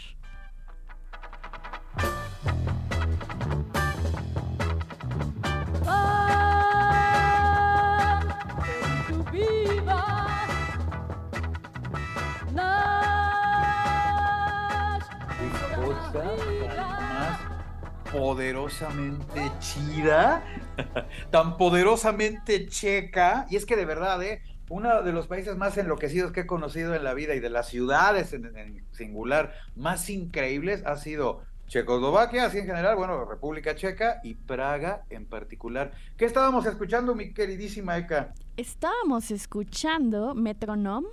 Poderosamente 18.18 19.52
chida, 19.60 20.44
tan 21.32 21.58
poderosamente 21.58 22.68
checa, 22.68 23.46
y 23.50 23.56
es 23.56 23.66
que 23.66 23.76
de 23.76 23.86
verdad, 23.86 24.22
¿eh? 24.24 24.42
uno 24.70 25.02
de 25.04 25.14
los 25.14 25.28
países 25.28 25.56
más 25.56 25.78
enloquecidos 25.78 26.32
que 26.32 26.42
he 26.42 26.48
conocido 26.48 26.94
en 26.96 27.04
la 27.04 27.14
vida 27.14 27.36
y 27.36 27.40
de 27.40 27.50
las 27.50 27.70
ciudades 27.70 28.34
en 28.34 28.84
singular 28.92 29.54
más 29.76 30.10
increíbles 30.10 30.84
ha 30.86 30.98
sido 30.98 31.42
Checoslovaquia, 31.68 32.46
así 32.46 32.60
en 32.60 32.66
general, 32.66 32.96
bueno, 32.96 33.26
República 33.26 33.76
Checa 33.76 34.22
y 34.24 34.36
Praga 34.36 35.04
en 35.10 35.26
particular. 35.26 35.92
¿Qué 36.16 36.26
estábamos 36.26 36.66
escuchando, 36.66 37.14
mi 37.14 37.34
queridísima 37.34 37.98
Eka? 37.98 38.34
Estábamos 38.56 39.32
escuchando 39.32 40.34
Metronom 40.34 41.04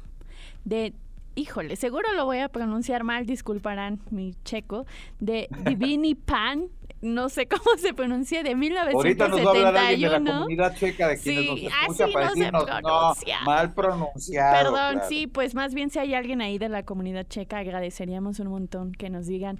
de, 0.65 0.95
híjole, 1.35 1.75
seguro 1.75 2.13
lo 2.15 2.25
voy 2.25 2.39
a 2.39 2.49
pronunciar 2.49 3.03
mal, 3.03 3.27
disculparán 3.27 4.01
mi 4.11 4.35
checo, 4.45 4.87
de 5.19 5.49
Divini 5.65 6.15
Pan, 6.15 6.69
no 7.05 7.29
sé 7.29 7.47
cómo 7.47 7.63
se 7.79 7.95
pronuncia, 7.95 8.43
de 8.43 8.55
1971. 8.55 8.99
Ahorita 8.99 9.29
nos 9.29 9.47
va 9.47 9.51
a 9.51 9.69
hablar 9.69 9.87
alguien 9.89 10.11
de 10.11 10.19
la 10.19 10.33
comunidad 10.33 10.77
checa 10.77 11.09
de 11.09 11.19
quienes 11.19 11.47
nos 11.47 11.61
escucha 11.61 12.09
para 12.13 12.27
no 12.27 12.35
decirnos, 12.35 12.67
no, 12.83 13.15
mal 13.45 13.73
pronunciado. 13.73 14.65
Perdón, 14.65 15.03
sí, 15.09 15.27
pues 15.27 15.55
más 15.55 15.75
bien 15.75 15.91
si 15.91 15.99
hay 15.99 16.15
alguien 16.15 16.41
ahí 16.41 16.59
de 16.59 16.69
la 16.69 16.83
comunidad 16.85 17.27
checa, 17.29 17.59
agradeceríamos 17.59 18.41
un 18.41 18.49
montón 18.49 18.93
que 18.93 19.11
nos 19.11 19.27
digan 19.27 19.59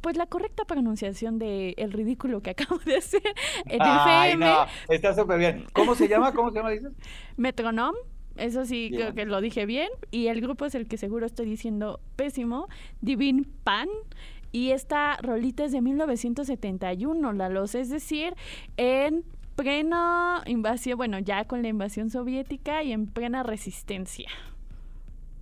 pues 0.00 0.16
la 0.16 0.26
correcta 0.26 0.64
pronunciación 0.64 1.38
de 1.38 1.74
el 1.76 1.92
ridículo 1.92 2.40
que 2.40 2.50
acabo 2.50 2.78
de 2.78 2.96
hacer 2.96 3.22
en 3.66 3.78
Ay, 3.82 4.36
No, 4.36 4.66
está 4.88 5.14
súper 5.14 5.38
bien. 5.38 5.66
¿Cómo 5.72 5.94
se 5.94 6.08
llama? 6.08 6.32
¿Cómo 6.32 6.50
se 6.50 6.56
llama, 6.56 6.70
dices? 6.70 6.92
Metronom. 7.36 7.94
Eso 8.36 8.64
sí, 8.64 8.90
creo 8.94 9.12
que 9.12 9.26
lo 9.26 9.40
dije 9.42 9.66
bien. 9.66 9.90
Y 10.10 10.28
el 10.28 10.40
grupo 10.40 10.64
es 10.64 10.74
el 10.74 10.88
que 10.88 10.96
seguro 10.96 11.26
estoy 11.26 11.46
diciendo 11.46 12.00
pésimo. 12.16 12.68
Divin 13.02 13.44
Pan. 13.64 13.88
Y 14.52 14.72
esta 14.72 15.16
rolita 15.18 15.64
es 15.64 15.72
de 15.72 15.80
1971, 15.80 17.32
la 17.32 17.48
los, 17.48 17.74
es 17.74 17.88
decir, 17.88 18.34
en 18.76 19.24
plena 19.56 20.42
invasión, 20.46 20.96
bueno, 20.96 21.18
ya 21.18 21.44
con 21.44 21.62
la 21.62 21.68
invasión 21.68 22.10
soviética 22.10 22.82
y 22.82 22.92
en 22.92 23.06
plena 23.06 23.42
resistencia. 23.42 24.28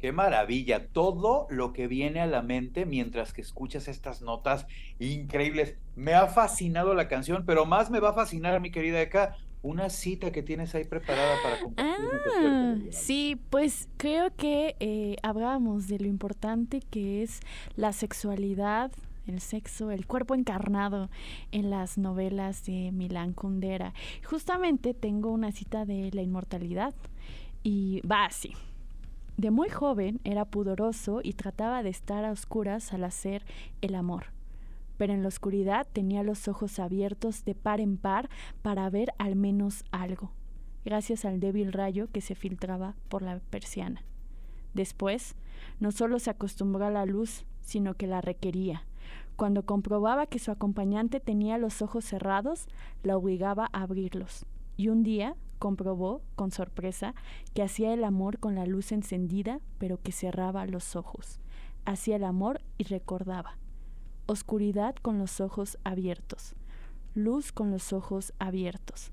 Qué 0.00 0.12
maravilla, 0.12 0.86
todo 0.86 1.48
lo 1.50 1.72
que 1.72 1.88
viene 1.88 2.20
a 2.20 2.26
la 2.26 2.42
mente 2.42 2.86
mientras 2.86 3.32
que 3.32 3.40
escuchas 3.40 3.88
estas 3.88 4.22
notas 4.22 4.66
increíbles. 5.00 5.76
Me 5.96 6.14
ha 6.14 6.28
fascinado 6.28 6.94
la 6.94 7.08
canción, 7.08 7.44
pero 7.44 7.66
más 7.66 7.90
me 7.90 7.98
va 7.98 8.10
a 8.10 8.14
fascinar, 8.14 8.60
mi 8.60 8.70
querida 8.70 9.00
Eka, 9.00 9.36
una 9.62 9.90
cita 9.90 10.30
que 10.30 10.42
tienes 10.42 10.74
ahí 10.74 10.84
preparada 10.84 11.36
para 11.42 11.60
compartir. 11.60 12.06
Ah, 12.36 12.76
sí, 12.90 13.40
pues 13.50 13.88
creo 13.96 14.34
que 14.36 14.76
eh, 14.80 15.16
hablábamos 15.22 15.88
de 15.88 15.98
lo 15.98 16.06
importante 16.06 16.80
que 16.80 17.22
es 17.22 17.40
la 17.76 17.92
sexualidad, 17.92 18.92
el 19.26 19.40
sexo, 19.40 19.90
el 19.90 20.06
cuerpo 20.06 20.34
encarnado 20.34 21.10
en 21.52 21.70
las 21.70 21.98
novelas 21.98 22.64
de 22.64 22.92
Milán 22.92 23.32
Kundera. 23.32 23.92
Justamente 24.24 24.94
tengo 24.94 25.30
una 25.30 25.52
cita 25.52 25.84
de 25.84 26.10
la 26.12 26.22
inmortalidad 26.22 26.94
y 27.62 28.00
va 28.06 28.24
así. 28.24 28.54
De 29.36 29.50
muy 29.50 29.68
joven 29.68 30.20
era 30.24 30.44
pudoroso 30.44 31.20
y 31.22 31.34
trataba 31.34 31.82
de 31.82 31.90
estar 31.90 32.24
a 32.24 32.32
oscuras 32.32 32.92
al 32.92 33.04
hacer 33.04 33.44
el 33.82 33.94
amor. 33.94 34.37
Pero 34.98 35.14
en 35.14 35.22
la 35.22 35.28
oscuridad 35.28 35.86
tenía 35.90 36.22
los 36.22 36.46
ojos 36.48 36.78
abiertos 36.78 37.44
de 37.46 37.54
par 37.54 37.80
en 37.80 37.96
par 37.96 38.28
para 38.60 38.90
ver 38.90 39.14
al 39.16 39.36
menos 39.36 39.84
algo, 39.90 40.32
gracias 40.84 41.24
al 41.24 41.40
débil 41.40 41.72
rayo 41.72 42.08
que 42.12 42.20
se 42.20 42.34
filtraba 42.34 42.94
por 43.08 43.22
la 43.22 43.38
persiana. 43.38 44.04
Después, 44.74 45.34
no 45.80 45.92
solo 45.92 46.18
se 46.18 46.30
acostumbró 46.30 46.84
a 46.84 46.90
la 46.90 47.06
luz, 47.06 47.46
sino 47.62 47.94
que 47.94 48.06
la 48.06 48.20
requería. 48.20 48.84
Cuando 49.36 49.64
comprobaba 49.64 50.26
que 50.26 50.38
su 50.38 50.50
acompañante 50.50 51.20
tenía 51.20 51.58
los 51.58 51.80
ojos 51.80 52.04
cerrados, 52.04 52.66
la 53.02 53.16
obligaba 53.16 53.68
a 53.72 53.82
abrirlos. 53.82 54.46
Y 54.76 54.88
un 54.88 55.02
día, 55.02 55.36
comprobó, 55.58 56.22
con 56.34 56.50
sorpresa, 56.50 57.14
que 57.54 57.62
hacía 57.62 57.92
el 57.92 58.04
amor 58.04 58.38
con 58.38 58.54
la 58.54 58.66
luz 58.66 58.92
encendida, 58.92 59.60
pero 59.78 60.00
que 60.00 60.12
cerraba 60.12 60.66
los 60.66 60.96
ojos. 60.96 61.40
Hacía 61.84 62.16
el 62.16 62.24
amor 62.24 62.60
y 62.78 62.84
recordaba. 62.84 63.58
Oscuridad 64.30 64.94
con 64.96 65.18
los 65.18 65.40
ojos 65.40 65.78
abiertos. 65.84 66.54
Luz 67.14 67.50
con 67.50 67.70
los 67.70 67.94
ojos 67.94 68.34
abiertos. 68.38 69.10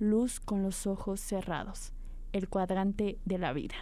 Luz 0.00 0.40
con 0.40 0.64
los 0.64 0.88
ojos 0.88 1.20
cerrados. 1.20 1.92
El 2.32 2.48
cuadrante 2.48 3.20
de 3.24 3.38
la 3.38 3.52
vida. 3.52 3.76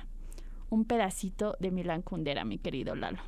Un 0.68 0.84
pedacito 0.84 1.56
de 1.58 1.70
Milán 1.70 2.02
Kundera, 2.02 2.44
mi 2.44 2.58
querido 2.58 2.94
Lalo. 2.94 3.22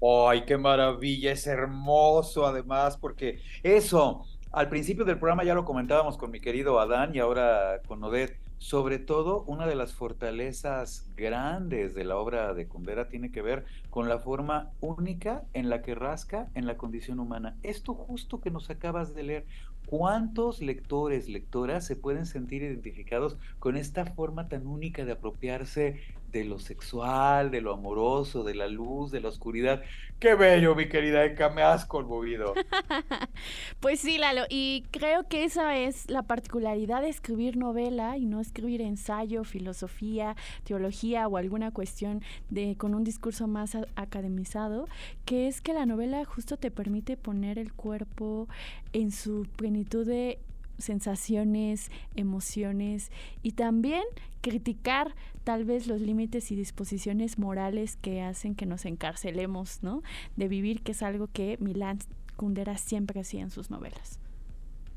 ¡Ay, 0.00 0.46
qué 0.46 0.56
maravilla! 0.56 1.32
Es 1.32 1.46
hermoso 1.46 2.46
además, 2.46 2.96
porque 2.96 3.38
eso, 3.62 4.24
al 4.50 4.70
principio 4.70 5.04
del 5.04 5.18
programa 5.18 5.44
ya 5.44 5.52
lo 5.52 5.66
comentábamos 5.66 6.16
con 6.16 6.30
mi 6.30 6.40
querido 6.40 6.80
Adán 6.80 7.14
y 7.14 7.18
ahora 7.18 7.82
con 7.86 8.02
Odette. 8.02 8.40
Sobre 8.64 8.98
todo, 8.98 9.42
una 9.42 9.66
de 9.66 9.74
las 9.74 9.92
fortalezas 9.92 11.06
grandes 11.18 11.94
de 11.94 12.02
la 12.02 12.16
obra 12.16 12.54
de 12.54 12.66
Cumbera 12.66 13.10
tiene 13.10 13.30
que 13.30 13.42
ver 13.42 13.66
con 13.90 14.08
la 14.08 14.20
forma 14.20 14.70
única 14.80 15.44
en 15.52 15.68
la 15.68 15.82
que 15.82 15.94
rasca 15.94 16.48
en 16.54 16.66
la 16.66 16.78
condición 16.78 17.20
humana. 17.20 17.58
Esto 17.62 17.92
justo 17.92 18.40
que 18.40 18.50
nos 18.50 18.70
acabas 18.70 19.14
de 19.14 19.22
leer, 19.22 19.46
¿Cuántos 19.84 20.62
lectores, 20.62 21.28
lectoras 21.28 21.86
se 21.86 21.94
pueden 21.94 22.24
sentir 22.24 22.62
identificados 22.62 23.36
con 23.58 23.76
esta 23.76 24.06
forma 24.06 24.48
tan 24.48 24.66
única 24.66 25.04
de 25.04 25.12
apropiarse 25.12 26.00
de 26.34 26.44
lo 26.44 26.58
sexual, 26.58 27.52
de 27.52 27.60
lo 27.60 27.72
amoroso, 27.72 28.42
de 28.42 28.56
la 28.56 28.66
luz, 28.66 29.12
de 29.12 29.20
la 29.20 29.28
oscuridad. 29.28 29.82
Qué 30.18 30.34
bello, 30.34 30.74
mi 30.74 30.88
querida 30.88 31.24
Eka, 31.24 31.50
me 31.50 31.62
has 31.62 31.86
conmovido. 31.86 32.54
pues 33.80 34.00
sí, 34.00 34.18
Lalo, 34.18 34.42
y 34.48 34.84
creo 34.90 35.28
que 35.28 35.44
esa 35.44 35.78
es 35.78 36.10
la 36.10 36.22
particularidad 36.22 37.02
de 37.02 37.08
escribir 37.08 37.56
novela 37.56 38.18
y 38.18 38.26
no 38.26 38.40
escribir 38.40 38.82
ensayo, 38.82 39.44
filosofía, 39.44 40.34
teología 40.64 41.28
o 41.28 41.36
alguna 41.36 41.70
cuestión 41.70 42.20
de 42.50 42.76
con 42.76 42.96
un 42.96 43.04
discurso 43.04 43.46
más 43.46 43.76
academizado, 43.94 44.88
que 45.24 45.46
es 45.46 45.60
que 45.60 45.72
la 45.72 45.86
novela 45.86 46.24
justo 46.24 46.56
te 46.56 46.72
permite 46.72 47.16
poner 47.16 47.60
el 47.60 47.72
cuerpo 47.72 48.48
en 48.92 49.12
su 49.12 49.46
plenitud 49.56 50.04
de 50.04 50.40
sensaciones, 50.78 51.90
emociones 52.16 53.10
y 53.42 53.52
también 53.52 54.02
criticar 54.40 55.14
tal 55.44 55.64
vez 55.64 55.86
los 55.86 56.00
límites 56.00 56.50
y 56.50 56.56
disposiciones 56.56 57.38
morales 57.38 57.96
que 57.96 58.22
hacen 58.22 58.54
que 58.54 58.66
nos 58.66 58.84
encarcelemos, 58.84 59.82
¿no? 59.82 60.02
De 60.36 60.48
vivir, 60.48 60.82
que 60.82 60.92
es 60.92 61.02
algo 61.02 61.28
que 61.32 61.56
Milán 61.60 61.98
Kundera 62.36 62.76
siempre 62.78 63.20
hacía 63.20 63.42
en 63.42 63.50
sus 63.50 63.70
novelas. 63.70 64.18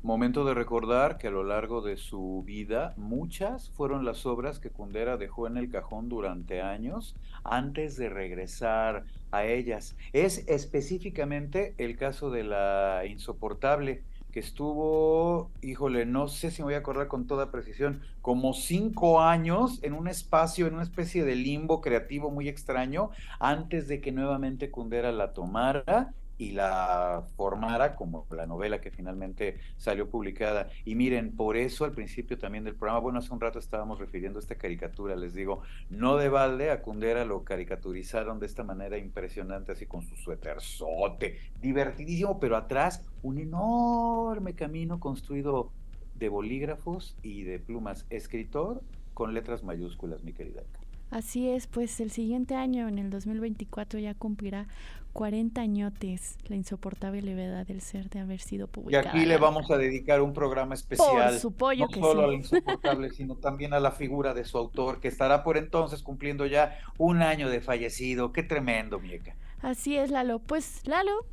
Momento 0.02 0.44
de 0.44 0.54
recordar 0.54 1.18
que 1.18 1.26
a 1.26 1.32
lo 1.32 1.42
largo 1.42 1.82
de 1.82 1.96
su 1.96 2.44
vida 2.46 2.94
muchas 2.96 3.68
fueron 3.70 4.04
las 4.04 4.26
obras 4.26 4.60
que 4.60 4.70
Kundera 4.70 5.16
dejó 5.16 5.48
en 5.48 5.56
el 5.56 5.70
cajón 5.70 6.08
durante 6.08 6.62
años 6.62 7.16
antes 7.42 7.96
de 7.96 8.08
regresar 8.08 9.06
a 9.32 9.44
ellas. 9.44 9.96
Es 10.12 10.46
específicamente 10.46 11.74
el 11.78 11.96
caso 11.96 12.30
de 12.30 12.44
la 12.44 13.02
insoportable, 13.08 14.04
que 14.32 14.40
estuvo, 14.40 15.50
híjole, 15.62 16.04
no 16.04 16.28
sé 16.28 16.50
si 16.50 16.62
me 16.62 16.66
voy 16.66 16.74
a 16.74 16.78
acordar 16.78 17.08
con 17.08 17.26
toda 17.26 17.50
precisión, 17.50 18.02
como 18.20 18.52
cinco 18.52 19.20
años 19.20 19.78
en 19.82 19.94
un 19.94 20.08
espacio, 20.08 20.66
en 20.66 20.74
una 20.74 20.82
especie 20.82 21.24
de 21.24 21.34
limbo 21.34 21.80
creativo 21.80 22.30
muy 22.30 22.48
extraño, 22.48 23.10
antes 23.40 23.88
de 23.88 24.00
que 24.00 24.12
nuevamente 24.12 24.70
Kundera 24.70 25.12
la 25.12 25.32
tomara 25.32 26.12
y 26.38 26.52
la 26.52 27.24
formara 27.36 27.96
como 27.96 28.26
la 28.30 28.46
novela 28.46 28.80
que 28.80 28.90
finalmente 28.90 29.58
salió 29.76 30.08
publicada. 30.08 30.68
Y 30.84 30.94
miren, 30.94 31.36
por 31.36 31.56
eso 31.56 31.84
al 31.84 31.92
principio 31.92 32.38
también 32.38 32.64
del 32.64 32.76
programa, 32.76 33.00
bueno, 33.00 33.18
hace 33.18 33.32
un 33.32 33.40
rato 33.40 33.58
estábamos 33.58 33.98
refiriendo 33.98 34.38
a 34.38 34.42
esta 34.42 34.54
caricatura, 34.54 35.16
les 35.16 35.34
digo, 35.34 35.62
no 35.90 36.16
de 36.16 36.28
balde, 36.28 36.70
a 36.70 36.80
Kundera 36.80 37.24
lo 37.24 37.44
caricaturizaron 37.44 38.38
de 38.38 38.46
esta 38.46 38.62
manera 38.62 38.96
impresionante, 38.96 39.72
así 39.72 39.86
con 39.86 40.02
su 40.02 40.16
suéterzote, 40.16 41.38
divertidísimo, 41.60 42.38
pero 42.38 42.56
atrás 42.56 43.04
un 43.22 43.38
enorme 43.38 44.54
camino 44.54 45.00
construido 45.00 45.72
de 46.14 46.28
bolígrafos 46.28 47.16
y 47.22 47.42
de 47.42 47.58
plumas. 47.58 48.06
Escritor 48.10 48.82
con 49.14 49.34
letras 49.34 49.64
mayúsculas, 49.64 50.22
mi 50.22 50.32
querida. 50.32 50.62
Así 51.10 51.48
es, 51.48 51.66
pues 51.66 52.00
el 52.00 52.10
siguiente 52.10 52.54
año, 52.54 52.86
en 52.86 52.98
el 52.98 53.08
2024, 53.08 53.98
ya 53.98 54.14
cumplirá 54.14 54.68
40 55.12 55.60
añotes 55.60 56.36
la 56.46 56.56
insoportable 56.56 57.22
levedad 57.22 57.66
del 57.66 57.80
ser 57.80 58.08
de 58.08 58.20
haber 58.20 58.40
sido 58.40 58.68
publicada. 58.68 59.04
Y 59.04 59.08
aquí 59.08 59.26
le 59.26 59.36
vamos 59.36 59.70
a 59.70 59.76
dedicar 59.76 60.20
un 60.22 60.32
programa 60.32 60.74
especial. 60.74 61.30
Por 61.30 61.38
supuesto 61.38 61.86
no 61.86 62.06
solo 62.06 62.24
a 62.24 62.26
la 62.28 62.34
insoportable, 62.34 63.10
sino 63.14 63.36
también 63.36 63.74
a 63.74 63.80
la 63.80 63.90
figura 63.92 64.34
de 64.34 64.44
su 64.44 64.58
autor, 64.58 65.00
que 65.00 65.08
estará 65.08 65.42
por 65.42 65.56
entonces 65.56 66.02
cumpliendo 66.02 66.46
ya 66.46 66.78
un 66.98 67.22
año 67.22 67.48
de 67.50 67.60
fallecido. 67.60 68.32
Qué 68.32 68.42
tremendo, 68.42 69.00
Mieca. 69.00 69.34
Así 69.60 69.96
es, 69.96 70.10
Lalo. 70.10 70.38
Pues, 70.38 70.86
Lalo, 70.86 71.26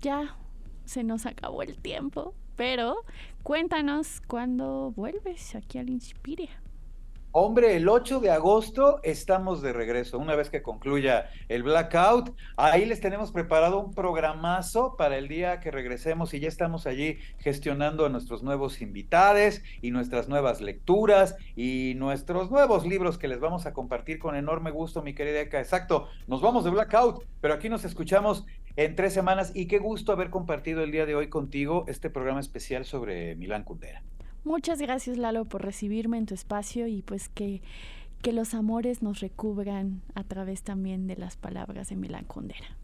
ya 0.00 0.36
se 0.84 1.04
nos 1.04 1.26
acabó 1.26 1.62
el 1.62 1.78
tiempo, 1.78 2.34
pero 2.56 3.04
cuéntanos 3.42 4.20
cuándo 4.26 4.92
vuelves 4.96 5.54
aquí 5.54 5.78
al 5.78 5.90
Inspiria. 5.90 6.50
Hombre, 7.30 7.76
el 7.76 7.90
8 7.90 8.20
de 8.20 8.30
agosto 8.30 9.00
estamos 9.02 9.60
de 9.60 9.74
regreso, 9.74 10.18
una 10.18 10.34
vez 10.34 10.48
que 10.48 10.62
concluya 10.62 11.28
el 11.50 11.62
blackout. 11.62 12.34
Ahí 12.56 12.86
les 12.86 13.02
tenemos 13.02 13.32
preparado 13.32 13.78
un 13.80 13.92
programazo 13.92 14.96
para 14.96 15.18
el 15.18 15.28
día 15.28 15.60
que 15.60 15.70
regresemos 15.70 16.32
y 16.32 16.40
ya 16.40 16.48
estamos 16.48 16.86
allí 16.86 17.18
gestionando 17.38 18.06
a 18.06 18.08
nuestros 18.08 18.42
nuevos 18.42 18.80
invitados 18.80 19.60
y 19.82 19.90
nuestras 19.90 20.28
nuevas 20.28 20.62
lecturas 20.62 21.36
y 21.54 21.92
nuestros 21.96 22.50
nuevos 22.50 22.86
libros 22.86 23.18
que 23.18 23.28
les 23.28 23.40
vamos 23.40 23.66
a 23.66 23.74
compartir 23.74 24.18
con 24.18 24.34
enorme 24.34 24.70
gusto, 24.70 25.02
mi 25.02 25.12
querida 25.12 25.42
Eka. 25.42 25.60
Exacto, 25.60 26.08
nos 26.28 26.40
vamos 26.40 26.64
de 26.64 26.70
blackout, 26.70 27.24
pero 27.42 27.52
aquí 27.52 27.68
nos 27.68 27.84
escuchamos 27.84 28.46
en 28.76 28.96
tres 28.96 29.12
semanas 29.12 29.52
y 29.54 29.66
qué 29.66 29.78
gusto 29.78 30.12
haber 30.12 30.30
compartido 30.30 30.82
el 30.82 30.92
día 30.92 31.04
de 31.04 31.14
hoy 31.14 31.28
contigo 31.28 31.84
este 31.88 32.08
programa 32.08 32.40
especial 32.40 32.86
sobre 32.86 33.36
Milán 33.36 33.64
Kundera. 33.64 34.02
Muchas 34.44 34.80
gracias 34.80 35.18
Lalo 35.18 35.44
por 35.44 35.62
recibirme 35.62 36.18
en 36.18 36.26
tu 36.26 36.34
espacio 36.34 36.86
y 36.86 37.02
pues 37.02 37.28
que, 37.28 37.62
que 38.22 38.32
los 38.32 38.54
amores 38.54 39.02
nos 39.02 39.20
recubran 39.20 40.02
a 40.14 40.24
través 40.24 40.62
también 40.62 41.06
de 41.06 41.16
las 41.16 41.36
palabras 41.36 41.88
de 41.88 41.96
Milán 41.96 42.24
Kundera. 42.24 42.76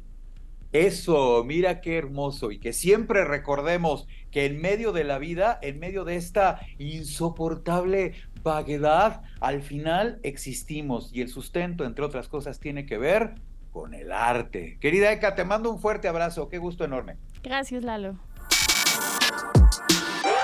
Eso, 0.75 1.45
mira 1.45 1.81
qué 1.81 1.97
hermoso 1.97 2.51
y 2.51 2.59
que 2.59 2.73
siempre 2.73 3.25
recordemos 3.25 4.09
que 4.33 4.45
en 4.45 4.61
medio 4.61 4.91
de 4.91 5.05
la 5.05 5.19
vida, 5.19 5.57
en 5.63 5.79
medio 5.79 6.05
de 6.05 6.17
esta 6.17 6.61
insoportable 6.79 8.15
vaguedad, 8.43 9.23
al 9.41 9.63
final 9.63 10.19
existimos 10.25 11.11
y 11.15 11.21
el 11.21 11.29
sustento, 11.29 11.85
entre 11.85 12.05
otras 12.05 12.29
cosas, 12.29 12.59
tiene 12.59 12.87
que 12.87 12.99
ver 12.99 13.37
con 13.71 13.95
el 13.95 14.11
arte. 14.11 14.77
Querida 14.81 15.13
Eka, 15.13 15.37
te 15.37 15.45
mando 15.45 15.71
un 15.71 15.79
fuerte 15.79 16.09
abrazo, 16.09 16.49
qué 16.49 16.59
gusto 16.59 16.85
enorme. 16.85 17.19
Gracias, 17.45 17.85
Lalo. 17.85 18.19